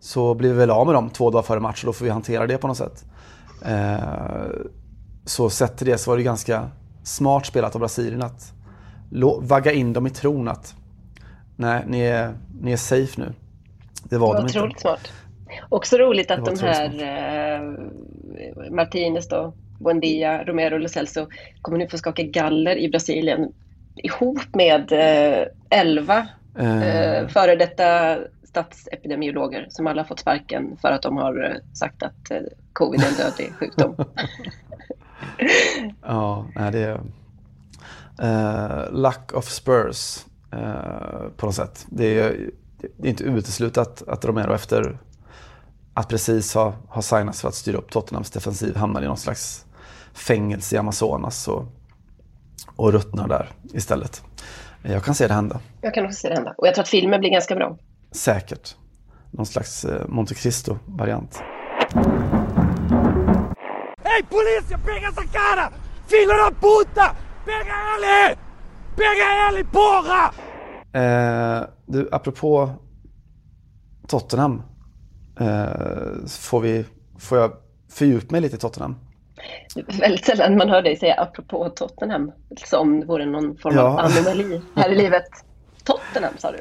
så 0.00 0.34
blir 0.34 0.52
vi 0.52 0.58
väl 0.58 0.70
av 0.70 0.86
med 0.86 0.94
dem 0.94 1.10
två 1.10 1.30
dagar 1.30 1.42
före 1.42 1.60
match 1.60 1.84
och 1.84 1.86
då 1.86 1.92
får 1.92 2.04
vi 2.04 2.10
hantera 2.10 2.46
det 2.46 2.58
på 2.58 2.66
något 2.66 2.76
sätt. 2.76 3.04
Eh, 3.64 3.98
så 5.24 5.50
sett 5.50 5.76
till 5.76 5.86
det 5.86 5.98
så 5.98 6.10
var 6.10 6.16
det 6.16 6.22
ganska 6.22 6.68
smart 7.02 7.46
spelat 7.46 7.74
av 7.74 7.80
Brasilien 7.80 8.22
att 8.22 8.52
vagga 9.40 9.72
in 9.72 9.92
dem 9.92 10.06
i 10.06 10.10
tron 10.10 10.48
att 10.48 10.74
nej, 11.56 11.84
ni 11.86 12.00
är, 12.00 12.34
ni 12.60 12.72
är 12.72 12.76
safe 12.76 13.20
nu. 13.20 13.32
Det 14.02 14.18
var, 14.18 14.26
Det 14.26 14.32
var 14.32 14.40
de 14.40 14.44
otroligt 14.44 14.70
inte. 14.70 14.80
smart. 14.80 15.12
Också 15.68 15.96
roligt 15.96 16.30
att 16.30 16.44
de 16.44 16.58
här 16.58 16.84
eh, 17.02 18.70
Martinez 18.70 19.28
då, 19.28 19.52
Buendia, 19.80 20.44
Romero 20.44 20.74
och 20.74 20.80
Lo 20.80 20.88
Celso 20.88 21.28
kommer 21.62 21.78
nu 21.78 21.88
få 21.88 21.98
skaka 21.98 22.22
galler 22.22 22.76
i 22.76 22.88
Brasilien 22.88 23.52
ihop 23.96 24.54
med 24.54 24.92
eh, 24.92 25.46
elva 25.70 26.28
eh, 26.58 27.28
före 27.28 27.56
detta 27.56 28.18
statsepidemiologer 28.44 29.66
som 29.70 29.86
alla 29.86 30.04
fått 30.04 30.20
sparken 30.20 30.76
för 30.80 30.88
att 30.88 31.02
de 31.02 31.16
har 31.16 31.44
eh, 31.44 31.56
sagt 31.74 32.02
att 32.02 32.30
eh, 32.30 32.38
covid 32.72 33.00
är 33.00 33.08
en 33.08 33.14
dödlig 33.14 33.54
sjukdom. 33.54 33.96
Ja, 36.02 36.46
det 36.54 36.78
är 36.78 37.00
eh, 38.22 38.92
luck 38.92 39.32
of 39.32 39.48
Spurs 39.48 40.24
eh, 40.52 41.28
på 41.36 41.46
något 41.46 41.54
sätt. 41.54 41.86
Det 41.88 42.20
är, 42.20 42.50
det 42.96 43.08
är 43.08 43.10
inte 43.10 43.24
uteslutet 43.24 44.02
att 44.08 44.24
Romero 44.24 44.54
efter 44.54 44.98
att 45.94 46.08
precis 46.08 46.54
ha, 46.54 46.74
ha 46.88 47.02
signats 47.02 47.40
för 47.40 47.48
att 47.48 47.54
styra 47.54 47.78
upp 47.78 47.90
Tottenhams 47.90 48.30
defensiv 48.30 48.76
hamnar 48.76 49.02
i 49.02 49.06
någon 49.06 49.16
slags 49.16 49.66
fängelse 50.14 50.76
i 50.76 50.78
Amazonas 50.78 51.48
och, 51.48 51.64
och 52.76 52.92
ruttnar 52.92 53.28
där 53.28 53.48
istället. 53.74 54.22
Jag 54.82 55.04
kan 55.04 55.14
se 55.14 55.28
det 55.28 55.34
hända. 55.34 55.60
Jag 55.80 55.94
kan 55.94 56.04
också 56.04 56.18
se 56.18 56.28
det 56.28 56.34
hända. 56.34 56.54
Och 56.58 56.66
jag 56.66 56.74
tror 56.74 56.82
att 56.82 56.88
filmen 56.88 57.20
blir 57.20 57.30
ganska 57.30 57.54
bra. 57.54 57.76
Säkert. 58.12 58.76
Någon 59.30 59.46
slags 59.46 59.84
eh, 59.84 60.08
Monte 60.08 60.34
Cristo-variant. 60.34 61.42
Ei 64.04 64.22
polícia, 64.22 64.78
pega 64.78 65.08
essa 65.08 65.22
cara! 65.22 65.72
Filho 66.06 66.34
da 66.34 66.50
puta! 66.50 67.16
Pega 67.44 67.74
ele! 67.96 68.36
Pega 68.96 69.48
ele, 69.48 69.64
porra! 69.64 70.32
Eh, 70.92 71.68
du, 71.86 72.08
apropå 72.12 72.70
Tottenham. 74.08 74.62
Eh, 75.40 76.26
får, 76.28 76.60
vi, 76.60 76.84
får 77.18 77.38
jag 77.38 77.52
fördjupa 77.90 78.26
mig 78.32 78.40
lite 78.40 78.56
i 78.56 78.58
Tottenham? 78.58 78.96
Det 79.74 80.00
väldigt 80.00 80.24
sällan 80.24 80.56
man 80.56 80.68
hör 80.68 80.82
dig 80.82 80.96
säga 80.96 81.14
apropå 81.14 81.68
Tottenham, 81.68 82.32
som 82.66 83.06
vore 83.06 83.26
någon 83.26 83.56
form 83.56 83.78
av 83.78 83.84
Ja. 83.84 84.00
anomali 84.00 84.60
här 84.76 84.90
i 84.90 84.94
livet. 84.96 85.24
Tottenham 85.84 86.32
sa 86.38 86.52
du. 86.52 86.58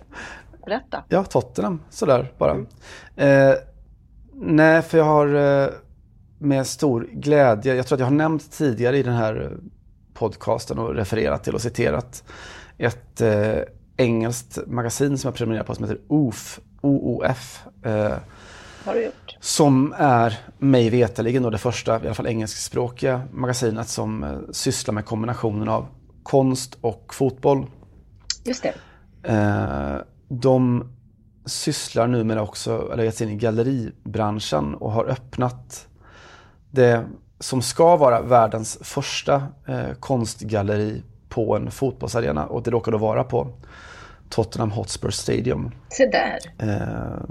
Berätta. 0.65 1.03
Ja, 1.09 1.23
Tottenham, 1.23 1.81
sådär 1.89 2.31
bara. 2.37 2.57
Eh, 3.15 3.53
nej, 4.33 4.81
för 4.81 4.97
jag 4.97 5.05
har 5.05 5.35
eh, 5.63 5.69
med 6.39 6.67
stor 6.67 7.07
glädje, 7.11 7.75
jag 7.75 7.87
tror 7.87 7.95
att 7.95 7.99
jag 7.99 8.07
har 8.07 8.11
nämnt 8.11 8.51
tidigare 8.51 8.97
i 8.97 9.03
den 9.03 9.13
här 9.15 9.51
podcasten 10.13 10.79
och 10.79 10.95
refererat 10.95 11.43
till 11.43 11.53
och 11.55 11.61
citerat 11.61 12.23
ett 12.77 13.21
eh, 13.21 13.57
engelskt 13.97 14.59
magasin 14.67 15.17
som 15.17 15.27
jag 15.27 15.35
prenumererar 15.35 15.63
på 15.65 15.75
som 15.75 15.83
heter 15.83 16.01
OOF. 16.07 16.59
OOF 16.81 17.61
eh, 17.83 18.13
Har 18.85 18.93
du 18.93 19.05
gjort? 19.05 19.28
Som 19.39 19.93
är 19.97 20.37
mig 20.57 20.89
veterligen 20.89 21.43
då 21.43 21.49
det 21.49 21.57
första, 21.57 22.03
i 22.03 22.05
alla 22.05 22.13
fall 22.13 22.27
engelskspråkiga 22.27 23.21
magasinet 23.31 23.87
som 23.87 24.23
eh, 24.23 24.37
sysslar 24.51 24.93
med 24.93 25.05
kombinationen 25.05 25.69
av 25.69 25.87
konst 26.23 26.77
och 26.81 27.13
fotboll. 27.13 27.65
Just 28.43 28.63
det. 28.63 28.73
Eh, 29.33 29.97
de 30.27 30.91
sysslar 31.45 32.07
numera 32.07 32.41
också, 32.41 32.89
eller 32.93 33.03
gett 33.03 33.15
sig 33.15 33.27
in 33.27 33.33
i 33.33 33.37
galleribranschen 33.37 34.75
och 34.75 34.91
har 34.91 35.05
öppnat 35.05 35.87
det 36.71 37.05
som 37.39 37.61
ska 37.61 37.97
vara 37.97 38.21
världens 38.21 38.77
första 38.81 39.43
eh, 39.67 39.93
konstgalleri 39.99 41.03
på 41.29 41.55
en 41.55 41.71
fotbollsarena 41.71 42.45
och 42.45 42.63
det 42.63 42.71
råkar 42.71 42.91
då 42.91 42.97
vara 42.97 43.23
på 43.23 43.47
Tottenham 44.29 44.71
Hotspur 44.71 45.09
Stadium. 45.09 45.71
Se 45.89 46.05
där. 46.05 46.39
Eh, 46.57 47.23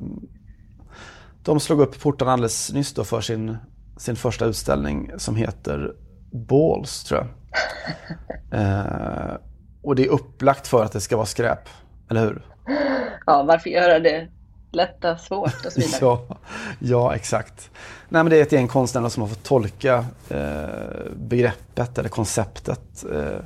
de 1.48 1.60
slog 1.60 1.80
upp 1.80 2.00
portarna 2.00 2.32
alldeles 2.32 2.72
nyss 2.72 2.94
då 2.94 3.04
för 3.04 3.20
sin, 3.20 3.56
sin 3.96 4.16
första 4.16 4.44
utställning 4.44 5.10
som 5.16 5.36
heter 5.36 5.94
Balls, 6.32 7.04
tror 7.04 7.20
jag. 7.20 7.28
Eh, 8.52 9.36
och 9.82 9.96
det 9.96 10.04
är 10.04 10.08
upplagt 10.08 10.66
för 10.66 10.84
att 10.84 10.92
det 10.92 11.00
ska 11.00 11.16
vara 11.16 11.26
skräp, 11.26 11.68
eller 12.10 12.20
hur? 12.20 12.42
Ja, 13.26 13.42
varför 13.42 13.70
göra 13.70 13.98
det 13.98 14.28
lätta 14.72 15.16
svårt 15.16 15.66
och 15.66 15.72
så 15.72 15.80
vidare. 15.80 15.98
Ja, 16.00 16.36
ja, 16.78 17.14
exakt. 17.14 17.70
Nej, 18.08 18.22
men 18.22 18.30
det 18.30 18.36
är 18.36 18.42
ett 18.42 18.52
gäng 18.52 18.68
konstnärer 18.68 19.08
som 19.08 19.22
har 19.22 19.28
fått 19.28 19.42
tolka 19.42 20.04
eh, 20.28 21.12
begreppet 21.16 21.98
eller 21.98 22.08
konceptet 22.08 23.04
eh, 23.12 23.38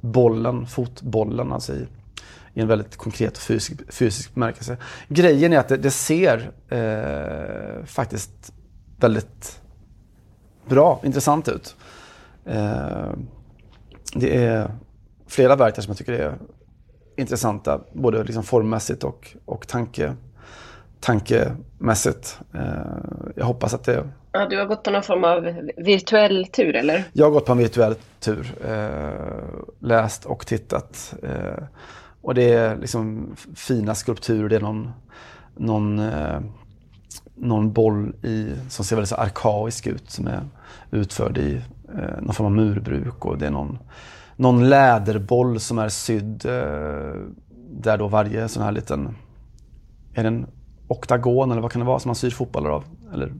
bollen, 0.00 0.66
fotbollen 0.66 1.52
alltså 1.52 1.72
i, 1.72 1.86
i 2.54 2.60
en 2.60 2.68
väldigt 2.68 2.96
konkret 2.96 3.36
och 3.36 3.42
fysisk, 3.42 3.92
fysisk 3.92 4.34
bemärkelse. 4.34 4.76
Grejen 5.08 5.52
är 5.52 5.58
att 5.58 5.68
det, 5.68 5.76
det 5.76 5.90
ser 5.90 6.50
eh, 6.68 7.84
faktiskt 7.84 8.52
väldigt 8.96 9.60
bra, 10.68 11.00
intressant 11.04 11.48
ut. 11.48 11.76
Eh, 12.44 13.10
det 14.14 14.36
är 14.36 14.70
flera 15.26 15.56
verk 15.56 15.74
där 15.74 15.82
som 15.82 15.90
jag 15.90 15.98
tycker 15.98 16.12
är 16.12 16.38
intressanta, 17.16 17.80
både 17.92 18.24
liksom 18.24 18.42
formmässigt 18.42 19.04
och, 19.04 19.36
och 19.44 19.68
tanke, 19.68 20.14
tankemässigt. 21.00 22.38
Eh, 22.54 22.60
jag 23.36 23.44
hoppas 23.44 23.74
att 23.74 23.84
det... 23.84 24.08
Ja, 24.32 24.48
du 24.48 24.58
har 24.58 24.66
gått 24.66 24.82
på 24.82 24.90
någon 24.90 25.02
form 25.02 25.24
av 25.24 25.70
virtuell 25.76 26.46
tur, 26.46 26.76
eller? 26.76 27.04
Jag 27.12 27.26
har 27.26 27.30
gått 27.30 27.46
på 27.46 27.52
en 27.52 27.58
virtuell 27.58 27.94
tur. 28.20 28.54
Eh, 28.66 29.10
läst 29.78 30.24
och 30.24 30.46
tittat. 30.46 31.14
Eh, 31.22 31.64
och 32.22 32.34
det 32.34 32.52
är 32.52 32.76
liksom 32.76 33.36
fina 33.54 33.94
skulpturer. 33.94 34.48
Det 34.48 34.56
är 34.56 34.60
någon, 34.60 34.90
någon, 35.56 35.98
eh, 35.98 36.40
någon 37.34 37.72
boll 37.72 38.14
i, 38.22 38.54
som 38.68 38.84
ser 38.84 38.96
väldigt 38.96 39.08
så 39.08 39.16
arkaisk 39.16 39.86
ut 39.86 40.10
som 40.10 40.26
är 40.26 40.42
utförd 40.90 41.38
i 41.38 41.62
eh, 41.94 42.22
någon 42.22 42.34
form 42.34 42.46
av 42.46 42.52
murbruk. 42.52 43.24
Och 43.24 43.38
det 43.38 43.46
är 43.46 43.50
någon, 43.50 43.78
någon 44.36 44.68
läderboll 44.68 45.60
som 45.60 45.78
är 45.78 45.88
sydd 45.88 46.46
eh, 46.46 47.14
där 47.70 47.98
då 47.98 48.08
varje 48.08 48.48
sån 48.48 48.62
här 48.62 48.72
liten, 48.72 49.16
är 50.14 50.22
det 50.22 50.28
en 50.28 50.46
oktagon 50.88 51.50
eller 51.50 51.62
vad 51.62 51.72
kan 51.72 51.80
det 51.80 51.86
vara 51.86 51.98
som 51.98 52.08
man 52.08 52.16
syr 52.16 52.30
fotbollar 52.30 52.70
av? 52.70 52.84
Eller 53.12 53.32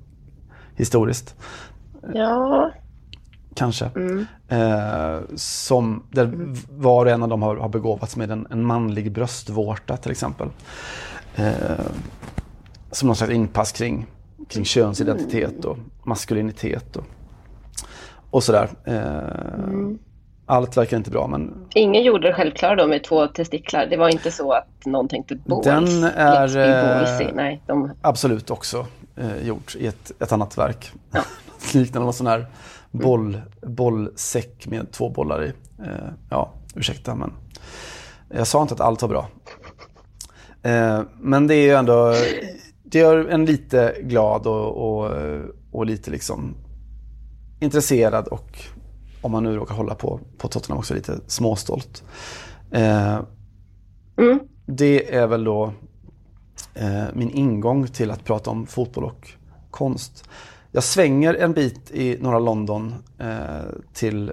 historiskt. 0.76 1.36
Ja. 2.14 2.70
Kanske. 3.54 3.90
Mm. 3.96 4.26
Eh, 4.48 5.20
som, 5.36 6.02
där 6.10 6.30
var 6.70 7.04
och 7.06 7.10
en 7.10 7.22
av 7.22 7.28
dem 7.28 7.42
har, 7.42 7.56
har 7.56 7.68
begåvats 7.68 8.16
med 8.16 8.30
en, 8.30 8.46
en 8.50 8.64
manlig 8.64 9.12
bröstvårta 9.12 9.96
till 9.96 10.10
exempel. 10.10 10.48
Eh, 11.36 11.52
som 12.90 13.06
någon 13.06 13.16
slags 13.16 13.32
inpass 13.32 13.72
kring, 13.72 14.06
kring 14.48 14.64
könsidentitet 14.64 15.64
och 15.64 15.78
maskulinitet 16.04 16.96
och, 16.96 17.04
och 18.30 18.42
sådär. 18.42 18.68
Eh, 18.84 19.62
Mm. 19.64 19.98
Allt 20.46 20.76
verkar 20.76 20.96
inte 20.96 21.10
bra 21.10 21.26
men 21.26 21.66
Ingen 21.74 22.02
gjorde 22.02 22.28
det 22.28 22.34
självklara 22.34 22.76
då 22.76 22.86
med 22.86 23.04
två 23.04 23.26
testiklar. 23.26 23.86
Det 23.86 23.96
var 23.96 24.08
inte 24.08 24.30
så 24.30 24.52
att 24.52 24.86
någon 24.86 25.08
tänkte 25.08 25.34
balls. 25.36 25.64
Den 25.64 26.04
är, 26.04 26.98
ballsy. 26.98 27.24
eh, 27.24 27.30
Nej, 27.34 27.62
de... 27.66 27.90
absolut 28.02 28.50
också 28.50 28.86
eh, 29.16 29.46
gjort 29.46 29.76
i 29.76 29.86
ett, 29.86 30.12
ett 30.22 30.32
annat 30.32 30.58
verk. 30.58 30.92
Liknande 31.74 32.04
någon 32.04 32.12
sån 32.12 32.26
här 32.26 32.46
boll, 32.92 33.40
bollsäck 33.66 34.66
med 34.66 34.92
två 34.92 35.10
bollar 35.10 35.44
i. 35.44 35.52
Eh, 35.78 36.08
ja, 36.30 36.52
ursäkta 36.74 37.14
men 37.14 37.32
jag 38.28 38.46
sa 38.46 38.62
inte 38.62 38.74
att 38.74 38.80
allt 38.80 39.02
var 39.02 39.08
bra. 39.08 39.28
Eh, 40.62 41.02
men 41.20 41.46
det 41.46 41.54
är 41.54 41.62
ju 41.62 41.74
ändå, 41.74 42.14
det 42.84 42.98
gör 42.98 43.26
en 43.26 43.44
lite 43.44 43.96
glad 44.02 44.46
och, 44.46 45.00
och, 45.04 45.10
och 45.72 45.86
lite 45.86 46.10
liksom 46.10 46.54
intresserad 47.60 48.28
och 48.28 48.58
om 49.22 49.32
man 49.32 49.44
nu 49.44 49.56
råkar 49.56 49.74
hålla 49.74 49.94
på, 49.94 50.20
på 50.38 50.48
Tottenham 50.48 50.78
också 50.78 50.94
lite 50.94 51.20
småstolt. 51.26 52.04
Eh, 52.70 53.20
Det 54.66 55.14
är 55.14 55.26
väl 55.26 55.44
då 55.44 55.72
eh, 56.74 57.04
min 57.14 57.30
ingång 57.30 57.86
till 57.86 58.10
att 58.10 58.24
prata 58.24 58.50
om 58.50 58.66
fotboll 58.66 59.04
och 59.04 59.28
konst. 59.70 60.28
Jag 60.74 60.84
svänger 60.84 61.34
en 61.34 61.52
bit 61.52 61.90
i 61.90 62.16
norra 62.20 62.38
London 62.38 62.94
eh, 63.18 63.28
till 63.92 64.32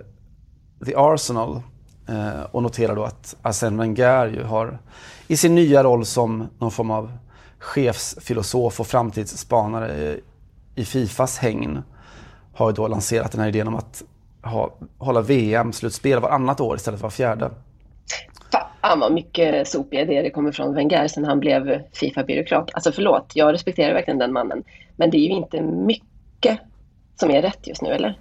The 0.85 0.93
Arsenal 0.95 1.61
eh, 2.09 2.41
och 2.51 2.63
noterar 2.63 2.95
då 2.95 3.03
att 3.03 3.35
Arsène 3.41 3.77
Wenger 3.77 4.27
ju 4.27 4.43
har 4.43 4.79
i 5.27 5.37
sin 5.37 5.55
nya 5.55 5.83
roll 5.83 6.05
som 6.05 6.47
någon 6.59 6.71
form 6.71 6.91
av 6.91 7.11
chefsfilosof 7.59 8.79
och 8.79 8.87
framtidsspanare 8.87 10.17
i, 10.75 10.85
Fifas 10.85 11.37
hägn 11.37 11.83
har 12.53 12.69
ju 12.69 12.73
då 12.73 12.87
lanserat 12.87 13.31
den 13.31 13.41
här 13.41 13.47
idén 13.47 13.67
om 13.67 13.75
att 13.75 14.03
ha, 14.43 14.77
hålla 14.97 15.21
VM-slutspel 15.21 16.19
varannat 16.19 16.61
år 16.61 16.75
istället 16.75 16.99
för 16.99 17.05
var 17.05 17.11
fjärde. 17.11 17.51
Fan 18.81 18.99
vad 18.99 19.11
mycket 19.11 19.67
sopiga 19.67 20.01
idéer 20.01 20.23
det 20.23 20.29
kommer 20.29 20.51
från 20.51 20.75
Wenger 20.75 21.07
sen 21.07 21.25
han 21.25 21.39
blev 21.39 21.81
Fifa-byråkrat. 21.93 22.71
Alltså 22.73 22.91
förlåt, 22.91 23.31
jag 23.33 23.53
respekterar 23.53 23.93
verkligen 23.93 24.19
den 24.19 24.33
mannen. 24.33 24.63
Men 24.95 25.11
det 25.11 25.17
är 25.17 25.21
ju 25.21 25.29
inte 25.29 25.61
mycket 25.61 26.08
som 27.15 27.31
är 27.31 27.41
rätt 27.41 27.67
just 27.67 27.81
nu, 27.81 27.89
eller? 27.89 28.17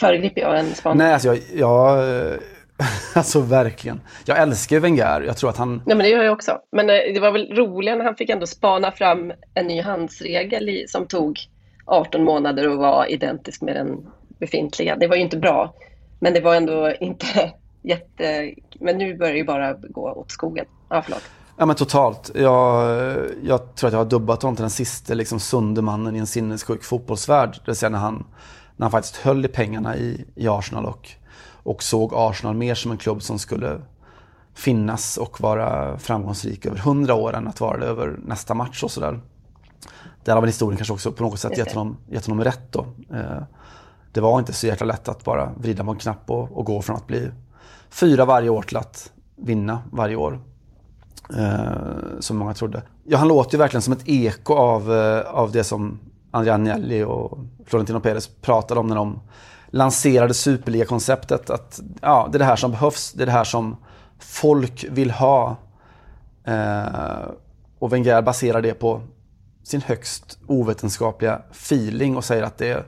Föregriper 0.00 0.40
jag 0.40 0.58
en 0.58 0.74
spaning? 0.74 0.98
Nej, 0.98 1.12
alltså 1.12 1.28
jag, 1.28 1.38
jag 1.54 1.98
eh, 2.30 2.36
alltså 3.14 3.40
verkligen. 3.40 4.00
Jag 4.24 4.38
älskar 4.38 4.80
Wenger. 4.80 5.20
Jag 5.20 5.36
tror 5.36 5.50
att 5.50 5.56
han, 5.56 5.82
Nej, 5.86 5.96
men 5.96 5.98
det 5.98 6.08
gör 6.08 6.24
jag 6.24 6.32
också. 6.32 6.58
Men 6.72 6.90
eh, 6.90 6.96
det 7.14 7.20
var 7.20 7.32
väl 7.32 7.56
roligare 7.56 7.98
när 7.98 8.04
han 8.04 8.16
fick 8.16 8.30
ändå 8.30 8.46
spana 8.46 8.92
fram 8.92 9.32
en 9.54 9.66
ny 9.66 9.80
handsregel 9.80 10.68
i, 10.68 10.84
som 10.88 11.06
tog 11.06 11.38
18 11.86 12.24
månader 12.24 12.68
och 12.68 12.78
var 12.78 13.10
identisk 13.10 13.62
med 13.62 13.76
den 13.76 14.06
befintliga. 14.38 14.96
Det 14.96 15.06
var 15.06 15.16
ju 15.16 15.22
inte 15.22 15.36
bra, 15.36 15.74
men 16.20 16.34
det 16.34 16.40
var 16.40 16.54
ändå 16.54 16.92
inte 17.00 17.52
jätte... 17.82 18.54
Men 18.80 18.98
nu 18.98 19.16
börjar 19.16 19.32
det 19.32 19.38
ju 19.38 19.44
bara 19.44 19.72
gå 19.72 20.12
åt 20.12 20.30
skogen. 20.30 20.66
Ja, 20.88 21.02
förlåt. 21.02 21.22
Ja 21.56 21.66
men 21.66 21.76
totalt. 21.76 22.30
Jag, 22.34 22.98
jag 23.42 23.74
tror 23.74 23.88
att 23.88 23.92
jag 23.92 24.00
har 24.00 24.04
dubbat 24.04 24.42
honom 24.42 24.56
till 24.56 24.62
den 24.62 24.70
sista 24.70 25.14
liksom, 25.14 25.40
sunde 25.40 25.82
mannen 25.82 26.16
i 26.16 26.18
en 26.18 26.26
sinnessjuk 26.26 26.84
fotbollsvärld. 26.84 27.50
Det 27.50 27.66
vill 27.66 27.76
säga 27.76 27.90
när 27.90 27.98
han, 27.98 28.24
när 28.76 28.84
han 28.84 28.90
faktiskt 28.90 29.16
höll 29.16 29.44
i 29.44 29.48
pengarna 29.48 29.96
i, 29.96 30.24
i 30.34 30.48
Arsenal 30.48 30.86
och, 30.86 31.10
och 31.62 31.82
såg 31.82 32.12
Arsenal 32.14 32.54
mer 32.54 32.74
som 32.74 32.90
en 32.90 32.98
klubb 32.98 33.22
som 33.22 33.38
skulle 33.38 33.80
finnas 34.54 35.16
och 35.16 35.40
vara 35.40 35.98
framgångsrik 35.98 36.66
över 36.66 36.78
hundra 36.78 37.14
år 37.14 37.36
än 37.36 37.48
att 37.48 37.60
vara 37.60 37.78
det 37.78 37.86
över 37.86 38.18
nästa 38.24 38.54
match 38.54 38.82
och 38.82 38.90
sådär. 38.90 39.20
Där 40.24 40.34
har 40.34 40.40
väl 40.40 40.48
historien 40.48 40.76
kanske 40.76 40.94
också 40.94 41.12
på 41.12 41.22
något 41.22 41.40
sätt 41.40 41.58
gett 41.58 41.72
honom, 41.72 41.96
gett 42.10 42.26
honom 42.26 42.44
rätt 42.44 42.72
då. 42.72 42.86
Eh, 43.10 43.42
det 44.12 44.20
var 44.20 44.38
inte 44.38 44.52
så 44.52 44.66
jäkla 44.66 44.86
lätt 44.86 45.08
att 45.08 45.24
bara 45.24 45.52
vrida 45.56 45.84
på 45.84 45.90
en 45.90 45.98
knapp 45.98 46.30
och, 46.30 46.58
och 46.58 46.66
gå 46.66 46.82
från 46.82 46.96
att 46.96 47.06
bli 47.06 47.30
fyra 47.90 48.24
varje 48.24 48.48
år 48.48 48.62
till 48.62 48.76
att 48.76 49.12
vinna 49.36 49.82
varje 49.92 50.16
år. 50.16 50.40
Eh, 51.30 52.20
som 52.20 52.36
många 52.36 52.54
trodde. 52.54 52.82
Ja, 53.04 53.18
han 53.18 53.28
låter 53.28 53.52
ju 53.52 53.58
verkligen 53.58 53.82
som 53.82 53.92
ett 53.92 54.08
eko 54.08 54.54
av, 54.54 54.92
eh, 54.92 55.20
av 55.20 55.52
det 55.52 55.64
som 55.64 55.98
Andrea 56.30 56.54
Agnelli 56.54 57.02
och 57.02 57.38
Florentino 57.66 58.00
Perez 58.00 58.30
pratade 58.40 58.80
om 58.80 58.86
när 58.86 58.96
de 58.96 59.20
lanserade 59.66 60.34
Superliga-konceptet. 60.34 61.50
Att 61.50 61.80
ja, 62.00 62.28
det 62.32 62.36
är 62.36 62.38
det 62.38 62.44
här 62.44 62.56
som 62.56 62.70
behövs, 62.70 63.12
det 63.12 63.22
är 63.24 63.26
det 63.26 63.32
här 63.32 63.44
som 63.44 63.76
folk 64.18 64.86
vill 64.90 65.10
ha. 65.10 65.56
Eh, 66.44 67.30
och 67.78 67.92
Wenger 67.92 68.22
baserar 68.22 68.62
det 68.62 68.74
på 68.74 69.00
sin 69.62 69.80
högst 69.80 70.38
ovetenskapliga 70.46 71.42
feeling 71.50 72.16
och 72.16 72.24
säger 72.24 72.42
att 72.42 72.58
det 72.58 72.68
är 72.68 72.84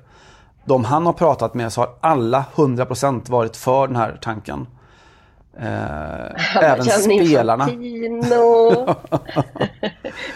de 0.64 0.84
han 0.84 1.06
har 1.06 1.12
pratat 1.12 1.54
med 1.54 1.72
så 1.72 1.80
har 1.80 1.90
alla 2.00 2.44
100% 2.54 3.30
varit 3.30 3.56
för 3.56 3.86
den 3.86 3.96
här 3.96 4.18
tanken. 4.22 4.66
Eh, 5.60 6.62
även 6.64 6.84
spelarna. 6.84 7.68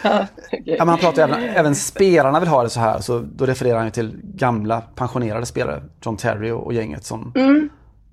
Ja, 0.02 0.26
okej. 0.46 0.62
Ja, 0.78 0.84
han 0.84 0.98
pratar 0.98 1.22
även, 1.22 1.42
även 1.42 1.74
spelarna 1.74 2.40
vill 2.40 2.48
ha 2.48 2.62
det 2.62 2.70
så 2.70 2.80
här. 2.80 3.00
Så 3.00 3.18
då 3.18 3.46
refererar 3.46 3.78
han 3.78 3.90
till 3.90 4.16
gamla 4.22 4.80
pensionerade 4.80 5.46
spelare. 5.46 5.82
John 6.04 6.16
Terry 6.16 6.50
och, 6.50 6.64
och 6.66 6.72
gänget 6.72 7.04
som 7.04 7.32
Mm. 7.36 7.68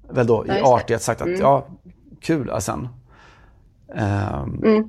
väl 0.10 0.28
då 0.28 0.44
Ja, 0.48 0.54
i 0.54 0.58
det. 0.58 0.64
artighet 0.66 1.02
sagt 1.02 1.22
att 1.22 1.28
Mm. 1.28 1.40
ja, 1.42 1.68
kul 2.22 2.50
Arsene. 2.52 2.90
Ehm, 3.96 4.62
Mm. 4.64 4.84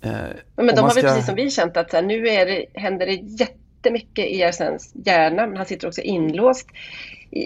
eh, 0.00 0.10
Ja, 0.56 0.62
men 0.62 0.74
de 0.74 0.80
har 0.80 0.82
väl 0.82 0.90
ska- 0.90 1.02
precis 1.02 1.26
som 1.26 1.34
vi 1.34 1.50
känt 1.50 1.76
att 1.76 1.90
så 1.90 1.96
här, 1.96 2.04
nu 2.04 2.28
är 2.28 2.46
det, 2.46 2.64
händer 2.74 3.06
det 3.06 3.12
jättemycket 3.14 4.26
i 4.26 4.44
Arsens 4.44 4.92
hjärna, 5.04 5.46
men 5.46 5.56
han 5.56 5.66
sitter 5.66 5.88
också 5.88 6.00
inlåst 6.00 6.66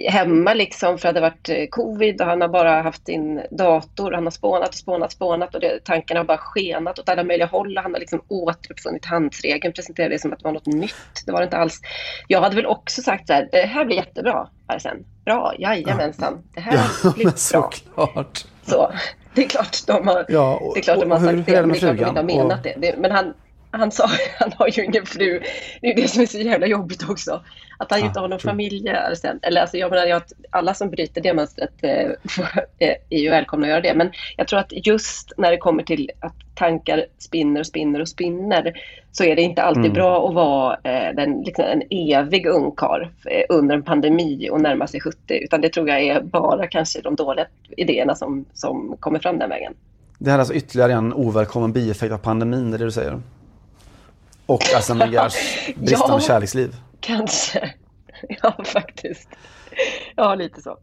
hemma 0.09 0.55
liksom 0.55 0.99
för 0.99 1.09
att 1.09 1.15
det 1.15 1.21
varit 1.21 1.49
eh, 1.49 1.67
covid 1.71 2.21
och 2.21 2.27
han 2.27 2.41
har 2.41 2.49
bara 2.49 2.83
haft 2.83 3.07
sin 3.07 3.43
dator. 3.51 4.13
Han 4.13 4.25
har 4.25 4.31
spånat 4.31 4.69
och 4.69 4.75
spånat, 4.75 5.13
spånat 5.13 5.55
och 5.55 5.61
det, 5.61 5.85
tankarna 5.85 6.21
har 6.21 6.25
bara 6.25 6.39
skenat 6.39 6.99
åt 6.99 7.09
alla 7.09 7.25
möjliga 7.25 7.47
håll. 7.47 7.77
Han 7.83 7.93
har 7.93 8.01
liksom 8.01 8.23
återuppfunnit 8.29 9.05
handsregeln, 9.07 9.73
presenterade 9.75 10.15
det 10.15 10.19
som 10.19 10.33
att 10.33 10.39
det 10.39 10.45
var 10.45 10.53
något 10.53 10.67
nytt. 10.67 10.95
Det 11.27 11.33
var 11.33 11.41
det 11.41 11.45
inte 11.45 11.57
alls. 11.57 11.81
Jag 12.29 12.41
hade 12.41 12.57
väl 12.57 12.67
också 12.67 13.03
sagt 13.03 13.27
så 13.27 13.33
här, 13.33 13.49
det 13.53 13.59
här 13.67 13.85
blir 13.85 13.97
jättebra, 13.97 14.49
Arsen. 14.67 15.05
Bra, 15.25 15.55
jajamensan. 15.59 16.43
Det 16.55 16.61
här 16.61 16.73
Ja, 17.05 17.13
blir 17.13 17.25
men 17.25 17.33
bra. 17.33 17.39
såklart. 17.39 18.45
Så, 18.67 18.93
det 19.35 19.45
är 19.45 19.49
klart 19.49 19.77
de 19.87 20.09
har, 20.09 20.25
Ja, 20.29 20.57
och- 20.57 20.75
det 20.75 20.81
är 20.81 20.83
klart 20.83 21.01
de 21.01 21.11
har 21.11 21.19
sagt 21.19 21.47
det, 21.47 21.61
men 21.61 21.69
det 21.69 21.77
är 21.77 21.79
klart 21.79 21.97
de 21.97 22.05
inte 22.09 22.21
har 22.21 22.25
menat 22.45 22.59
Och- 22.59 22.63
det. 22.63 22.75
det. 22.79 22.95
Men 22.99 23.11
han, 23.11 23.35
han 23.79 23.91
sa, 23.91 24.09
han 24.39 24.53
har 24.59 24.69
ju 24.69 24.85
ingen 24.85 25.07
fru. 25.07 25.41
Det 25.81 25.93
är 25.93 25.97
det 25.97 26.09
som 26.09 26.23
är 26.23 26.27
så 26.27 26.39
jävla 26.39 26.67
jobbigt 26.67 27.11
också. 27.11 27.43
Att 27.79 27.91
han 27.91 28.01
Ja, 28.01 28.07
inte 28.07 28.21
har 28.21 28.29
någon 28.29 28.39
familj. 28.41 28.89
Eller 29.43 29.61
alltså 29.61 29.77
jag 29.77 29.91
menar, 29.91 30.07
jag, 30.07 30.23
alla 30.51 30.75
som 30.75 30.91
bryter 30.91 31.21
det 31.21 31.35
mönstret 31.35 31.73
eh, 31.83 31.91
eh, 32.79 32.95
är 33.11 33.19
ju 33.19 33.31
välkomna 33.31 33.67
att 33.67 33.71
göra 33.71 33.81
det. 33.81 33.95
Men 33.95 34.11
jag 34.37 34.49
tror 34.49 34.59
att 34.59 34.87
just 34.87 35.33
när 35.39 35.51
det 35.51 35.57
kommer 35.57 35.83
till 35.83 36.11
att 36.21 36.35
tankar 36.55 37.07
spinner 37.19 37.61
och 37.61 37.67
spinner 37.67 38.01
och 38.01 38.09
spinner 38.09 38.73
så 39.13 39.25
är 39.25 39.37
det 39.37 39.43
inte 39.43 39.63
alltid 39.63 39.85
Mm. 39.85 39.93
bra 39.93 40.29
att 40.29 40.35
vara 40.35 40.77
eh, 40.83 41.15
den, 41.15 41.43
liksom 41.43 41.65
en 41.65 41.83
evig 41.91 42.47
ungkarl 42.47 43.03
eh, 43.03 43.45
under 43.49 43.75
en 43.75 43.83
pandemi 43.83 44.49
och 44.51 44.61
närma 44.61 44.87
sig 44.87 45.01
70. 45.01 45.17
Utan 45.29 45.61
det 45.61 45.69
tror 45.69 45.89
jag 45.89 46.03
är 46.03 46.21
bara 46.23 46.67
kanske 46.67 47.01
de 47.01 47.17
dåliga 47.17 47.47
idéerna 47.77 48.15
som, 48.15 48.45
som 48.55 48.97
kommer 49.01 49.19
fram 49.19 49.39
den 49.39 49.49
vägen. 49.49 49.75
Det 50.19 50.31
här 50.31 50.37
är 50.37 50.41
alltså 50.41 50.55
ytterligare 50.55 50.93
en 50.93 51.13
ovälkommen 51.13 51.73
bieffekt 51.73 52.13
av 52.13 52.19
pandemin, 52.19 52.71
det 52.71 52.77
är 52.77 52.79
det 52.79 52.85
du 52.85 52.91
säger? 52.91 53.21
Och 54.47 54.63
Arsene 54.77 55.05
Wengers 55.07 55.35
bristande 55.77 56.15
Ja. 56.15 56.21
kärleksliv. 56.21 56.77
Kanske. 57.01 57.75
Ja, 58.43 58.65
faktiskt. 58.65 59.29
Ja, 60.17 60.35
lite 60.35 60.63
så. 60.63 60.77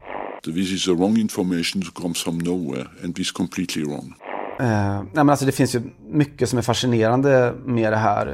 This 0.44 0.70
is 0.72 0.84
the 0.84 0.90
wrong 0.90 1.16
information 1.18 1.82
that 1.82 1.94
comes 1.94 2.22
from 2.22 2.38
nowhere 2.38 2.86
and 3.04 3.18
is 3.18 3.32
completely 3.32 3.84
wrong. 3.84 4.14
Eh, 4.60 4.66
nej 5.02 5.06
men 5.14 5.30
alltså 5.30 5.46
det 5.46 5.52
finns 5.52 5.74
ju 5.74 5.82
mycket 6.08 6.48
som 6.48 6.58
är 6.58 6.62
fascinerande 6.62 7.54
med 7.64 7.92
det 7.92 7.96
här. 7.96 8.26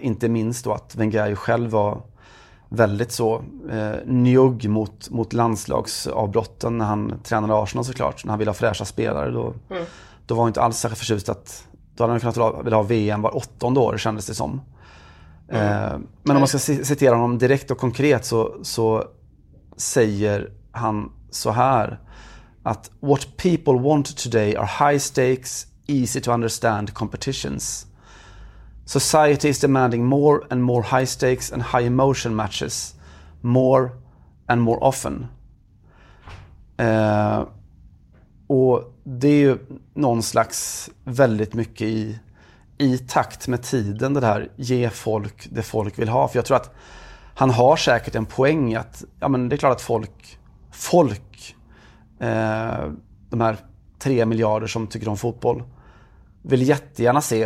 Eh, 0.00 0.06
inte 0.06 0.28
minst 0.28 0.64
då 0.64 0.72
att 0.72 0.94
Wenger 0.96 1.26
ju 1.28 1.36
själv 1.36 1.70
var 1.70 2.02
väldigt 2.68 3.12
så 3.12 3.44
eh, 3.70 3.92
njugg 4.06 4.68
mot, 4.68 5.10
mot 5.10 5.32
landslagsavbrotten 5.32 6.78
när 6.78 6.84
han 6.84 7.20
tränade 7.24 7.54
Arsenal 7.62 7.84
såklart. 7.84 8.24
När 8.24 8.30
han 8.30 8.38
ville 8.38 8.50
ha 8.50 8.54
fräscha 8.54 8.84
spelare 8.84 9.30
då, 9.30 9.54
Mm. 9.70 9.84
då 10.26 10.34
var 10.34 10.42
han 10.42 10.50
inte 10.50 10.62
alls 10.62 10.76
särskilt 10.78 10.98
förtjust 10.98 11.28
att 11.28 11.68
då 11.96 12.04
hade 12.04 12.12
han 12.12 12.20
kunnat 12.32 12.64
vilja 12.64 12.76
ha 12.76 12.82
VM 12.82 13.22
var 13.22 13.36
åttonde 13.36 13.80
år 13.80 13.98
kändes 13.98 14.26
det 14.26 14.34
som. 14.34 14.60
Eh, 15.48 15.98
men 16.22 16.36
om 16.36 16.40
man 16.40 16.48
ska 16.48 16.58
ci- 16.58 16.84
citera 16.84 17.14
honom 17.14 17.38
direkt 17.38 17.70
och 17.70 17.78
konkret 17.78 18.24
så, 18.24 18.54
så 18.62 19.04
säger 19.76 20.50
han 20.72 21.12
så 21.30 21.50
här 21.50 22.00
att 22.62 22.90
what 23.00 23.36
people 23.36 23.72
want 23.72 24.16
today 24.16 24.56
are 24.56 24.90
high 24.90 24.98
stakes, 24.98 25.66
easy 25.86 26.20
to 26.20 26.32
understand 26.32 26.94
competitions. 26.94 27.86
Society 28.84 29.48
is 29.48 29.60
demanding 29.60 30.04
more 30.04 30.40
and 30.50 30.62
more 30.62 30.82
high 30.82 31.04
stakes 31.04 31.52
and 31.52 31.62
high 31.62 31.86
emotion 31.86 32.34
matches, 32.36 32.94
more 33.40 33.90
and 34.46 34.60
more 34.60 34.78
often. 34.80 35.26
Eh, 36.76 37.42
och 38.52 38.94
det 39.04 39.28
är 39.28 39.40
ju 39.40 39.58
någon 39.94 40.22
slags 40.22 40.90
väldigt 41.04 41.54
mycket 41.54 41.82
i, 41.82 42.18
i 42.78 42.98
takt 42.98 43.48
med 43.48 43.62
tiden 43.62 44.14
det 44.14 44.26
här 44.26 44.48
ge 44.56 44.90
folk 44.90 45.48
det 45.50 45.62
folk 45.62 45.98
vill 45.98 46.08
ha. 46.08 46.28
För 46.28 46.38
jag 46.38 46.44
tror 46.44 46.56
att 46.56 46.74
han 47.34 47.50
har 47.50 47.76
säkert 47.76 48.14
en 48.14 48.26
poäng 48.26 48.72
i 48.72 48.76
att 48.76 49.04
ja, 49.20 49.28
men 49.28 49.48
det 49.48 49.56
är 49.56 49.58
klart 49.58 49.72
att 49.72 49.80
folk, 49.80 50.38
folk, 50.70 51.56
eh, 52.18 52.90
de 53.30 53.40
här 53.40 53.56
tre 53.98 54.26
miljarder 54.26 54.66
som 54.66 54.86
tycker 54.86 55.08
om 55.08 55.16
fotboll, 55.16 55.62
vill 56.42 56.68
jättegärna 56.68 57.20
se 57.20 57.44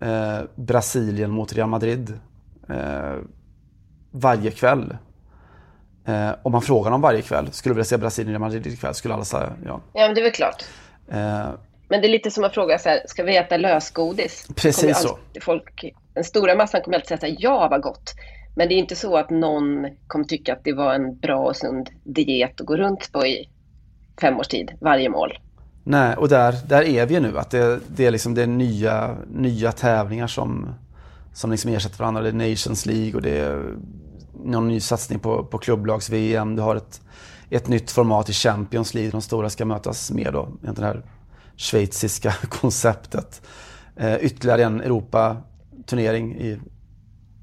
eh, 0.00 0.40
Brasilien 0.54 1.30
mot 1.30 1.52
Real 1.52 1.68
Madrid 1.68 2.18
eh, 2.68 3.16
varje 4.10 4.50
kväll. 4.50 4.96
Eh, 6.04 6.30
om 6.42 6.52
man 6.52 6.62
frågar 6.62 6.90
dem 6.90 7.00
varje 7.00 7.22
kväll, 7.22 7.52
skulle 7.52 7.70
du 7.70 7.74
vilja 7.74 7.84
se 7.84 7.96
Brasilien 7.96 8.32
Real 8.32 8.40
Madrid 8.40 8.66
ikväll? 8.66 8.94
Skulle 8.94 9.14
alla 9.14 9.24
säga 9.24 9.52
ja. 9.66 9.80
Ja, 9.92 10.06
men 10.06 10.14
det 10.14 10.20
är 10.20 10.22
väl 10.22 10.32
klart. 10.32 10.64
Eh, 11.08 11.48
Men 11.88 12.00
det 12.00 12.06
är 12.06 12.10
lite 12.10 12.30
som 12.30 12.44
att 12.44 12.54
fråga 12.54 12.78
så 12.78 12.88
här, 12.88 13.00
ska 13.06 13.22
vi 13.22 13.36
äta 13.36 13.56
lösgodis? 13.56 14.48
Precis 14.56 14.98
så. 14.98 15.18
Folk, 15.40 15.94
den 16.14 16.24
stora 16.24 16.54
massan 16.54 16.80
kommer 16.82 16.96
alltid 16.96 17.20
säga 17.20 17.36
ja 17.38 17.68
vad 17.70 17.82
gott. 17.82 18.14
Men 18.56 18.68
det 18.68 18.74
är 18.74 18.78
inte 18.78 18.96
så 18.96 19.16
att 19.16 19.30
någon 19.30 19.86
kommer 20.06 20.24
tycka 20.24 20.52
att 20.52 20.64
det 20.64 20.72
var 20.72 20.94
en 20.94 21.18
bra 21.18 21.38
och 21.46 21.56
sund 21.56 21.90
diet 22.04 22.60
att 22.60 22.66
gå 22.66 22.76
runt 22.76 23.12
på 23.12 23.26
i 23.26 23.48
fem 24.20 24.36
års 24.38 24.48
tid, 24.48 24.70
varje 24.80 25.08
mål. 25.08 25.38
Nej, 25.84 26.16
och 26.16 26.28
där, 26.28 26.54
där 26.66 26.82
är 26.82 27.06
vi 27.06 27.14
ju 27.14 27.20
nu. 27.20 27.38
Att 27.38 27.50
det, 27.50 27.80
det 27.88 28.06
är 28.06 28.10
liksom 28.10 28.34
det 28.34 28.42
är 28.42 28.46
nya, 28.46 29.16
nya 29.34 29.72
tävlingar 29.72 30.26
som, 30.26 30.74
som 31.32 31.50
liksom 31.50 31.70
ersätter 31.72 31.98
varandra. 31.98 32.22
Det 32.22 32.28
är 32.28 32.50
Nations 32.50 32.86
League 32.86 33.14
och 33.14 33.22
det 33.22 33.38
är 33.38 33.74
någon 34.44 34.68
ny 34.68 34.80
satsning 34.80 35.18
på, 35.18 35.44
på 35.44 35.58
klubblags-VM. 35.58 36.56
Du 36.56 36.62
har 36.62 36.76
ett, 36.76 37.00
ett 37.50 37.68
nytt 37.68 37.90
format 37.90 38.28
i 38.28 38.32
Champions 38.32 38.94
League. 38.94 39.10
De 39.10 39.22
stora 39.22 39.50
ska 39.50 39.64
mötas 39.64 40.10
med 40.10 40.32
då. 40.32 40.48
Det 40.60 40.84
här 40.84 41.02
schweiziska 41.56 42.34
konceptet. 42.48 43.42
Eh, 43.96 44.16
ytterligare 44.16 44.64
en 44.64 44.80
Europa-turnering 44.80 46.36
i 46.36 46.60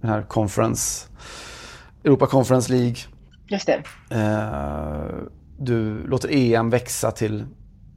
den 0.01 0.09
här 0.09 0.21
Conference. 0.21 1.07
Europa 2.03 2.27
Conference 2.27 2.71
League. 2.71 2.95
Just 3.47 3.67
det. 3.67 3.83
Eh, 4.09 5.27
du 5.59 6.07
låter 6.07 6.29
EM 6.31 6.69
växa 6.69 7.11
till, 7.11 7.45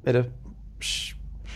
är 0.05 0.13
det 0.13 0.25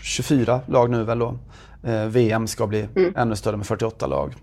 24 0.03 0.61
lag 0.67 0.91
nu 0.91 1.05
väl 1.05 1.19
då? 1.19 1.39
Eh, 1.83 2.07
VM 2.07 2.47
ska 2.47 2.67
bli 2.67 2.89
ännu 3.17 3.37
större 3.37 3.57
med 3.57 3.67
48 3.67 4.07
lag. 4.07 4.35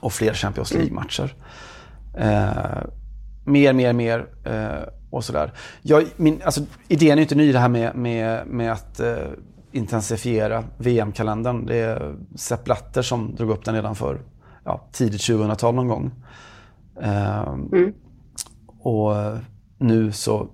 Och 0.00 0.12
fler 0.12 0.34
Champions 0.34 0.72
League-matcher. 0.72 1.34
Eh, 2.16 2.82
mer, 3.44 3.72
mer, 3.72 3.92
mer 3.92 4.26
eh, 4.44 4.88
och 5.10 5.24
sådär. 5.24 5.52
Jag, 5.82 6.04
min, 6.16 6.42
alltså, 6.44 6.60
idén 6.88 7.18
är 7.18 7.22
inte 7.22 7.34
ny 7.34 7.52
det 7.52 7.58
här 7.58 7.68
med, 7.68 7.96
med, 7.96 8.46
med 8.46 8.72
att 8.72 9.00
eh, 9.00 9.16
intensifiera 9.72 10.64
VM-kalendern. 10.78 11.66
Det 11.66 11.76
är 11.76 12.14
Sepp 12.34 12.64
Blatter 12.64 13.02
som 13.02 13.34
drog 13.34 13.50
upp 13.50 13.64
den 13.64 13.74
redan 13.74 13.94
för 13.94 14.20
ja, 14.64 14.88
tidigt 14.92 15.20
2000-tal 15.20 15.74
någon 15.74 15.88
gång. 15.88 16.10
Eh, 17.02 17.56
och 18.78 19.14
nu 19.78 20.12
så 20.12 20.48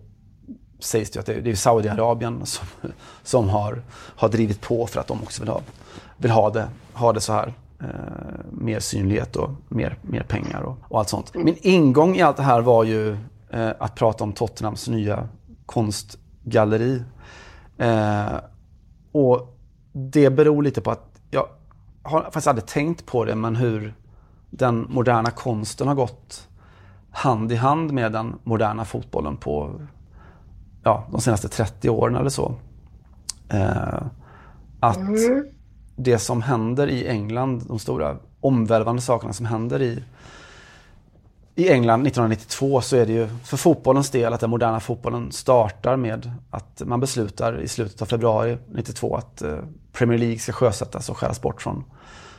sägs 0.79 1.11
det 1.11 1.21
att 1.21 1.27
det, 1.27 1.41
det 1.41 1.51
är 1.51 1.55
Saudiarabien 1.55 2.47
som, 2.47 2.67
som 3.23 3.49
har, 3.49 3.83
har 3.93 4.29
drivit 4.29 4.61
på 4.61 4.87
för 4.87 5.01
att 5.01 5.07
de 5.07 5.23
också 5.23 5.43
vill 5.43 5.49
ha, 5.49 5.61
vill 6.17 6.31
ha, 6.31 6.51
det, 6.51 6.69
ha 6.93 7.13
det 7.13 7.21
så 7.21 7.33
här. 7.33 7.53
Eh, 7.83 7.89
mer 8.51 8.81
synlighet 8.81 9.37
och 9.37 9.51
mer, 9.69 9.99
mer 10.03 10.23
pengar 10.23 10.63
och, 10.63 10.77
och 10.89 10.99
allt 10.99 11.09
sånt. 11.09 11.35
Min 11.35 11.57
ingång 11.61 12.17
i 12.17 12.23
allt 12.23 12.37
det 12.37 12.43
här 12.43 12.61
var 12.61 12.85
ju 12.85 13.17
eh, 13.51 13.71
att 13.79 13.95
prata 13.95 14.25
om 14.25 14.33
Tottenhams 14.33 14.89
nya 14.89 15.29
konstgalleri. 15.67 17.03
Eh, 17.79 18.35
och 19.13 19.59
det 19.93 20.31
beror 20.31 20.63
lite 20.63 20.81
på 20.81 20.91
att 20.91 21.21
jag 21.31 21.47
har 22.03 22.23
faktiskt 22.23 22.47
aldrig 22.47 22.67
tänkt 22.67 23.07
på 23.07 23.25
det, 23.25 23.35
men 23.35 23.57
hur 23.57 23.95
den 24.51 24.87
moderna 24.91 25.31
konsten 25.31 25.89
har 25.89 25.95
gått 25.95 26.49
hand 27.11 27.53
i 27.53 27.57
hand 27.57 27.93
med 27.93 28.13
den 28.13 28.35
moderna 28.43 28.85
fotbollen 28.85 29.37
på 29.37 29.81
ja, 30.83 31.09
de 31.11 31.21
senaste 31.21 31.49
30 31.49 31.91
åren 31.91 32.17
eller 32.17 32.31
så. 32.31 32.55
Eh, 33.49 34.03
att 34.81 34.97
mm 34.97 35.47
det 36.03 36.19
som 36.19 36.43
händer 36.43 36.87
i 36.87 37.09
England, 37.09 37.63
de 37.69 37.79
stora 37.79 38.17
omvälvande 38.41 39.03
sakerna 39.03 39.33
som 39.33 39.47
händer 39.47 39.83
i, 39.83 40.03
i 41.55 41.69
England 41.69 42.07
1992 42.07 42.81
så 42.81 42.97
är 42.97 43.07
det 43.07 43.13
ju 43.13 43.29
för 43.45 43.57
fotbollens 43.57 44.11
del 44.11 44.33
att 44.33 44.41
den 44.41 44.51
moderna 44.51 44.81
fotbollen 44.81 45.33
startar 45.33 45.97
med 45.97 46.33
att 46.51 46.83
man 46.85 47.01
beslutar 47.01 47.61
i 47.61 47.69
slutet 47.69 48.03
av 48.03 48.07
februari 48.07 48.59
92 48.75 49.17
att 49.17 49.43
eh, 49.43 49.59
Premier 49.93 50.19
League 50.19 50.39
ska 50.39 50.53
sjösättas 50.53 51.09
och 51.09 51.19
skäras 51.19 51.41
bort 51.43 51.63
från, 51.63 51.85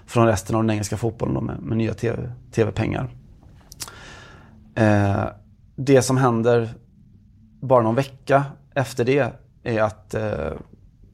från 0.05 0.27
resten 0.27 0.55
av 0.55 0.63
den 0.63 0.69
engelska 0.69 0.97
fotbollen 0.97 1.45
med, 1.45 1.59
med 1.59 1.77
nya 1.77 1.93
TV 1.93 2.31
TV-pengar. 2.51 3.09
Eh, 4.75 5.25
det 5.75 6.01
som 6.01 6.17
händer 6.17 6.69
bara 7.61 7.83
någon 7.83 7.95
vecka 7.95 8.45
efter 8.75 9.05
det 9.05 9.33
är 9.63 9.81
att 9.81 10.13
eh, 10.13 10.51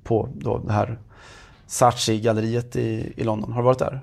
på 0.03 0.29
då 0.33 0.57
det 0.57 0.73
här 0.73 0.99
Saatchi-galleriet 1.69 2.75
i, 2.75 3.13
i 3.17 3.23
London, 3.23 3.51
har 3.53 3.61
du 3.61 3.65
varit 3.65 3.79
där? 3.79 4.01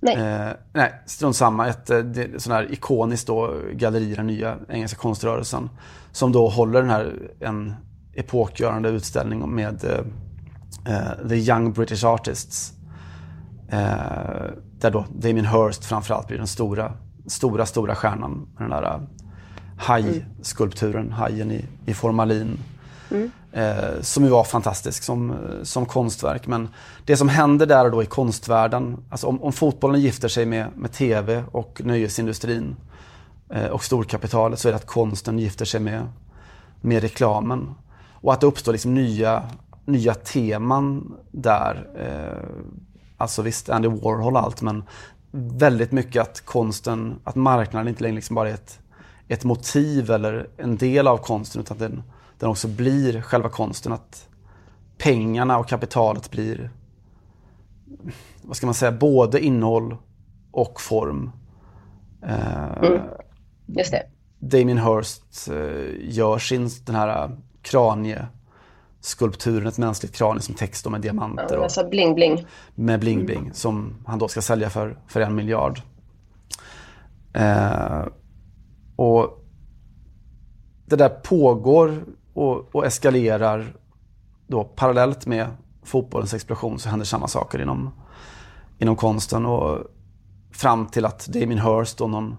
Nej. 0.00 0.16
Eh, 0.16 0.52
nej, 0.72 1.02
strunt 1.06 1.36
samma. 1.36 1.68
Ett 1.68 1.90
eh, 1.90 2.02
sån 2.36 2.52
här 2.52 2.72
ikoniskt 2.72 3.26
då, 3.26 3.54
galleri, 3.72 4.14
den 4.14 4.26
nya 4.26 4.56
engelska 4.68 4.98
konströrelsen. 4.98 5.70
Som 6.12 6.32
då 6.32 6.48
håller 6.48 6.80
den 6.80 6.90
här, 6.90 7.30
en 7.40 7.74
epokgörande 8.14 8.88
utställning 8.88 9.54
med 9.54 9.84
eh, 9.84 10.94
eh, 10.94 11.28
The 11.28 11.34
Young 11.34 11.72
British 11.72 12.04
Artists. 12.04 12.72
Eh, 13.68 13.78
där 14.78 14.90
då 14.90 15.04
Damien 15.14 15.46
Hirst 15.46 15.84
framförallt 15.84 16.26
blir 16.26 16.38
den 16.38 16.46
stora, 16.46 16.92
stora, 17.26 17.66
stora 17.66 17.94
stjärnan. 17.94 18.48
Med 18.58 18.62
den 18.62 18.70
där 18.70 18.82
eh, 18.82 19.00
hajskulpturen, 19.76 21.12
hajen 21.12 21.50
i, 21.50 21.64
i 21.86 21.94
formalin. 21.94 22.58
Eh, 23.52 24.00
som 24.00 24.24
ju 24.24 24.30
var 24.30 24.44
fantastisk 24.44 25.02
som, 25.02 25.34
som 25.62 25.86
konstverk. 25.86 26.46
Men 26.46 26.68
det 27.04 27.16
som 27.16 27.28
händer 27.28 27.66
där 27.66 27.84
och 27.84 27.90
då 27.90 28.02
i 28.02 28.06
konstvärlden, 28.06 28.96
alltså 29.10 29.26
om, 29.26 29.42
om 29.42 29.52
fotbollen 29.52 30.00
gifter 30.00 30.28
sig 30.28 30.46
med, 30.46 30.66
med 30.76 30.92
tv 30.92 31.44
och 31.52 31.80
nöjesindustrin 31.84 32.76
eh, 33.48 33.66
och 33.66 33.84
storkapitalet 33.84 34.58
så 34.58 34.68
är 34.68 34.72
det 34.72 34.76
att 34.76 34.86
konsten 34.86 35.38
gifter 35.38 35.64
sig 35.64 35.80
med, 35.80 36.08
med 36.80 37.02
reklamen. 37.02 37.74
Och 38.12 38.32
att 38.32 38.40
det 38.40 38.46
uppstår 38.46 38.72
liksom 38.72 38.94
nya, 38.94 39.42
nya 39.84 40.14
teman 40.14 41.14
där. 41.30 41.88
Eh, 41.98 42.60
alltså 43.16 43.42
visst, 43.42 43.70
Andy 43.70 43.88
Warhol 43.88 44.36
och 44.36 44.42
allt, 44.42 44.62
men 44.62 44.84
väldigt 45.32 45.92
mycket 45.92 46.22
att 46.22 46.40
konsten, 46.40 47.18
att 47.24 47.34
marknaden 47.34 47.88
inte 47.88 48.02
längre 48.02 48.14
liksom 48.14 48.34
bara 48.34 48.48
är 48.48 48.54
ett, 48.54 48.78
ett 49.28 49.44
motiv 49.44 50.10
eller 50.10 50.48
en 50.56 50.76
del 50.76 51.08
av 51.08 51.16
konsten 51.16 51.60
utan 51.60 51.78
den, 51.78 52.02
den 52.40 52.48
också 52.48 52.68
blir 52.68 53.20
själva 53.22 53.48
konsten. 53.48 53.92
Att 53.92 54.28
pengarna 54.98 55.58
och 55.58 55.68
kapitalet 55.68 56.30
blir, 56.30 56.70
vad 58.42 58.56
ska 58.56 58.66
man 58.66 58.74
säga, 58.74 58.92
både 58.92 59.40
innehåll 59.40 59.96
och 60.50 60.80
form. 60.80 61.30
Eh, 62.22 63.00
Just 63.66 63.92
det. 63.92 64.02
Damien 64.38 64.78
Hirst 64.78 65.48
eh, 65.48 66.14
gör 66.16 66.38
sin 66.38 66.70
den 66.86 66.94
här 66.94 67.36
kranie 67.62 68.26
skulpturen, 69.00 69.66
ett 69.66 69.78
mänskligt 69.78 70.14
kranium 70.14 70.40
som 70.40 70.54
text 70.54 70.90
med 70.90 71.00
diamanter. 71.00 71.54
Ja, 71.56 71.62
alltså 71.62 71.88
bling 71.88 72.14
bling. 72.14 72.46
Med 72.74 73.00
bling 73.00 73.26
bling 73.26 73.50
som 73.52 73.94
han 74.06 74.18
då 74.18 74.28
ska 74.28 74.42
sälja 74.42 74.70
för, 74.70 74.98
för 75.06 75.20
en 75.20 75.34
miljard. 75.34 75.80
Eh, 77.32 78.06
och 78.96 79.44
det 80.86 80.96
där 80.96 81.08
pågår 81.08 82.04
och, 82.34 82.74
och, 82.74 82.86
eskalerar 82.86 83.66
då 84.46 84.64
parallellt 84.64 85.26
med 85.26 85.46
fotbollens 85.82 86.34
explosion 86.34 86.78
så 86.78 86.88
händer 86.88 87.06
samma 87.06 87.28
saker 87.28 87.62
inom, 87.62 87.90
inom 88.78 88.96
konsten. 88.96 89.46
Och 89.46 89.78
fram 90.52 90.86
till 90.86 91.04
att 91.04 91.26
Damien 91.26 91.58
Hirst 91.58 92.00
och 92.00 92.10
någon, 92.10 92.36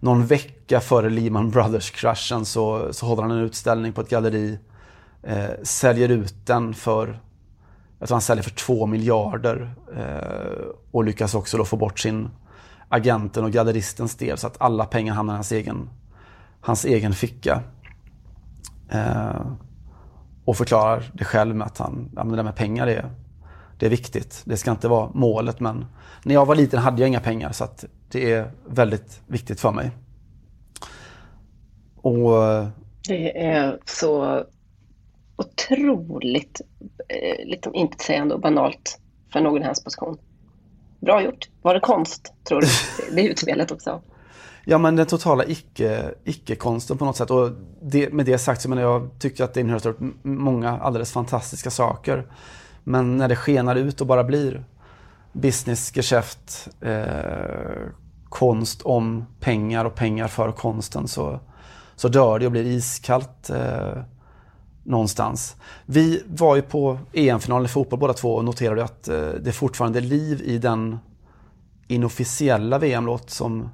någon 0.00 0.26
vecka 0.26 0.80
före 0.80 1.10
Lehman 1.10 1.50
Brothers-kraschen 1.50 2.44
så, 2.44 2.92
så 2.92 3.06
håller 3.06 3.22
han 3.22 3.30
en 3.30 3.38
utställning 3.38 3.92
på 3.92 4.00
ett 4.00 4.08
galleri. 4.08 4.58
Eh, 5.22 5.50
säljer 5.62 6.08
ut 6.08 6.46
den 6.46 6.74
för, 6.74 7.20
jag 7.98 8.08
tror 8.08 8.16
han 8.16 8.22
säljer 8.22 8.42
för 8.42 8.50
två 8.50 8.86
miljarder. 8.86 9.74
Eh, 9.96 10.66
och 10.90 11.04
lyckas 11.04 11.34
också 11.34 11.56
då 11.56 11.64
få 11.64 11.76
bort 11.76 11.98
sin 11.98 12.28
agenten 12.88 13.44
och 13.44 13.52
galleristens 13.52 14.14
del 14.14 14.38
så 14.38 14.46
att 14.46 14.60
alla 14.60 14.84
pengar 14.84 15.14
hamnar 15.14 15.34
i 15.34 15.36
hans 15.36 15.52
egen, 15.52 15.90
hans 16.60 16.84
egen 16.84 17.12
ficka. 17.12 17.62
Eh, 18.90 19.46
och 20.44 20.56
förklarar 20.56 21.10
det 21.12 21.24
själv 21.24 21.56
med 21.56 21.66
att 21.66 21.78
han, 21.78 22.10
ja, 22.16 22.24
det 22.24 22.36
där 22.36 22.42
med 22.42 22.56
pengar 22.56 22.86
är, 22.86 23.10
det 23.78 23.86
är 23.86 23.90
viktigt. 23.90 24.42
Det 24.44 24.56
ska 24.56 24.70
inte 24.70 24.88
vara 24.88 25.10
målet 25.14 25.60
men 25.60 25.86
när 26.24 26.34
jag 26.34 26.46
var 26.46 26.54
liten 26.54 26.78
hade 26.78 27.00
jag 27.00 27.08
inga 27.08 27.20
pengar 27.20 27.52
så 27.52 27.64
att 27.64 27.84
det 28.10 28.32
är 28.32 28.50
väldigt 28.66 29.22
viktigt 29.26 29.60
för 29.60 29.72
mig. 29.72 29.90
Och, 31.96 32.32
det 33.08 33.46
är 33.46 33.78
så 33.84 34.44
otroligt 35.36 36.60
eh, 37.08 37.46
liksom 37.46 37.74
intetsägande 37.74 38.34
och 38.34 38.40
banalt 38.40 39.00
för 39.32 39.40
någon 39.40 39.62
i 39.62 39.64
hans 39.64 39.84
position. 39.84 40.18
Bra 41.00 41.22
gjort. 41.22 41.48
Var 41.62 41.74
det 41.74 41.80
konst, 41.80 42.32
tror 42.48 42.60
du? 42.60 42.66
Det 43.14 43.20
är 43.20 43.30
utspelet 43.30 43.70
också. 43.70 44.02
Ja, 44.68 44.78
men 44.78 44.96
den 44.96 45.06
totala 45.06 45.44
icke-konsten 46.24 46.98
på 46.98 47.04
något 47.04 47.16
sätt. 47.16 47.30
Och 47.30 47.50
det, 47.82 48.12
med 48.12 48.26
det 48.26 48.38
sagt 48.38 48.62
så 48.62 48.68
menar 48.68 48.82
jag 48.82 49.10
tycker 49.18 49.44
att 49.44 49.54
Damien 49.54 49.72
Hirst 49.72 49.84
har 49.84 49.92
gjort 49.92 50.14
många 50.22 50.78
alldeles 50.78 51.12
fantastiska 51.12 51.70
saker. 51.70 52.26
Men 52.84 53.16
när 53.16 53.28
det 53.28 53.36
skenar 53.36 53.76
ut 53.76 54.00
och 54.00 54.06
bara 54.06 54.24
blir 54.24 54.64
business, 55.32 55.96
geschäft, 55.96 56.68
eh, 56.80 57.90
konst 58.28 58.82
om 58.82 59.26
pengar 59.40 59.84
och 59.84 59.94
pengar 59.94 60.28
för 60.28 60.52
konsten 60.52 61.08
så, 61.08 61.40
så 61.96 62.08
dör 62.08 62.38
det 62.38 62.46
och 62.46 62.52
blir 62.52 62.66
iskallt 62.66 63.50
eh, 63.50 64.02
någonstans. 64.82 65.56
Vi 65.84 66.22
var 66.26 66.56
ju 66.56 66.62
på 66.62 66.98
EM-finalen 67.12 67.64
i 67.64 67.68
fotboll 67.68 67.98
båda 67.98 68.12
två 68.12 68.34
och 68.34 68.44
noterade 68.44 68.84
att 68.84 69.08
eh, 69.08 69.14
det 69.14 69.50
är 69.50 69.52
fortfarande 69.52 70.00
liv 70.00 70.42
i 70.44 70.58
den 70.58 70.98
inofficiella 71.88 72.78
VM-låt 72.78 73.30
som 73.30 73.68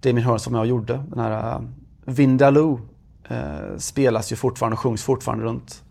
Damien 0.00 0.30
Hirst 0.30 0.44
som 0.44 0.54
jag 0.54 0.66
gjorde. 0.66 1.04
Den 1.08 1.18
här 1.18 1.56
uh, 1.56 1.64
Vindaloo 2.04 2.80
eh, 3.28 3.76
spelas 3.78 4.32
ju 4.32 4.36
fortfarande 4.36 4.74
och 4.74 4.80
sjungs 4.80 5.02
fortfarande 5.02 5.44
runt 5.44 5.82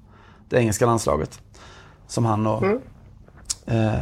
det 0.50 0.58
engelska 0.58 0.86
landslaget. 0.86 1.40
Som 2.08 2.26
han 2.26 2.48
och 2.48 2.64
mm. 2.64 2.80
eh, 3.66 3.94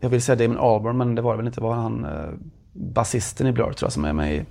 jag 0.00 0.08
vill 0.08 0.22
säga 0.22 0.36
Damon 0.36 0.58
Albarn 0.58 0.96
men 0.96 1.14
det 1.14 1.22
var 1.22 1.32
det 1.32 1.36
väl 1.36 1.46
inte. 1.46 1.60
Det 1.60 1.66
var 1.66 1.74
han 1.74 2.04
eh, 2.04 2.30
basisten 2.72 3.46
i 3.46 3.52
Blur 3.52 3.64
tror 3.64 3.86
jag 3.86 3.92
som 3.92 4.04
är 4.04 4.12
med 4.12 4.36
i, 4.36 4.44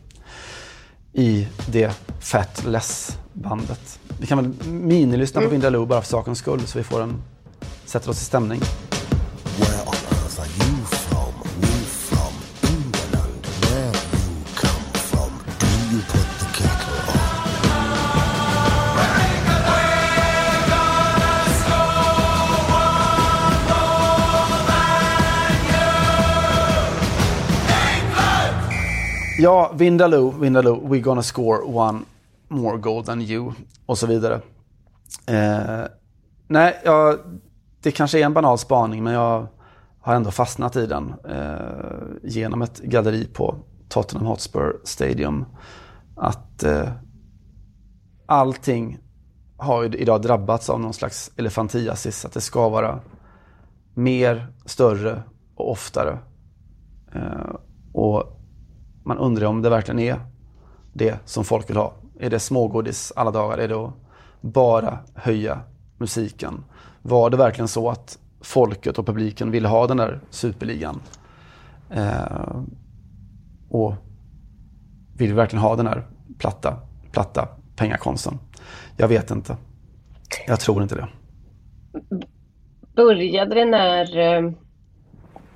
i 1.13 1.47
det 1.67 1.91
Fat 2.19 2.63
Less-bandet. 2.65 3.99
Vi 4.19 4.27
kan 4.27 4.37
väl 4.37 4.71
minilyssna 4.71 5.41
mm. 5.41 5.49
på 5.49 5.51
Vindaloo 5.51 5.85
bara 5.85 6.01
för 6.01 6.07
sakens 6.07 6.39
skull 6.39 6.61
så 6.61 6.77
vi 6.77 6.83
får 6.83 7.01
en, 7.01 7.21
sätter 7.85 8.09
oss 8.09 8.21
i 8.21 8.25
stämning. 8.25 8.61
Ja, 29.41 29.71
Vindaloo, 29.75 30.31
Vindaloo, 30.31 30.87
we 30.87 30.99
gonna 30.99 31.23
score 31.23 31.63
one 31.63 31.99
more 32.47 32.77
goal 32.77 33.05
than 33.05 33.21
you 33.21 33.53
och 33.85 33.97
så 33.97 34.07
vidare. 34.07 34.41
Eh, 35.27 35.85
nej, 36.47 36.81
ja, 36.85 37.17
det 37.81 37.91
kanske 37.91 38.19
är 38.19 38.25
en 38.25 38.33
banal 38.33 38.57
spaning 38.57 39.03
men 39.03 39.13
jag 39.13 39.47
har 40.01 40.15
ändå 40.15 40.31
fastnat 40.31 40.75
i 40.75 40.85
den 40.85 41.13
eh, 41.29 42.29
genom 42.29 42.61
ett 42.61 42.79
galleri 42.79 43.27
på 43.33 43.55
Tottenham 43.89 44.27
Hotspur 44.27 44.81
Stadium. 44.83 45.45
Att 46.15 46.63
eh, 46.63 46.89
allting 48.25 48.99
har 49.57 49.83
ju 49.83 49.89
idag 49.89 50.21
drabbats 50.21 50.69
av 50.69 50.79
någon 50.79 50.93
slags 50.93 51.31
elefantiasis. 51.35 52.25
Att 52.25 52.33
det 52.33 52.41
ska 52.41 52.69
vara 52.69 52.99
mer, 53.93 54.53
större 54.65 55.23
och 55.55 55.71
oftare. 55.71 56.19
Eh, 57.13 57.55
och 57.93 58.37
man 59.03 59.17
undrar 59.17 59.45
om 59.45 59.61
det 59.61 59.69
verkligen 59.69 59.99
är 59.99 60.19
det 60.93 61.19
som 61.25 61.43
folk 61.43 61.69
vill 61.69 61.77
ha. 61.77 61.93
Är 62.19 62.29
det 62.29 62.39
smågodis 62.39 63.13
alla 63.15 63.31
dagar? 63.31 63.57
Är 63.57 63.67
det 63.67 63.75
att 63.75 63.93
bara 64.41 64.99
höja 65.15 65.59
musiken? 65.97 66.63
Var 67.01 67.29
det 67.29 67.37
verkligen 67.37 67.67
så 67.67 67.89
att 67.89 68.19
folket 68.41 68.99
och 68.99 69.05
publiken 69.05 69.51
ville 69.51 69.67
ha 69.67 69.87
den 69.87 69.97
där 69.97 70.19
superligan? 70.29 71.01
Eh, 71.89 72.55
och 73.69 73.93
vill 75.17 75.27
vi 75.29 75.33
verkligen 75.33 75.63
ha 75.63 75.75
den 75.75 75.87
här 75.87 76.07
platta, 76.37 76.77
platta 77.11 77.47
pengakonsten? 77.75 78.39
Jag 78.97 79.07
vet 79.07 79.31
inte. 79.31 79.57
Jag 80.47 80.59
tror 80.59 80.83
inte 80.83 80.95
det. 80.95 81.07
Började 82.95 83.55
det 83.55 83.65
när 83.65 84.17
eh, 84.17 84.51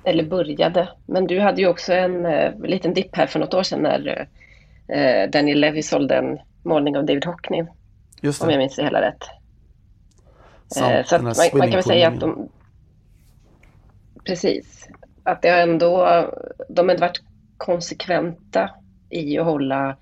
eller 0.06 0.24
började, 0.24 0.88
men 1.06 1.26
du 1.26 1.40
hade 1.40 1.60
ju 1.60 1.68
också 1.68 1.92
en 1.92 2.26
uh, 2.26 2.60
liten 2.64 2.94
dipp 2.94 3.16
här 3.16 3.26
för 3.26 3.38
något 3.38 3.54
år 3.54 3.62
sedan 3.62 3.82
när 3.82 4.28
uh, 4.94 5.30
Daniel 5.30 5.60
Levy 5.60 5.82
sålde 5.82 6.14
en 6.14 6.38
målning 6.62 6.96
av 6.96 7.06
David 7.06 7.24
Hockney. 7.24 7.64
Just 8.20 8.40
det. 8.40 8.46
Om 8.46 8.50
jag 8.50 8.58
minns 8.58 8.76
det 8.76 8.84
hela 8.84 9.00
rätt. 9.00 9.22
uh, 10.76 11.04
så 11.04 11.14
man, 11.14 11.34
man, 11.52 11.60
kan 11.60 11.70
väl 11.70 11.82
säga 11.82 12.08
att 12.08 12.20
de... 12.20 12.48
Precis. 14.24 14.88
Att 15.22 15.42
det 15.42 15.48
har 15.48 15.58
ändå, 15.58 16.06
de 16.68 16.88
har 16.88 16.98
varit 16.98 17.22
konsekventa 17.56 18.70
i 19.10 19.38
att 19.38 19.44
hålla, 19.44 19.96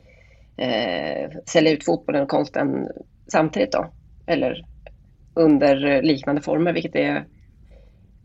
eh, 0.57 1.31
sälja 1.47 1.73
ut 1.73 1.85
fotbollen 1.85 2.23
och 2.23 2.29
konsten 2.29 2.89
samtidigt 3.27 3.73
då. 3.73 3.91
Eller 4.27 4.65
under 5.35 6.03
liknande 6.03 6.43
former, 6.43 6.73
vilket 6.73 6.97
är 6.97 7.25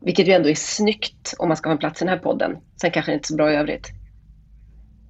vilket 0.01 0.27
ju 0.27 0.31
ändå 0.31 0.49
är 0.49 0.55
snyggt 0.55 1.33
om 1.39 1.47
man 1.47 1.57
ska 1.57 1.69
ha 1.69 1.71
en 1.71 1.77
plats 1.77 2.01
i 2.01 2.05
den 2.05 2.13
här 2.13 2.23
podden. 2.23 2.57
Sen 2.81 2.91
kanske 2.91 3.11
det 3.11 3.13
inte 3.13 3.25
är 3.25 3.27
så 3.27 3.35
bra 3.35 3.51
i 3.51 3.55
övrigt. 3.55 3.87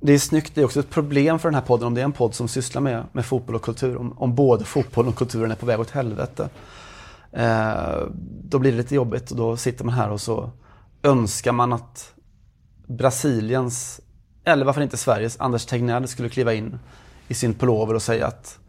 Det 0.02 0.14
är 0.14 0.18
snyggt, 0.18 0.56
det 0.56 0.62
är 0.62 0.66
också 0.66 0.80
ett 0.80 0.90
problem 0.90 1.40
för 1.40 1.50
den 1.50 1.56
här 1.56 1.62
podden 1.62 1.88
om 1.88 1.94
det 1.94 2.02
är 2.02 2.06
en 2.06 2.12
podd 2.12 2.36
som 2.36 2.48
sysslar 2.48 2.82
med, 2.82 3.04
med 3.12 3.26
fotboll 3.26 3.56
och 3.56 3.62
kultur. 3.62 3.98
Om, 3.98 4.18
om 4.18 4.36
både 4.36 4.66
fotboll 4.66 5.08
och 5.08 5.16
kulturen 5.16 5.52
är 5.52 5.56
på 5.56 5.66
väg 5.66 5.80
åt 5.80 5.92
helvete. 5.92 6.50
Eh, 7.32 8.04
då 8.44 8.60
blir 8.60 8.72
det 8.72 8.78
lite 8.78 8.96
jobbigt 8.96 9.32
och 9.32 9.38
då 9.38 9.58
sitter 9.58 9.86
man 9.86 9.94
här 9.94 10.10
och 10.10 10.22
så 10.22 10.52
önskar 11.04 11.52
man 11.52 11.74
att 11.74 12.14
Brasiliens, 12.88 14.02
eller 14.44 14.66
varför 14.66 14.82
inte 14.82 14.98
Sveriges, 14.98 15.40
Anders 15.40 15.66
Tegnell 15.66 16.08
skulle 16.08 16.30
kliva 16.30 16.54
in 16.54 16.80
i 17.28 17.34
sin 17.34 17.54
pullover 17.54 17.94
och 17.94 18.02
säga 18.02 18.28
att 18.28 18.60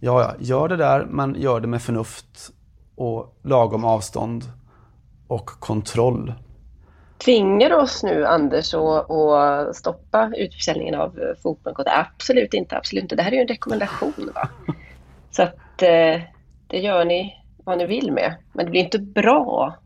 ja, 0.00 0.22
ja, 0.22 0.34
gör 0.38 0.68
det 0.68 0.76
där 0.76 1.06
men 1.10 1.34
gör 1.34 1.60
det 1.60 1.66
med 1.66 1.82
förnuft 1.82 2.50
och 2.94 3.38
lagom 3.42 3.84
avstånd 3.84 4.44
och 5.28 5.46
kontroll. 5.46 6.34
Tvingar 7.18 7.72
oss 7.72 8.02
nu 8.02 8.26
Anders 8.26 8.74
att 8.74 9.76
stoppa 9.76 10.32
utförsäljningen 10.36 10.94
av 10.94 11.18
eh, 11.18 11.42
fotbollskort? 11.42 11.86
Absolut 11.88 12.54
inte, 12.54 12.76
absolut 12.76 13.02
inte. 13.02 13.16
Det 13.16 13.22
här 13.22 13.32
är 13.32 13.36
ju 13.36 13.42
en 13.42 13.48
rekommendation. 13.48 14.30
Va? 14.34 14.48
Så 15.30 15.42
att 15.42 15.82
eh, 15.82 16.20
det 16.66 16.78
gör 16.78 17.04
ni 17.04 17.34
vad 17.64 17.78
ni 17.78 17.86
vill 17.86 18.12
med. 18.12 18.34
Men 18.52 18.64
det 18.64 18.70
blir 18.70 18.80
inte 18.80 18.98
bra 18.98 19.76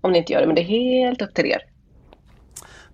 om 0.00 0.12
ni 0.12 0.18
inte 0.18 0.32
gör 0.32 0.40
det. 0.40 0.46
Men 0.46 0.56
det 0.56 0.62
är 0.62 0.64
helt 0.64 1.22
upp 1.22 1.34
till 1.34 1.46
er. 1.46 1.62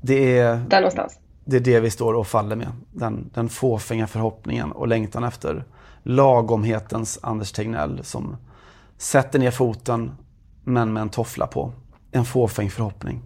Det 0.00 0.38
är, 0.38 0.56
Där 0.56 0.80
någonstans. 0.80 1.20
Det 1.44 1.56
är 1.56 1.60
det 1.60 1.80
vi 1.80 1.90
står 1.90 2.14
och 2.14 2.26
faller 2.26 2.56
med. 2.56 2.68
Den, 2.92 3.30
den 3.34 3.48
fåfänga 3.48 4.06
förhoppningen 4.06 4.72
och 4.72 4.88
längtan 4.88 5.24
efter 5.24 5.64
lagomhetens 6.02 7.18
Anders 7.22 7.52
Tegnell 7.52 8.04
som 8.04 8.36
sätter 8.98 9.38
ner 9.38 9.50
foten 9.50 10.12
men 10.64 10.92
med 10.92 11.00
en 11.00 11.08
toffla 11.08 11.46
på 11.46 11.72
en 12.12 12.24
fåfäng 12.24 12.70
förhoppning 12.70 13.22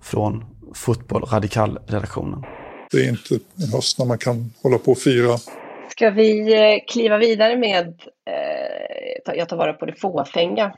från 0.00 0.44
Fotboll 0.74 1.22
Radikal-redaktionen. 1.22 2.44
Det 2.90 2.96
är 2.96 3.08
inte 3.08 3.34
en 3.34 3.68
höst 3.72 3.98
när 3.98 4.06
man 4.06 4.18
kan 4.18 4.52
hålla 4.62 4.78
på 4.78 4.90
och 4.90 4.98
fira. 4.98 5.38
Ska 5.88 6.10
vi 6.10 6.54
eh, 6.54 6.80
kliva 6.88 7.18
vidare 7.18 7.56
med, 7.56 7.86
eh, 8.30 9.34
jag 9.34 9.48
tar 9.48 9.56
vara 9.56 9.72
på 9.72 9.86
det 9.86 9.94
fåfänga 9.94 10.74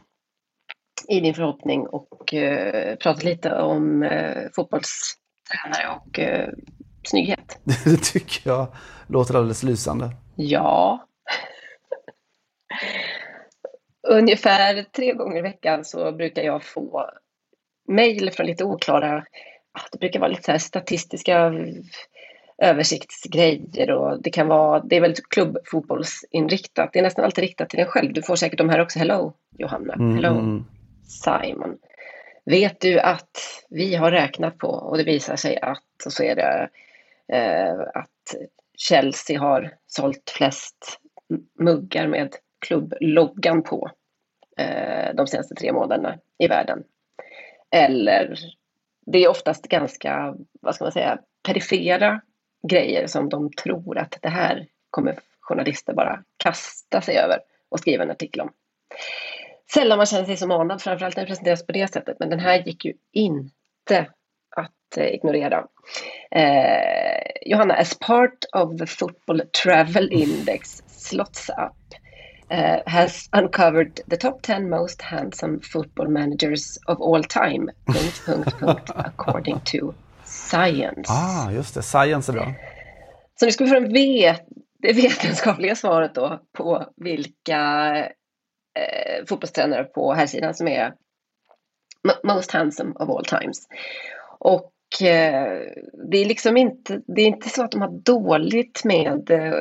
i 1.08 1.20
din 1.20 1.34
förhoppning 1.34 1.86
och 1.86 2.34
eh, 2.34 2.96
prata 2.96 3.20
lite 3.22 3.54
om 3.54 4.02
eh, 4.02 4.42
fotbollstränare 4.54 6.00
och 6.00 6.18
eh, 6.18 6.48
snygghet? 7.04 7.58
Det 7.84 7.96
tycker 7.96 8.50
jag 8.50 8.66
låter 9.06 9.34
alldeles 9.34 9.62
lysande. 9.62 10.10
Ja. 10.36 11.06
Ungefär 14.08 14.82
tre 14.82 15.12
gånger 15.12 15.38
i 15.38 15.42
veckan 15.42 15.84
så 15.84 16.12
brukar 16.12 16.42
jag 16.42 16.64
få 16.64 17.10
mejl 17.88 18.30
från 18.30 18.46
lite 18.46 18.64
oklara, 18.64 19.24
det 19.92 19.98
brukar 19.98 20.20
vara 20.20 20.30
lite 20.30 20.52
så 20.52 20.58
statistiska 20.58 21.52
översiktsgrejer 22.58 23.90
och 23.90 24.22
det 24.22 24.30
kan 24.30 24.48
vara, 24.48 24.80
det 24.80 24.96
är 24.96 25.00
väldigt 25.00 25.28
klubbfotbollsinriktat. 25.28 26.92
Det 26.92 26.98
är 26.98 27.02
nästan 27.02 27.24
alltid 27.24 27.42
riktat 27.42 27.70
till 27.70 27.80
en 27.80 27.86
själv. 27.86 28.12
Du 28.12 28.22
får 28.22 28.36
säkert 28.36 28.58
de 28.58 28.68
här 28.68 28.80
också. 28.80 28.98
Hello 28.98 29.32
Johanna. 29.58 29.94
Mm, 29.94 30.14
Hello 30.14 30.30
mm. 30.30 30.64
Simon. 31.04 31.78
Vet 32.44 32.80
du 32.80 33.00
att 33.00 33.64
vi 33.70 33.94
har 33.94 34.10
räknat 34.10 34.58
på 34.58 34.68
och 34.68 34.96
det 34.96 35.04
visar 35.04 35.36
sig 35.36 35.58
att, 35.60 36.06
och 36.06 36.12
så 36.12 36.22
är 36.22 36.36
det 36.36 36.68
eh, 37.32 37.80
att 37.94 38.34
Chelsea 38.78 39.40
har 39.40 39.74
sålt 39.86 40.32
flest 40.36 41.00
muggar 41.58 42.06
med 42.06 42.34
klubbloggan 42.66 43.62
på 43.62 43.90
eh, 44.58 45.14
de 45.14 45.26
senaste 45.26 45.54
tre 45.54 45.72
månaderna 45.72 46.18
i 46.38 46.48
världen. 46.48 46.82
Eller 47.72 48.36
det 49.06 49.24
är 49.24 49.28
oftast 49.28 49.68
ganska, 49.68 50.34
vad 50.60 50.74
ska 50.74 50.84
man 50.84 50.92
säga, 50.92 51.18
perifera 51.42 52.20
grejer 52.68 53.06
som 53.06 53.28
de 53.28 53.50
tror 53.52 53.98
att 53.98 54.18
det 54.22 54.28
här 54.28 54.66
kommer 54.90 55.18
journalister 55.40 55.94
bara 55.94 56.22
kasta 56.36 57.00
sig 57.00 57.16
över 57.16 57.38
och 57.68 57.80
skriva 57.80 58.04
en 58.04 58.10
artikel 58.10 58.40
om. 58.40 58.52
Sällan 59.74 59.96
man 59.96 60.06
känner 60.06 60.24
sig 60.24 60.36
så 60.36 60.46
manad, 60.46 60.82
framförallt 60.82 61.16
när 61.16 61.22
det 61.22 61.28
presenteras 61.28 61.66
på 61.66 61.72
det 61.72 61.92
sättet, 61.92 62.16
men 62.18 62.30
den 62.30 62.40
här 62.40 62.62
gick 62.66 62.84
ju 62.84 62.94
inte 63.12 64.06
att 64.56 64.96
eh, 64.96 65.14
ignorera. 65.14 65.66
Eh, 66.30 67.22
Johanna, 67.46 67.74
as 67.74 67.98
part 67.98 68.44
of 68.52 68.78
the 68.78 68.86
football 68.86 69.42
travel 69.64 70.12
index 70.12 70.82
slots 70.86 71.48
up 71.48 71.81
uh, 72.52 72.82
has 72.86 73.28
uncovered 73.32 74.00
the 74.06 74.16
top 74.16 74.42
10 74.42 74.70
most 74.70 75.02
handsome 75.02 75.60
football 75.60 76.08
managers 76.08 76.78
of 76.86 77.00
all 77.00 77.24
time, 77.24 77.70
punkt, 77.86 78.22
punkt, 78.26 78.58
punkt, 78.58 78.90
according 78.96 79.60
to 79.60 79.94
science. 80.24 81.08
Ah, 81.10 81.50
just 81.50 81.74
det. 81.74 81.82
Science 81.82 82.32
är 82.32 82.32
bra. 82.32 82.54
Så 83.40 83.46
nu 83.46 83.52
ska 83.52 83.64
vi 83.64 83.70
få 83.70 83.80
vet, 83.80 84.46
det 84.78 84.92
vetenskapliga 84.92 85.74
svaret 85.74 86.14
då 86.14 86.40
på 86.52 86.86
vilka 86.96 87.96
eh, 88.78 89.24
fotbollstränare 89.28 89.84
på 89.84 90.12
här 90.12 90.26
sidan 90.26 90.54
som 90.54 90.68
är 90.68 90.94
most 92.24 92.50
handsome 92.50 92.92
of 92.94 93.08
all 93.08 93.24
times. 93.24 93.68
Och 94.38 95.02
eh, 95.02 95.60
det 96.10 96.18
är 96.18 96.24
liksom 96.24 96.56
inte, 96.56 97.00
det 97.06 97.22
är 97.22 97.26
inte 97.26 97.48
så 97.48 97.64
att 97.64 97.70
de 97.70 97.80
har 97.80 97.90
dåligt 97.90 98.84
med 98.84 99.30
eh, 99.30 99.52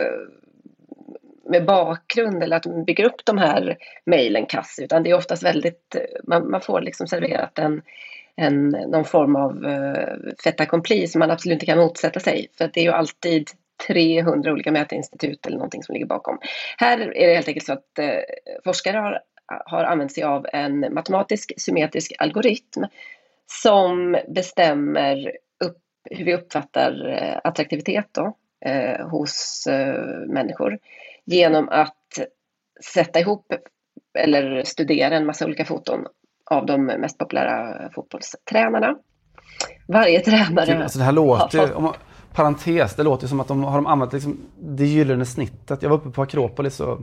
med 1.51 1.65
bakgrund 1.65 2.43
eller 2.43 2.55
att 2.55 2.63
de 2.63 2.83
bygger 2.83 3.05
upp 3.05 3.25
de 3.25 3.37
här 3.37 3.77
mejlen 4.05 4.45
kass 4.45 4.79
utan 4.81 5.03
det 5.03 5.09
är 5.09 5.17
oftast 5.17 5.43
väldigt, 5.43 5.95
man, 6.23 6.51
man 6.51 6.61
får 6.61 6.81
liksom 6.81 7.07
serverat 7.07 7.59
en, 7.59 7.81
en, 8.35 8.69
någon 8.69 9.05
form 9.05 9.35
av 9.35 9.65
uh, 9.65 10.33
fait 10.43 10.61
accompli 10.61 11.07
som 11.07 11.19
man 11.19 11.31
absolut 11.31 11.53
inte 11.53 11.65
kan 11.65 11.77
motsätta 11.77 12.19
sig. 12.19 12.47
För 12.57 12.65
att 12.65 12.73
det 12.73 12.79
är 12.79 12.83
ju 12.83 12.91
alltid 12.91 13.49
300 13.87 14.51
olika 14.51 14.71
mätinstitut 14.71 15.45
eller 15.45 15.57
någonting 15.57 15.83
som 15.83 15.93
ligger 15.93 16.05
bakom. 16.05 16.39
Här 16.77 16.99
är 16.99 17.27
det 17.27 17.33
helt 17.33 17.47
enkelt 17.47 17.65
så 17.65 17.73
att 17.73 17.99
uh, 17.99 18.09
forskare 18.63 18.97
har, 18.97 19.21
har 19.65 19.83
använt 19.83 20.11
sig 20.11 20.23
av 20.23 20.45
en 20.53 20.93
matematisk 20.93 21.53
symmetrisk 21.57 22.13
algoritm 22.19 22.83
som 23.47 24.17
bestämmer 24.27 25.31
upp, 25.65 25.77
hur 26.09 26.25
vi 26.25 26.35
uppfattar 26.35 27.07
uh, 27.07 27.39
attraktivitet 27.43 28.07
då, 28.11 28.37
hos 29.11 29.67
människor 30.27 30.79
genom 31.25 31.69
att 31.69 31.97
sätta 32.93 33.19
ihop 33.19 33.45
eller 34.19 34.63
studera 34.63 35.15
en 35.15 35.25
massa 35.25 35.45
olika 35.45 35.65
foton 35.65 36.05
av 36.45 36.65
de 36.65 36.85
mest 36.85 37.17
populära 37.17 37.89
fotbollstränarna. 37.95 38.95
Varje 39.87 40.19
tränare... 40.19 40.83
Alltså 40.83 40.99
det 40.99 41.05
här 41.05 41.11
låter 41.11 41.67
ju, 41.67 41.89
parentes, 42.33 42.95
det 42.95 43.03
låter 43.03 43.27
som 43.27 43.39
att 43.39 43.47
de 43.47 43.63
har 43.63 43.75
de 43.75 43.87
använt 43.87 44.13
liksom 44.13 44.37
det 44.59 44.85
gyllene 44.85 45.25
snittet. 45.25 45.81
Jag 45.81 45.89
var 45.89 45.97
uppe 45.97 46.09
på 46.09 46.21
Akropolis 46.21 46.79
och, 46.79 46.99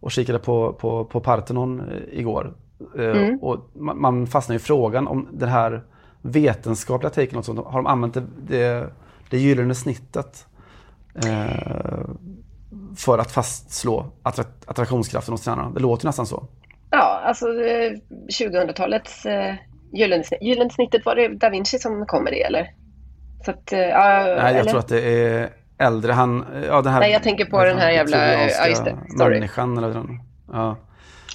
och 0.00 0.10
kikade 0.10 0.38
på, 0.38 0.72
på, 0.72 1.04
på 1.04 1.20
Parthenon 1.20 1.82
igår. 2.12 2.54
Mm. 2.98 3.38
Och 3.38 3.70
man, 3.74 4.00
man 4.00 4.26
fastnar 4.26 4.56
i 4.56 4.58
frågan 4.58 5.08
om 5.08 5.28
den 5.32 5.48
här 5.48 5.82
vetenskapliga 6.22 7.10
taken. 7.10 7.42
Har 7.56 7.78
de 7.78 7.86
använt 7.86 8.14
det, 8.14 8.22
det, 8.46 8.92
det 9.30 9.38
gyllene 9.38 9.74
snittet? 9.74 10.46
Eh, 11.14 12.00
för 12.96 13.18
att 13.18 13.32
fastslå 13.32 14.06
attraktionskraften 14.66 15.32
hos 15.32 15.42
tränarna. 15.42 15.70
Det 15.70 15.80
låter 15.80 16.06
nästan 16.06 16.26
så. 16.26 16.44
Ja, 16.90 17.20
alltså 17.24 17.46
2000-talets 18.38 19.26
eh, 19.26 19.54
gyllene, 19.92 20.24
gyllene 20.40 20.70
snittet, 20.70 21.06
var 21.06 21.14
det 21.16 21.28
Da 21.28 21.48
Vinci 21.48 21.78
som 21.78 22.06
kom 22.06 22.24
med 22.24 22.32
det 22.32 22.42
eller? 22.42 22.70
Så 23.44 23.50
att, 23.50 23.72
eh, 23.72 23.78
ja, 23.78 24.22
Nej, 24.24 24.36
jag 24.36 24.50
eller? 24.50 24.70
tror 24.70 24.78
att 24.78 24.88
det 24.88 25.00
är 25.00 25.50
äldre. 25.78 26.12
Han, 26.12 26.46
ja, 26.66 26.82
den 26.82 26.92
här, 26.92 27.00
Nej, 27.00 27.12
jag 27.12 27.22
tänker 27.22 27.44
på 27.44 27.64
den 27.64 27.78
här 27.78 27.90
jävla, 27.90 28.34
ja 28.34 28.66
just 28.66 28.84
det, 28.84 28.96
sorry. 29.18 29.34
Människan 29.34 29.78
eller 29.78 29.88
den. 29.88 30.20
Ja. 30.52 30.76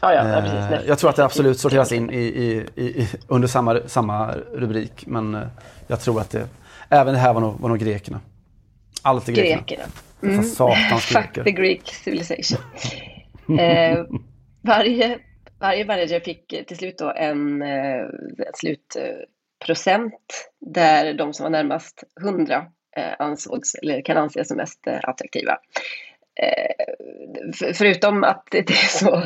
Ja, 0.01 0.13
ja, 0.13 0.29
ja, 0.29 0.41
precis. 0.41 0.79
Eh, 0.83 0.87
jag 0.87 0.99
tror 0.99 1.09
att 1.09 1.15
det 1.15 1.25
absolut 1.25 1.59
sorteras 1.59 1.91
in 1.91 2.09
i, 2.09 2.17
i, 2.17 2.65
i, 2.75 3.09
under 3.27 3.47
samma, 3.47 3.79
samma 3.85 4.33
rubrik. 4.53 5.03
Men 5.07 5.47
jag 5.87 5.99
tror 5.99 6.21
att 6.21 6.29
det, 6.29 6.47
även 6.89 7.13
det 7.13 7.19
här 7.19 7.33
var 7.33 7.41
nog, 7.41 7.59
var 7.59 7.69
nog 7.69 7.79
grekerna. 7.79 8.19
Allt 9.01 9.29
är 9.29 9.33
grekerna. 9.33 9.61
grekerna. 9.61 9.83
Mm. 10.25 10.43
Satans 10.43 11.05
Fuck 11.13 11.43
the 11.43 11.51
Greek 11.51 11.87
civilization. 11.87 12.59
eh, 13.59 14.05
varje, 14.61 15.19
varje 15.59 15.85
manager 15.85 16.19
fick 16.19 16.47
till 16.67 16.77
slut 16.77 16.97
då 16.97 17.13
en, 17.15 17.61
eh, 17.61 17.99
en 18.37 18.53
slutprocent 18.53 20.49
där 20.59 21.13
de 21.13 21.33
som 21.33 21.43
var 21.43 21.49
närmast 21.49 22.03
100 22.21 22.65
eh, 22.97 23.13
ansågs, 23.19 23.75
eller 23.75 24.01
kan 24.01 24.17
anses 24.17 24.47
som 24.47 24.57
mest 24.57 24.87
eh, 24.87 24.99
attraktiva. 25.03 25.57
För, 27.59 27.73
förutom 27.73 28.23
att 28.23 28.47
det 28.51 28.69
är 28.69 28.99
så 28.99 29.23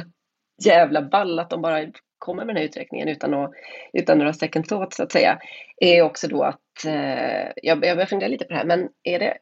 jävla 0.66 1.02
ball 1.02 1.40
att 1.40 1.50
de 1.50 1.62
bara 1.62 1.86
kommer 2.18 2.46
med 2.46 2.56
den 2.56 2.62
här 2.62 2.68
uträkningen 2.68 3.08
utan, 3.08 3.34
att, 3.34 3.52
utan 3.94 4.18
några 4.18 4.34
second 4.34 4.68
thoughts 4.68 4.98
så 4.98 5.04
att 5.04 5.12
säga, 5.12 5.40
är 5.82 6.02
också 6.02 6.28
då 6.28 6.44
att, 6.44 6.86
eh, 6.86 7.48
jag, 7.56 7.86
jag 7.86 7.98
börjar 7.98 8.06
fundera 8.06 8.30
lite 8.30 8.46
på 8.46 8.54
det 8.54 8.58
här, 8.58 8.66
men 8.66 8.90
är 9.04 9.20
det 9.20 9.38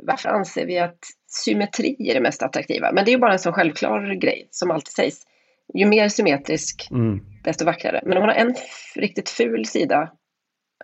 varför 0.00 0.28
anser 0.28 0.66
vi 0.66 0.78
att 0.78 0.98
symmetri 1.26 1.96
är 2.10 2.14
det 2.14 2.20
mest 2.20 2.42
attraktiva? 2.42 2.92
Men 2.92 3.04
det 3.04 3.10
är 3.10 3.12
ju 3.12 3.18
bara 3.18 3.32
en 3.32 3.38
sån 3.38 3.52
självklar 3.52 4.14
grej 4.14 4.48
som 4.50 4.70
alltid 4.70 4.92
sägs. 4.92 5.26
Ju 5.74 5.86
mer 5.86 6.08
symmetrisk, 6.08 6.88
mm. 6.90 7.20
desto 7.44 7.64
vackrare. 7.64 8.00
Men 8.04 8.16
om 8.16 8.20
man 8.20 8.28
har 8.28 8.36
en 8.36 8.54
riktigt 8.94 9.30
ful 9.30 9.66
sida, 9.66 10.12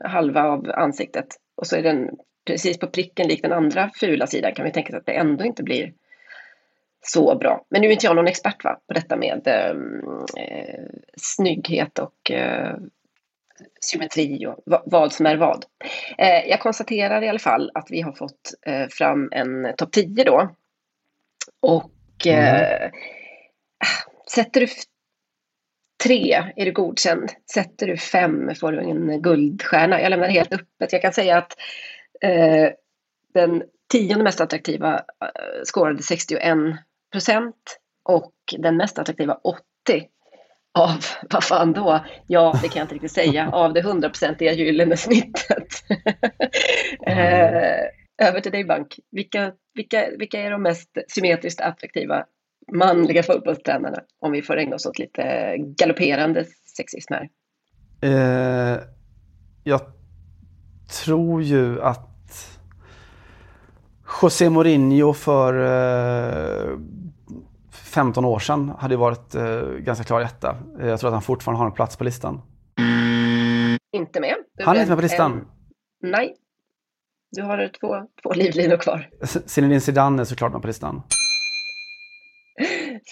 halva 0.05 0.43
av 0.43 0.71
ansiktet, 0.71 1.27
och 1.57 1.67
så 1.67 1.77
är 1.77 1.83
den 1.83 2.09
precis 2.47 2.79
på 2.79 2.87
pricken 2.87 3.29
lik 3.29 3.43
den 3.43 3.53
andra 3.53 3.91
fula 3.95 4.27
sidan, 4.27 4.55
kan 4.55 4.65
vi 4.65 4.73
tänka 4.73 4.91
sig 4.91 4.99
att 4.99 5.07
det 5.07 5.13
ändå 5.13 5.45
inte 5.45 5.63
blir 5.63 5.93
så 7.01 7.39
bra. 7.39 7.65
Men 7.71 7.81
nu 7.81 7.89
är 7.89 7.93
inte 7.93 8.07
jag 8.07 8.17
någon 8.17 8.29
expert 8.29 8.65
va, 8.65 8.81
på 8.87 8.95
detta 8.95 9.17
med 9.17 9.47
eh, 9.47 9.75
snygghet 11.17 11.99
och 11.99 12.31
eh, 12.31 12.77
symmetri 13.81 14.47
och 14.47 14.57
vad 14.67 15.13
som 15.13 15.27
är 15.27 15.37
vad. 15.37 15.65
Eh, 16.19 16.49
jag 16.49 16.61
konstaterar 16.61 17.23
i 17.23 17.29
alla 17.29 17.39
fall 17.39 17.71
att 17.75 17.87
vi 17.91 18.01
har 18.01 18.13
fått 18.13 18.55
eh, 18.67 18.87
fram 18.89 19.29
en 19.33 19.75
topp 19.77 19.93
10 19.93 20.25
då. 20.25 20.55
Och 21.61 22.27
eh, 22.27 22.83
mm. 22.83 22.91
sätter 24.35 24.61
du 24.61 24.67
tre 26.05 26.53
är 26.57 26.65
du 26.65 26.73
godkänd. 26.73 27.33
Sätter 27.55 27.87
du 27.87 27.97
fem 27.97 28.55
får 28.55 28.73
du 28.73 28.81
en 28.81 29.23
guldstjärna. 29.23 30.01
Jag 30.01 30.11
lämnar 30.11 30.27
det 30.27 30.33
helt 30.33 30.53
öppet. 30.53 30.93
Jag 30.93 31.03
kan 31.03 31.13
säga 31.13 31.39
att 31.39 31.57
den 33.35 33.63
tionde 33.91 34.25
mest 34.25 34.41
attraktiva 34.41 34.95
eh, 34.95 35.63
scorade 35.65 36.03
61 36.03 36.59
procent 37.13 37.81
och 38.03 38.35
den 38.59 38.77
mest 38.77 38.99
attraktiva 38.99 39.35
80 39.35 39.59
av, 40.79 41.05
vad 41.31 41.45
fan 41.45 41.73
då? 41.73 42.05
Ja, 42.27 42.59
det 42.63 42.69
kan 42.69 42.79
jag 42.79 42.85
inte 42.85 42.95
riktigt 42.95 43.13
säga, 43.13 43.51
av 43.53 43.73
det 43.73 43.83
hundraprocentiga 43.83 44.53
gyllene 44.53 44.97
snittet. 44.97 45.69
eh, 47.07 48.29
över 48.29 48.41
till 48.43 48.53
dig 48.53 48.65
Bank. 48.65 48.99
Vilka, 49.11 49.53
vilka, 49.75 50.09
vilka 50.19 50.41
är 50.41 50.51
de 50.51 50.63
mest 50.63 50.91
symmetriskt 51.09 51.61
attraktiva 51.61 52.25
manliga 52.73 53.23
fotbollstränarna? 53.23 53.99
Om 54.21 54.33
vi 54.33 54.43
får 54.43 54.57
ägna 54.59 54.77
oss 54.77 54.87
åt 54.87 54.99
lite 54.99 55.55
galopperande 55.59 56.45
sexism 56.77 57.15
här. 57.15 57.29
Eh, 58.03 58.81
jag 59.65 59.81
tror 61.05 61.43
ju 61.43 61.83
att 61.83 62.11
José 64.23 64.51
Mourinho 64.51 65.13
för 65.13 65.55
eh, 65.55 66.79
15 67.91 68.25
år 68.25 68.39
sedan 68.39 68.73
hade 68.79 68.97
varit 68.97 69.35
eh, 69.35 69.61
ganska 69.63 70.05
klar 70.05 70.21
etta. 70.21 70.57
Jag 70.81 71.01
tror 71.01 71.09
att 71.09 71.13
han 71.15 71.23
fortfarande 71.23 71.59
har 71.59 71.67
en 71.67 71.73
plats 71.73 71.97
på 71.97 72.05
listan. 72.05 72.43
Inte 73.93 74.21
med. 74.21 74.35
Du 74.59 74.65
Han 74.65 74.77
är 74.77 74.81
inte 74.81 74.91
med 74.91 74.99
på 74.99 75.03
listan. 75.03 75.33
en- 75.33 75.47
Nej. 76.11 76.37
Du 77.31 77.43
har 77.43 77.71
två, 77.81 78.07
två 78.23 78.33
livlinor 78.33 78.77
kvar. 78.77 79.09
Zinedine 79.47 79.81
Zidane 79.81 80.23
är 80.23 80.25
såklart 80.25 80.53
med 80.53 80.61
på 80.61 80.67
listan. 80.67 81.03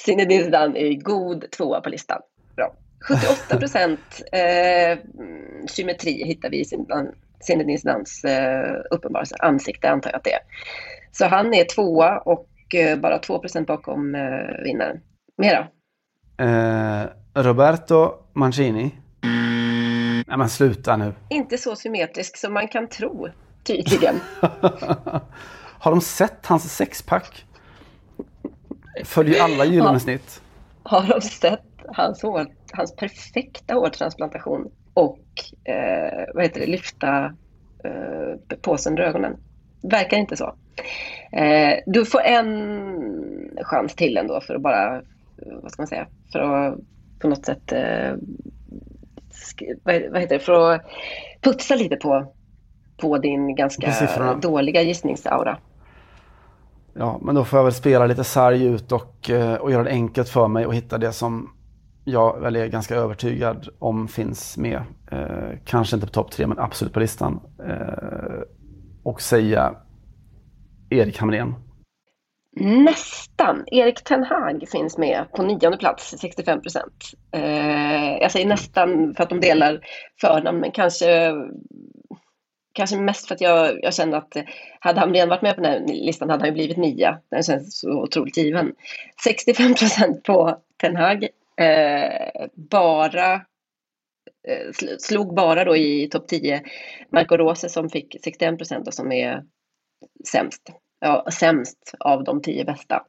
Zinedine 0.04 0.44
Zidane 0.44 0.78
är 0.78 0.94
god 0.94 1.50
tvåa 1.50 1.80
på 1.80 1.88
listan. 1.90 2.20
Bra. 2.56 2.74
78 3.08 3.56
procent 3.58 4.00
eh, 4.32 4.98
symmetri 5.68 6.24
hittar 6.24 6.50
vi 6.50 6.60
i 6.60 6.64
Zinedine 7.40 7.78
Zidanes 7.78 8.24
eh, 8.24 8.74
uppenbara 8.90 9.24
ansikte, 9.40 9.90
antar 9.90 10.10
jag 10.10 10.16
att 10.18 10.24
det 10.24 10.32
är. 10.32 10.40
Så 11.12 11.26
han 11.26 11.54
är 11.54 11.64
tvåa 11.64 12.18
och 12.18 12.46
eh, 12.74 12.98
bara 12.98 13.18
2 13.18 13.38
procent 13.38 13.66
bakom 13.66 14.14
eh, 14.14 14.62
vinnaren. 14.64 15.00
Mera? 15.38 15.68
Eh, 16.40 17.06
Roberto 17.34 18.14
Mancini. 18.34 18.94
Nej 20.26 20.38
men 20.38 20.48
sluta 20.48 20.96
nu. 20.96 21.12
Inte 21.30 21.58
så 21.58 21.76
symmetrisk 21.76 22.36
som 22.36 22.52
man 22.54 22.68
kan 22.68 22.88
tro, 22.88 23.28
tydligen. 23.64 24.14
Har 25.80 25.90
de 25.90 26.00
sett 26.00 26.46
hans 26.46 26.76
sexpack? 26.76 27.44
Följer 29.04 29.42
alla 29.42 29.64
gyllene 29.64 29.92
Ja. 29.92 29.98
snitt. 29.98 30.42
Har 30.82 31.06
de 31.08 31.20
sett 31.20 31.60
hans, 31.88 32.22
hår, 32.22 32.46
hans 32.72 32.96
perfekta 32.96 33.74
hårtransplantation 33.74 34.70
och 34.94 35.24
eh, 35.64 36.24
vad 36.34 36.42
heter 36.42 36.60
det, 36.60 36.66
lyfta 36.66 37.24
eh, 37.84 38.56
påsen 38.62 38.98
ur 38.98 39.00
ögonen? 39.00 39.36
Verkar 39.90 40.16
inte 40.16 40.36
så. 40.36 40.54
Eh, 41.32 41.78
du 41.86 42.04
får 42.04 42.20
en 42.20 43.58
chans 43.62 43.94
till 43.94 44.16
ändå 44.16 44.40
för 44.40 44.54
att 44.54 44.62
bara, 44.62 45.02
vad 45.62 45.72
ska 45.72 45.82
man 45.82 45.86
säga, 45.86 46.06
för 46.32 46.38
att 46.38 46.78
på 47.20 47.28
något 47.28 47.44
sätt, 47.44 47.72
eh, 47.72 48.14
vad, 49.82 49.94
heter 49.94 50.28
det, 50.28 50.38
för 50.38 50.72
att 50.72 50.82
putsa 51.42 51.74
lite 51.74 51.96
på, 51.96 52.32
på 52.96 53.18
din 53.18 53.54
ganska 53.54 54.38
dåliga 54.42 54.82
gissningsaura. 54.82 55.58
Ja, 56.94 57.18
men 57.22 57.34
då 57.34 57.44
får 57.44 57.58
jag 57.58 57.64
väl 57.64 57.72
spela 57.72 58.06
lite 58.06 58.24
sarg 58.24 58.64
ut 58.64 58.92
och, 58.92 59.30
eh, 59.30 59.54
och 59.54 59.70
göra 59.70 59.82
det 59.84 59.90
enkelt 59.90 60.28
för 60.28 60.48
mig 60.48 60.66
och 60.66 60.74
hitta 60.74 60.98
det 60.98 61.12
som 61.12 61.50
jag 62.04 62.40
väl 62.40 62.56
är 62.56 62.66
ganska 62.66 62.94
övertygad 62.94 63.68
om 63.78 64.08
finns 64.08 64.56
med. 64.56 64.82
Eh, 65.10 65.58
kanske 65.64 65.96
inte 65.96 66.06
på 66.06 66.12
topp 66.12 66.30
tre, 66.30 66.46
men 66.46 66.58
absolut 66.58 66.92
på 66.92 67.00
listan. 67.00 67.40
Eh, 67.66 68.42
och 69.02 69.22
säga 69.22 69.74
Erik 70.90 71.18
Hamrén. 71.18 71.54
Nästan. 72.60 73.64
Erik 73.66 74.04
Ten 74.04 74.24
Hag 74.24 74.68
finns 74.72 74.98
med 74.98 75.24
på 75.32 75.42
nionde 75.42 75.76
plats, 75.76 76.14
65 76.20 76.62
procent. 76.62 77.04
Eh, 77.32 78.16
jag 78.20 78.32
säger 78.32 78.46
nästan 78.46 79.14
för 79.14 79.22
att 79.22 79.28
de 79.28 79.40
delar 79.40 79.80
förnamn, 80.20 80.60
men 80.60 80.70
kanske, 80.70 81.32
kanske 82.72 82.96
mest 82.96 83.28
för 83.28 83.34
att 83.34 83.40
jag, 83.40 83.78
jag 83.82 83.94
känner 83.94 84.18
att 84.18 84.36
hade 84.80 85.00
Hamrén 85.00 85.28
varit 85.28 85.42
med 85.42 85.56
på 85.56 85.62
den 85.62 85.72
här 85.72 85.86
listan 85.86 86.30
hade 86.30 86.42
han 86.42 86.48
ju 86.48 86.54
blivit 86.54 86.76
nia. 86.76 87.20
Den 87.30 87.42
känns 87.42 87.78
så 87.78 88.02
otroligt 88.02 88.36
given. 88.36 88.74
65 89.24 89.74
procent 89.74 90.22
på 90.22 90.58
Ten 90.80 90.96
Hag. 90.96 91.28
Eh, 91.60 92.46
bara 92.54 93.34
eh, 94.48 94.72
slog 94.98 95.34
bara 95.34 95.64
då 95.64 95.76
i 95.76 96.08
topp 96.08 96.28
10 96.28 96.62
Marco 97.12 97.36
Rose 97.36 97.68
som 97.68 97.90
fick 97.90 98.16
61 98.24 98.56
procent 98.58 98.88
och 98.88 98.94
som 98.94 99.12
är 99.12 99.42
sämst. 100.32 100.62
Ja, 101.00 101.26
sämst 101.32 101.94
av 101.98 102.24
de 102.24 102.42
tio 102.42 102.64
bästa. 102.64 103.02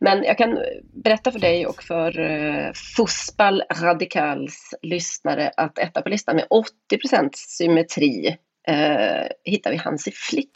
Men 0.00 0.24
jag 0.24 0.38
kan 0.38 0.58
berätta 1.04 1.32
för 1.32 1.38
dig 1.38 1.66
och 1.66 1.82
för 1.82 2.20
uh, 2.20 2.72
Fussball 2.96 3.62
Radikals 3.82 4.74
lyssnare 4.82 5.50
att 5.56 5.78
etta 5.78 6.02
på 6.02 6.08
listan 6.08 6.36
med 6.36 6.46
80% 6.92 7.30
symmetri 7.34 8.36
eh, 8.68 9.26
hittar 9.44 9.70
vi 9.70 9.76
Hansi 9.76 10.10
Flick. 10.10 10.50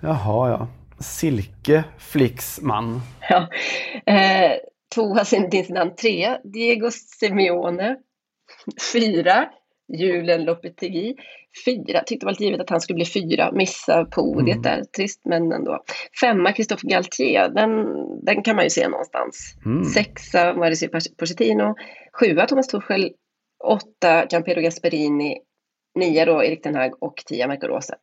Jaha, 0.00 0.50
ja. 0.50 0.68
Silke 1.00 1.84
Flicksman. 1.98 3.00
Ja. 3.28 3.48
Eh, 4.12 4.52
tvåa 4.94 5.24
Zinedine 5.24 5.64
Zidane, 5.64 5.90
trea 5.90 6.38
Diego 6.44 6.90
Simeone, 6.90 7.96
fyra 8.92 9.48
Julen 9.88 10.44
Lopetegui, 10.44 11.14
fyra, 11.64 12.00
tyckte 12.00 12.24
det 12.24 12.26
var 12.26 12.32
lite 12.32 12.44
givet 12.44 12.60
att 12.60 12.70
han 12.70 12.80
skulle 12.80 12.94
bli 12.94 13.04
fyra, 13.04 13.52
missa 13.52 14.04
podiet 14.04 14.56
Mm. 14.56 14.62
där, 14.62 14.84
trist 14.84 15.20
men 15.24 15.52
ändå. 15.52 15.84
Femma 16.20 16.52
Christophe 16.52 16.88
Galtier, 16.88 17.48
den, 17.48 17.70
den 18.24 18.42
kan 18.42 18.56
man 18.56 18.64
ju 18.64 18.70
se 18.70 18.88
någonstans. 18.88 19.54
Mm. 19.64 19.84
Sexa 19.84 20.54
Mauricio 20.54 20.88
Pochettino, 21.18 21.74
sjua 22.12 22.46
Thomas 22.46 22.68
Tuchel, 22.68 23.12
åtta 23.64 24.26
Gianpiero 24.30 24.60
Gasperini, 24.60 25.38
nio 25.94 26.24
då 26.24 26.44
Erik 26.44 26.62
Ten 26.62 26.74
Hag 26.74 27.02
och 27.02 27.22
tio 27.26 27.46
Marco 27.46 27.66
Rose. 27.66 27.94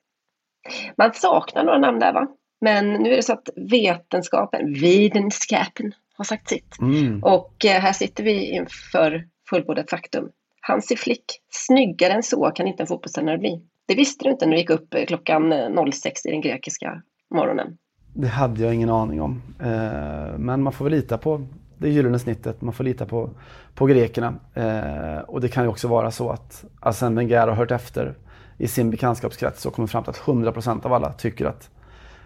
Man 0.98 1.14
saknar 1.14 1.64
några 1.64 1.80
namn 1.80 2.00
där 2.00 2.14
va? 2.14 2.28
Men 2.62 2.94
nu 2.94 3.12
är 3.12 3.16
det 3.16 3.24
så 3.24 3.34
att 3.34 3.50
vetenskapen, 3.72 4.74
vetenskapen, 4.74 5.94
har 6.18 6.26
sagt 6.26 6.50
sitt. 6.50 6.80
Mm. 6.82 7.24
Och 7.24 7.66
eh, 7.66 7.82
här 7.82 7.94
sitter 7.94 8.24
vi 8.24 8.52
inför 8.52 9.28
fullbordat 9.50 9.90
faktum. 9.90 10.30
Hansi 10.66 10.96
Flick, 10.96 11.26
snyggare 11.50 12.14
än 12.14 12.24
så 12.24 12.52
kan 12.52 12.68
inte 12.68 12.84
en 12.84 12.88
fotbollstränare 12.88 13.38
bli. 13.38 13.62
Det 13.88 13.96
visste 13.96 14.24
du 14.26 14.32
inte 14.32 14.46
när 14.46 14.52
du 14.52 14.58
gick 14.58 14.70
upp 14.70 14.94
eh, 14.94 15.06
klockan 15.06 15.54
eh, 15.54 15.92
06 15.92 16.26
i 16.26 16.32
den 16.32 16.42
grekiska 16.42 17.02
morgonen. 17.36 17.78
Det 18.14 18.28
hade 18.28 18.62
jag 18.64 18.74
ingen 18.74 18.90
aning 18.90 19.22
om. 19.22 19.42
Eh, 19.60 20.38
men 20.38 20.64
man 20.64 20.74
får 20.74 20.86
väl 20.86 20.94
lita 20.94 21.18
på 21.18 21.48
det 21.78 21.90
gyllene 21.90 22.20
snittet. 22.20 22.62
Man 22.62 22.74
får 22.74 22.84
lita 22.84 23.06
på, 23.06 23.30
på 23.76 23.86
grekerna. 23.86 24.36
Eh, 24.54 25.20
och 25.20 25.42
det 25.42 25.50
kan 25.50 25.64
ju 25.64 25.70
också 25.70 25.88
vara 25.88 26.12
så 26.12 26.30
att 26.30 26.66
Arsène 26.82 27.16
Wenger 27.16 27.48
har 27.48 27.56
hört 27.56 27.72
efter 27.72 28.16
i 28.58 28.68
sin 28.68 28.90
bekantskapskrets 28.90 29.66
och 29.66 29.74
kommit 29.74 29.92
fram 29.92 30.04
till 30.04 30.10
att 30.10 30.20
100% 30.20 30.86
av 30.86 30.94
alla 30.94 31.14
tycker 31.14 31.46
att 31.46 31.70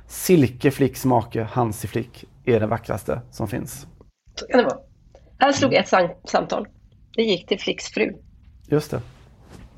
Silke 0.08 0.72
Flicks 0.72 1.06
make 1.06 1.44
Hansi 1.44 1.88
Flick 1.88 2.26
är 2.46 2.60
det 2.60 2.68
vackraste 2.68 3.22
som 3.32 3.48
finns. 3.48 3.88
Så 4.36 4.48
kan 4.48 4.58
det 4.58 4.64
vara. 4.64 4.78
Här 5.40 5.52
slog 5.52 5.74
ett 5.74 5.88
sam- 5.88 6.16
samtal. 6.24 6.68
Det 7.16 7.24
gick 7.24 7.48
till 7.48 7.60
Flicks 7.60 7.86
fru. 7.86 8.14
Just 8.68 8.92
det, 8.92 9.02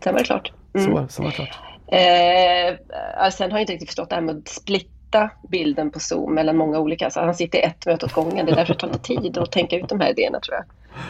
Sen 0.04 0.14
var 0.14 0.20
det 0.20 0.26
klart. 0.26 0.52
så, 0.86 0.92
var- 0.92 1.08
så 1.08 1.22
var 1.24 1.30
det 1.30 1.36
klart. 1.36 1.58
Eh, 1.92 2.78
Arsene 3.26 3.54
har 3.54 3.60
inte 3.60 3.74
riktigt 3.74 3.90
förstått 3.90 4.10
det 4.10 4.16
här 4.16 4.22
med 4.22 4.38
att 4.38 4.48
splitta 4.48 5.30
bilden 5.50 5.92
på 5.92 6.00
Zoom 6.00 6.34
mellan 6.36 6.58
många 6.58 6.80
olika. 6.80 7.10
Så 7.10 7.20
han 7.20 7.36
sitter 7.36 7.60
i 7.60 7.62
ett 7.62 7.86
möte 7.86 8.06
åt 8.06 8.14
gången. 8.14 8.46
Det 8.46 8.52
är 8.52 8.56
därför 8.56 8.74
det 8.74 8.80
tar 8.80 8.88
lite 8.88 9.00
tid 9.00 9.38
att 9.38 9.52
tänka 9.52 9.76
ut 9.78 9.90
de 9.90 10.00
här 10.00 10.10
idéerna 10.10 10.40
tror 10.40 10.56
jag. 10.56 10.66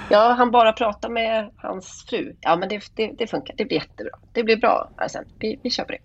Ja, 0.10 0.34
han 0.34 0.52
bara 0.52 0.74
pratar 0.74 1.10
med 1.10 1.52
hans 1.58 2.06
fru. 2.10 2.36
Ja, 2.42 2.56
men 2.56 2.70
det, 2.70 2.82
det, 2.96 3.12
det 3.18 3.28
funkar. 3.28 3.56
Det 3.58 3.66
blir 3.66 3.78
jättebra. 3.78 4.12
Det 4.34 4.44
blir 4.44 4.58
bra, 4.58 4.90
Arsene. 4.98 5.26
Vi, 5.40 5.60
vi 5.64 5.70
kör 5.70 5.84
på 5.84 5.92
det. 5.92 5.98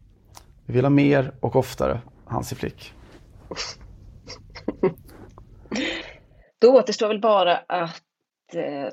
Vi 0.66 0.74
vill 0.74 0.84
ha 0.84 0.90
mer 0.90 1.32
och 1.40 1.56
oftare 1.56 2.00
Hansi 2.26 2.54
Flick. 2.54 2.92
Då 6.60 6.78
återstår 6.78 7.08
väl 7.08 7.20
bara 7.20 7.56
att 7.56 7.72
eh, 7.72 7.90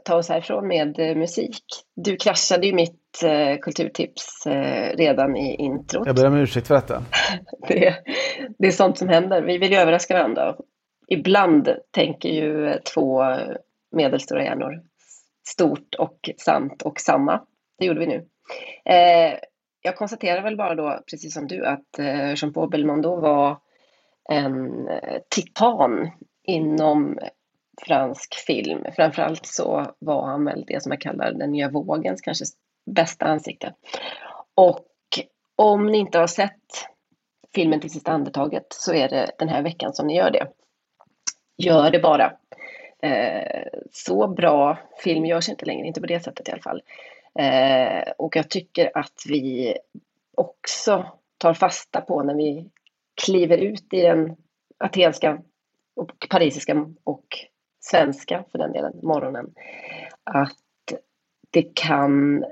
ta 0.03 0.15
oss 0.15 0.29
härifrån 0.29 0.67
med 0.67 0.99
eh, 0.99 1.15
musik. 1.15 1.63
Du 1.95 2.15
kraschade 2.17 2.67
ju 2.67 2.73
mitt 2.73 3.23
eh, 3.23 3.57
kulturtips 3.57 4.45
eh, 4.45 4.97
redan 4.97 5.37
i 5.37 5.55
introt. 5.55 6.07
Jag 6.07 6.15
ber 6.15 6.27
om 6.27 6.37
ursäkt 6.37 6.67
för 6.67 6.75
detta. 6.75 7.03
det, 7.67 7.95
det 8.57 8.67
är 8.67 8.71
sånt 8.71 8.97
som 8.97 9.09
händer. 9.09 9.41
Vi 9.41 9.57
vill 9.57 9.71
ju 9.71 9.77
överraska 9.77 10.13
varandra. 10.13 10.55
Ibland 11.07 11.69
tänker 11.91 12.29
ju 12.29 12.79
två 12.93 13.23
medelstora 13.91 14.43
hjärnor 14.43 14.81
stort 15.47 15.95
och 15.95 16.29
sant 16.37 16.81
och 16.81 16.99
samma. 16.99 17.41
Det 17.79 17.85
gjorde 17.85 17.99
vi 17.99 18.07
nu. 18.07 18.25
Eh, 18.85 19.39
jag 19.81 19.95
konstaterar 19.95 20.43
väl 20.43 20.57
bara 20.57 20.75
då, 20.75 20.99
precis 21.11 21.33
som 21.33 21.47
du, 21.47 21.65
att 21.65 21.99
eh, 21.99 22.33
Jean-Paul 22.35 22.69
Belmondo 22.69 23.21
var 23.21 23.57
en 24.29 24.87
eh, 24.87 25.21
titan 25.29 26.11
inom 26.43 27.19
fransk 27.85 28.35
film. 28.35 28.85
Framförallt 28.95 29.45
så 29.45 29.95
var 29.99 30.27
han 30.27 30.45
väl 30.45 30.63
det 30.67 30.83
som 30.83 30.91
jag 30.91 31.01
kallar 31.01 31.31
den 31.31 31.51
nya 31.51 31.69
vågens 31.69 32.21
kanske 32.21 32.45
bästa 32.85 33.25
ansikte. 33.25 33.73
Och 34.55 34.87
om 35.55 35.85
ni 35.85 35.97
inte 35.97 36.19
har 36.19 36.27
sett 36.27 36.87
filmen 37.55 37.79
till 37.79 37.89
sista 37.89 38.11
andetaget 38.11 38.65
så 38.69 38.93
är 38.93 39.09
det 39.09 39.31
den 39.37 39.49
här 39.49 39.61
veckan 39.61 39.93
som 39.93 40.07
ni 40.07 40.17
gör 40.17 40.31
det. 40.31 40.47
Gör 41.57 41.91
det 41.91 41.99
bara. 41.99 42.33
Eh, 43.03 43.67
så 43.91 44.27
bra 44.27 44.77
film 45.03 45.25
görs 45.25 45.49
inte 45.49 45.65
längre, 45.65 45.87
inte 45.87 46.01
på 46.01 46.07
det 46.07 46.19
sättet 46.19 46.49
i 46.49 46.51
alla 46.51 46.61
fall. 46.61 46.81
Eh, 47.39 48.11
och 48.17 48.35
jag 48.35 48.49
tycker 48.49 48.97
att 48.97 49.23
vi 49.27 49.77
också 50.37 51.05
tar 51.37 51.53
fasta 51.53 52.01
på 52.01 52.23
när 52.23 52.35
vi 52.35 52.69
kliver 53.25 53.57
ut 53.57 53.93
i 53.93 54.01
den 54.01 54.35
atenska 54.77 55.41
och 55.95 56.27
parisiska 56.29 56.85
och 57.03 57.25
svenska 57.81 58.43
för 58.51 58.57
den 58.57 58.71
delen 58.71 58.93
morgonen. 59.03 59.53
Att 60.23 60.57
det 61.51 61.75
kan 61.75 62.45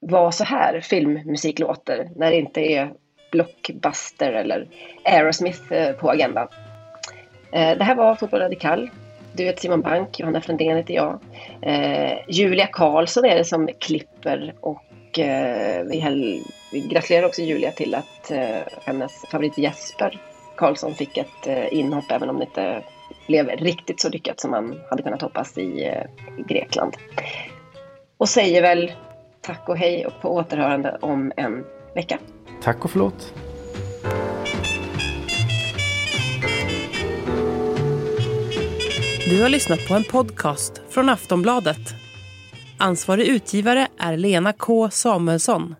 vara 0.00 0.32
så 0.32 0.44
här 0.44 0.80
filmmusik 0.80 1.58
låter 1.58 2.10
när 2.16 2.30
det 2.30 2.36
inte 2.36 2.60
är 2.60 2.92
Blockbuster 3.32 4.32
eller 4.32 4.68
Aerosmith 5.04 5.72
eh, 5.72 5.92
på 5.92 6.10
agendan. 6.10 6.48
Eh, 7.52 7.78
det 7.78 7.84
här 7.84 7.94
var 7.94 8.14
Fotboll 8.14 8.40
Radikal. 8.40 8.90
Du 9.32 9.44
heter 9.44 9.60
Simon 9.60 9.80
Bank, 9.80 10.20
Johanna 10.20 10.40
Frändén 10.40 10.76
heter 10.76 10.94
jag. 10.94 11.20
Eh, 11.62 12.18
Julia 12.28 12.66
Karlsson 12.66 13.24
är 13.24 13.36
det 13.36 13.44
som 13.44 13.68
klipper 13.80 14.54
och 14.60 14.80
vi, 15.90 16.88
gratulerar 16.90 17.26
också 17.26 17.42
Julia 17.42 17.70
till 17.70 17.94
att 17.94 18.32
hennes 18.84 19.12
favorit 19.30 19.58
Jesper 19.58 20.20
Karlsson 20.56 20.94
fick 20.94 21.16
ett 21.16 21.72
inhopp 21.72 22.10
även 22.10 22.30
om 22.30 22.38
det 22.38 22.44
inte 22.44 22.82
blev 23.26 23.48
riktigt 23.48 24.00
så 24.00 24.08
lyckat 24.08 24.40
som 24.40 24.50
man 24.50 24.80
hade 24.90 25.02
kunnat 25.02 25.22
hoppas 25.22 25.58
i, 25.58 25.62
i 26.38 26.42
Grekland. 26.48 26.96
Och 28.16 28.28
säger 28.28 28.62
väl 28.62 28.92
tack 29.40 29.68
och 29.68 29.76
hej 29.76 30.06
och 30.06 30.20
på 30.22 30.34
återhörande 30.34 30.98
om 31.00 31.32
en 31.36 31.64
vecka. 31.94 32.18
Tack 32.62 32.84
och 32.84 32.90
förlåt. 32.90 33.34
Du 39.28 39.42
har 39.42 39.48
lyssnat 39.48 39.88
på 39.88 39.94
en 39.94 40.04
podcast 40.04 40.82
från 40.88 41.08
Aftonbladet. 41.08 41.94
Ansvarig 42.78 43.26
utgivare 43.26 43.88
är 43.98 44.16
Lena 44.16 44.52
K 44.52 44.90
Samuelsson. 44.90 45.74